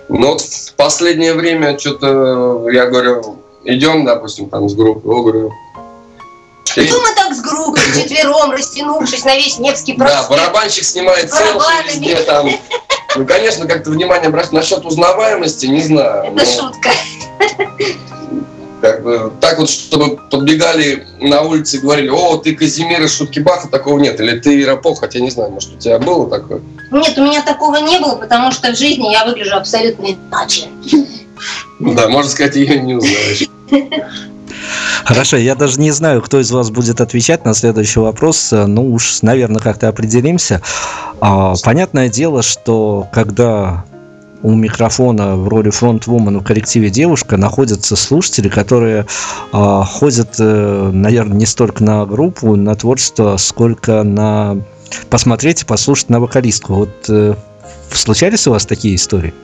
Ну, 0.08 0.28
вот 0.28 0.42
в 0.42 0.74
последнее 0.74 1.34
время 1.34 1.76
что-то, 1.80 2.70
я 2.70 2.86
говорю, 2.86 3.38
идем, 3.64 4.04
допустим, 4.04 4.48
там 4.48 4.68
с 4.68 4.76
группой, 4.76 5.42
я 5.42 5.50
говорю, 6.82 6.92
Кто 6.92 7.02
мы 7.02 7.14
так 7.14 7.34
с 7.34 7.40
группой, 7.40 7.80
четвером, 7.94 8.50
растянувшись 8.50 9.24
на 9.24 9.36
весь 9.36 9.58
Невский 9.58 9.94
Да, 9.94 10.04
проспект? 10.04 10.30
барабанщик 10.30 10.84
снимает 10.84 11.32
селфи 11.32 11.86
везде 11.88 12.16
там. 12.22 12.48
Ну, 13.16 13.26
конечно, 13.26 13.66
как-то 13.66 13.90
внимание 13.90 14.28
брать 14.28 14.52
насчет 14.52 14.84
узнаваемости, 14.84 15.66
не 15.66 15.80
знаю. 15.82 16.24
Это 16.24 16.32
но 16.34 16.44
шутка. 16.44 16.90
как 18.82 19.02
бы, 19.02 19.32
так 19.40 19.58
вот, 19.58 19.70
чтобы 19.70 20.16
подбегали 20.30 21.06
на 21.20 21.40
улице 21.42 21.78
и 21.78 21.80
говорили, 21.80 22.08
о, 22.08 22.36
ты 22.36 22.54
Казимир 22.54 23.02
из 23.02 23.16
Шутки 23.16 23.38
Баха, 23.40 23.68
такого 23.68 23.98
нет. 23.98 24.20
Или 24.20 24.38
ты 24.38 24.60
Иропов, 24.60 25.00
хотя 25.00 25.18
не 25.20 25.30
знаю, 25.30 25.50
может, 25.50 25.72
у 25.74 25.78
тебя 25.78 25.98
было 25.98 26.28
такое? 26.28 26.60
Нет, 26.92 27.16
у 27.16 27.24
меня 27.24 27.42
такого 27.42 27.76
не 27.76 27.98
было, 27.98 28.16
потому 28.16 28.52
что 28.52 28.72
в 28.72 28.76
жизни 28.76 29.10
я 29.10 29.24
выгляжу 29.24 29.56
абсолютно 29.56 30.06
иначе. 30.12 30.68
Да, 31.80 32.08
можно 32.08 32.30
сказать, 32.30 32.56
ее 32.56 32.80
не 32.80 32.94
узнаешь. 32.94 33.48
Хорошо, 35.04 35.36
я 35.36 35.54
даже 35.54 35.80
не 35.80 35.90
знаю, 35.90 36.22
кто 36.22 36.40
из 36.40 36.50
вас 36.50 36.70
будет 36.70 37.00
отвечать 37.00 37.44
на 37.44 37.54
следующий 37.54 38.00
вопрос. 38.00 38.52
Ну 38.52 38.92
уж, 38.92 39.22
наверное, 39.22 39.60
как-то 39.60 39.88
определимся. 39.88 40.62
А, 41.20 41.54
понятное 41.62 42.08
дело, 42.08 42.42
что 42.42 43.06
когда 43.12 43.84
у 44.42 44.54
микрофона 44.54 45.36
в 45.36 45.48
роли 45.48 45.70
фронтвумен 45.70 46.38
в 46.38 46.44
коллективе 46.44 46.90
девушка 46.90 47.36
находятся 47.36 47.96
слушатели, 47.96 48.48
которые 48.48 49.06
а, 49.52 49.84
ходят, 49.84 50.36
э, 50.38 50.90
наверное, 50.92 51.36
не 51.36 51.46
столько 51.46 51.82
на 51.82 52.04
группу, 52.04 52.54
на 52.54 52.74
творчество, 52.74 53.36
сколько 53.38 54.02
на 54.02 54.58
посмотреть 55.10 55.62
и 55.62 55.64
послушать 55.64 56.10
на 56.10 56.20
вокалистку. 56.20 56.74
Вот 56.74 56.90
э, 57.08 57.34
случались 57.90 58.46
у 58.46 58.52
вас 58.52 58.66
такие 58.66 58.94
истории? 58.94 59.34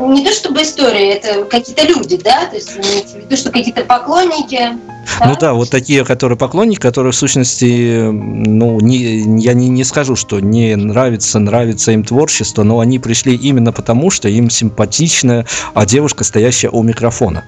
Не 0.00 0.24
то 0.24 0.32
чтобы 0.32 0.62
история, 0.62 1.14
это 1.14 1.44
какие-то 1.44 1.86
люди, 1.86 2.16
да? 2.16 2.46
То 2.46 2.56
есть 2.56 2.72
имеется 2.76 3.16
в 3.16 3.20
виду, 3.20 3.36
что 3.36 3.50
какие-то 3.50 3.84
поклонники. 3.84 4.78
Ну 5.24 5.34
да, 5.38 5.52
вот 5.52 5.70
такие, 5.70 6.04
которые 6.04 6.38
поклонники, 6.38 6.78
которые 6.78 7.12
в 7.12 7.16
сущности, 7.16 8.00
ну, 8.10 8.80
не, 8.80 9.40
я 9.40 9.52
не, 9.52 9.68
не 9.68 9.84
скажу, 9.84 10.16
что 10.16 10.40
не 10.40 10.74
нравится, 10.76 11.38
нравится 11.38 11.92
им 11.92 12.04
творчество, 12.04 12.62
но 12.62 12.80
они 12.80 12.98
пришли 12.98 13.34
именно 13.34 13.72
потому, 13.72 14.10
что 14.10 14.28
им 14.28 14.50
симпатична 14.50 15.44
а 15.74 15.86
девушка, 15.86 16.24
стоящая 16.24 16.70
у 16.70 16.82
микрофона. 16.82 17.44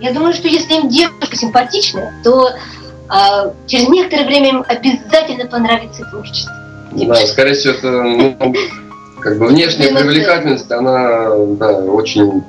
Я 0.00 0.12
думаю, 0.12 0.32
что 0.32 0.48
если 0.48 0.74
им 0.74 0.88
девушка 0.88 1.36
симпатичная, 1.36 2.14
то 2.24 2.50
а, 3.08 3.52
через 3.66 3.88
некоторое 3.88 4.26
время 4.26 4.48
им 4.50 4.64
обязательно 4.66 5.46
понравится 5.46 6.04
творчество. 6.10 6.52
Да, 6.92 7.26
скорее 7.26 7.54
всего, 7.54 7.74
это 7.74 7.90
ну, 7.90 8.54
как 9.20 9.38
бы 9.38 9.46
внешняя 9.46 9.94
привлекательность, 9.94 10.70
она 10.70 11.30
да, 11.56 11.72
очень 11.78 12.42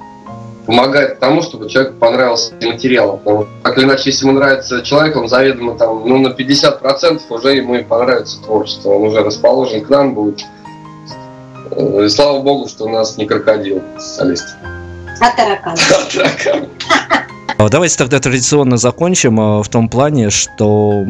помогает 0.66 1.20
тому, 1.20 1.42
чтобы 1.42 1.70
человеку 1.70 1.98
понравился 1.98 2.54
материал. 2.62 3.18
Потому 3.18 3.44
что, 3.44 3.52
так 3.64 3.78
или 3.78 3.86
иначе, 3.86 4.04
если 4.10 4.26
ему 4.26 4.38
нравится 4.38 4.82
человек, 4.82 5.16
он 5.16 5.28
заведомо 5.28 5.78
там, 5.78 6.08
ну, 6.08 6.18
на 6.20 6.30
50% 6.30 7.22
уже 7.30 7.56
ему 7.56 7.76
и 7.76 7.84
понравится 7.84 8.42
творчество. 8.42 8.92
Он 8.92 9.04
уже 9.04 9.24
расположен 9.24 9.84
к 9.84 9.90
нам 9.90 10.14
будет. 10.14 10.42
Э, 11.72 12.06
И 12.06 12.10
слава 12.10 12.42
богу, 12.42 12.68
что 12.68 12.86
у 12.86 12.90
нас 12.90 13.18
не 13.18 13.26
крокодил 13.26 13.82
солист. 14.00 14.56
А 15.20 15.36
таракан. 15.36 15.76
Таракан. 16.14 16.68
А 17.62 17.70
Давайте 17.70 17.96
тогда 17.96 18.20
традиционно 18.20 18.78
закончим 18.78 19.40
а, 19.40 19.62
в 19.62 19.70
том 19.70 19.88
плане, 19.88 20.32
что 20.32 21.06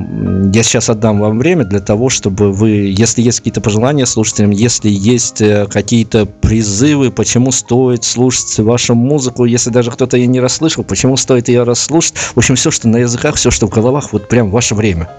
я 0.54 0.64
сейчас 0.64 0.90
отдам 0.90 1.22
вам 1.22 1.40
время 1.40 1.64
для 1.64 1.80
того, 1.80 2.10
чтобы 2.10 2.52
вы, 2.52 2.94
если 2.94 3.22
есть 3.22 3.38
какие-то 3.38 3.62
пожелания 3.62 4.06
слушателям, 4.06 4.52
если 4.52 4.90
есть 4.90 5.40
э, 5.40 5.66
какие-то 5.68 6.26
призывы, 6.26 7.10
почему 7.10 7.54
стоит 7.54 8.04
слушать 8.04 8.60
вашу 8.60 8.96
музыку, 8.96 9.46
если 9.46 9.70
даже 9.70 9.92
кто-то 9.92 10.18
ее 10.18 10.28
не 10.28 10.42
расслышал, 10.42 10.84
почему 10.84 11.16
стоит 11.16 11.48
ее 11.48 11.64
расслушать, 11.64 12.18
в 12.18 12.38
общем, 12.38 12.56
все, 12.56 12.70
что 12.70 12.90
на 12.90 12.98
языках, 12.98 13.36
все, 13.36 13.50
что 13.50 13.68
в 13.68 13.70
головах, 13.70 14.12
вот 14.12 14.28
прям 14.28 14.52
ваше 14.52 14.76
время. 14.76 15.10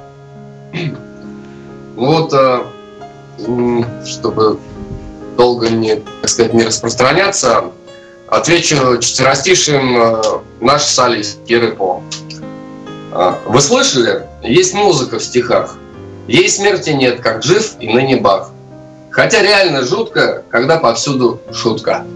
Вот, 1.96 2.34
м, 3.46 3.86
чтобы 4.04 4.58
долго 5.36 5.70
не, 5.70 5.96
так 6.20 6.28
сказать, 6.28 6.52
не 6.52 6.64
распространяться, 6.64 7.64
отвечу 8.32 8.98
четверостишим 8.98 9.96
э, 9.96 10.22
наш 10.60 10.82
солист 10.82 11.44
Кирыпо. 11.44 12.02
А, 13.12 13.38
Вы 13.46 13.60
слышали? 13.60 14.26
Есть 14.42 14.72
музыка 14.74 15.18
в 15.18 15.22
стихах. 15.22 15.76
Ей 16.28 16.48
смерти 16.48 16.90
нет, 16.90 17.20
как 17.20 17.42
жив 17.42 17.74
и 17.78 17.92
ныне 17.92 18.16
бах. 18.16 18.50
Хотя 19.10 19.42
реально 19.42 19.82
жутко, 19.84 20.44
когда 20.50 20.78
повсюду 20.78 21.40
шутка. 21.52 22.06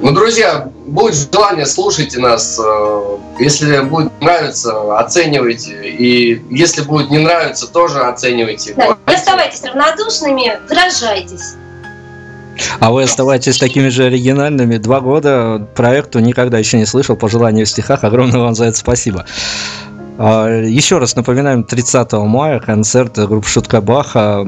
Ну, 0.00 0.12
друзья, 0.12 0.68
будет 0.86 1.32
желание, 1.32 1.66
слушайте 1.66 2.18
нас. 2.18 2.58
Э, 2.58 3.16
Если 3.38 3.80
будет 3.80 4.20
нравиться, 4.20 4.98
оценивайте. 4.98 5.88
И 5.88 6.42
если 6.50 6.82
будет 6.82 7.10
не 7.10 7.18
нравиться, 7.18 7.68
тоже 7.68 8.00
оценивайте. 8.00 8.74
Да, 8.74 8.96
не 9.06 9.14
оставайтесь 9.14 9.62
равнодушными, 9.62 10.58
выражайтесь. 10.68 11.54
А 12.80 12.90
вы 12.90 13.02
оставайтесь 13.02 13.58
такими 13.58 13.88
же 13.88 14.04
оригинальными. 14.04 14.76
Два 14.76 15.00
года 15.00 15.66
проекту 15.74 16.18
никогда 16.20 16.58
еще 16.58 16.78
не 16.78 16.86
слышал. 16.86 17.16
Пожелания 17.16 17.64
в 17.64 17.68
стихах. 17.68 18.04
Огромное 18.04 18.40
вам 18.40 18.54
за 18.54 18.66
это 18.66 18.76
спасибо. 18.76 19.24
А, 20.18 20.48
Еще 20.48 20.98
раз 20.98 21.14
напоминаем, 21.14 21.62
30 21.62 22.12
мая 22.12 22.58
концерт 22.58 23.16
группы 23.18 23.46
Шутка 23.46 23.80
Баха. 23.80 24.44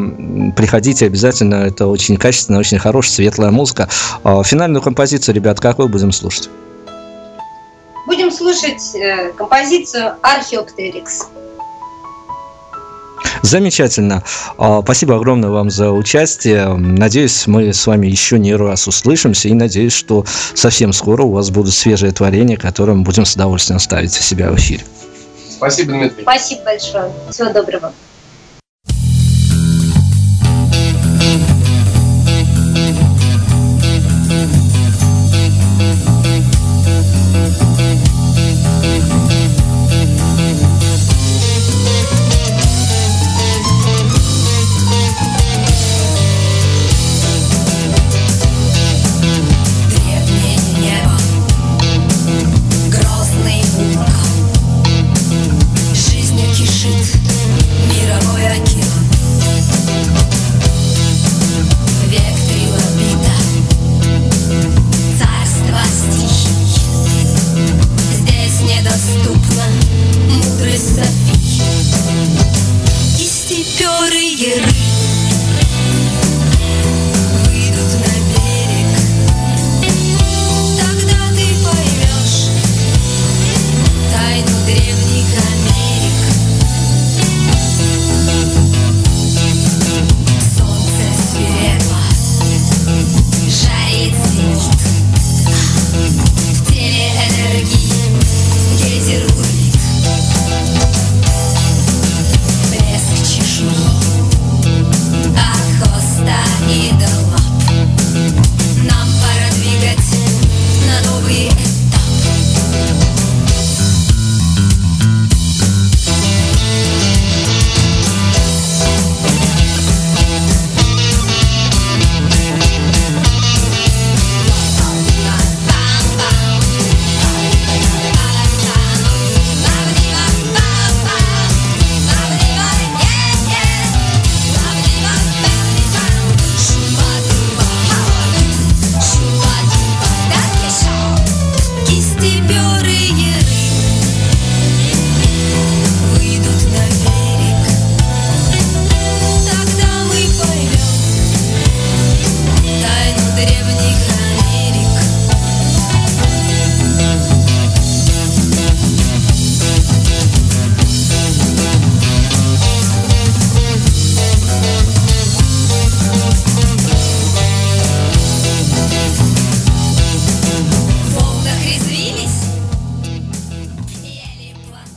Приходите 0.56 1.06
обязательно, 1.06 1.66
это 1.66 1.86
очень 1.86 2.16
качественная, 2.16 2.60
очень 2.60 2.78
хорошая, 2.78 3.12
светлая 3.12 3.50
музыка. 3.52 3.88
А, 4.24 4.42
Финальную 4.42 4.82
композицию, 4.82 5.36
ребят, 5.36 5.60
какую 5.60 5.88
будем 5.88 6.10
слушать? 6.10 6.50
Будем 8.06 8.32
слушать 8.32 8.94
э, 8.96 9.32
композицию 9.36 10.14
Археоптерикс. 10.22 11.28
Замечательно. 13.42 14.22
А, 14.58 14.82
Спасибо 14.82 15.16
огромное 15.16 15.50
вам 15.50 15.70
за 15.70 15.90
участие. 15.90 16.74
Надеюсь, 16.74 17.46
мы 17.46 17.72
с 17.72 17.86
вами 17.86 18.06
еще 18.06 18.38
не 18.38 18.54
раз 18.54 18.86
услышимся 18.86 19.48
и 19.48 19.54
надеюсь, 19.54 19.92
что 19.92 20.24
совсем 20.54 20.92
скоро 20.92 21.22
у 21.22 21.32
вас 21.32 21.50
будут 21.50 21.72
свежие 21.72 22.12
творения, 22.12 22.56
которые 22.56 22.96
мы 22.96 23.02
будем 23.02 23.24
с 23.24 23.34
удовольствием 23.34 23.80
ставить 23.80 24.16
у 24.18 24.22
себя 24.22 24.50
в 24.50 24.56
эфире. 24.56 24.84
Спасибо, 25.48 25.92
Дмитрий. 25.92 26.22
Спасибо 26.22 26.62
большое. 26.64 27.12
Всего 27.30 27.52
доброго. 27.52 27.92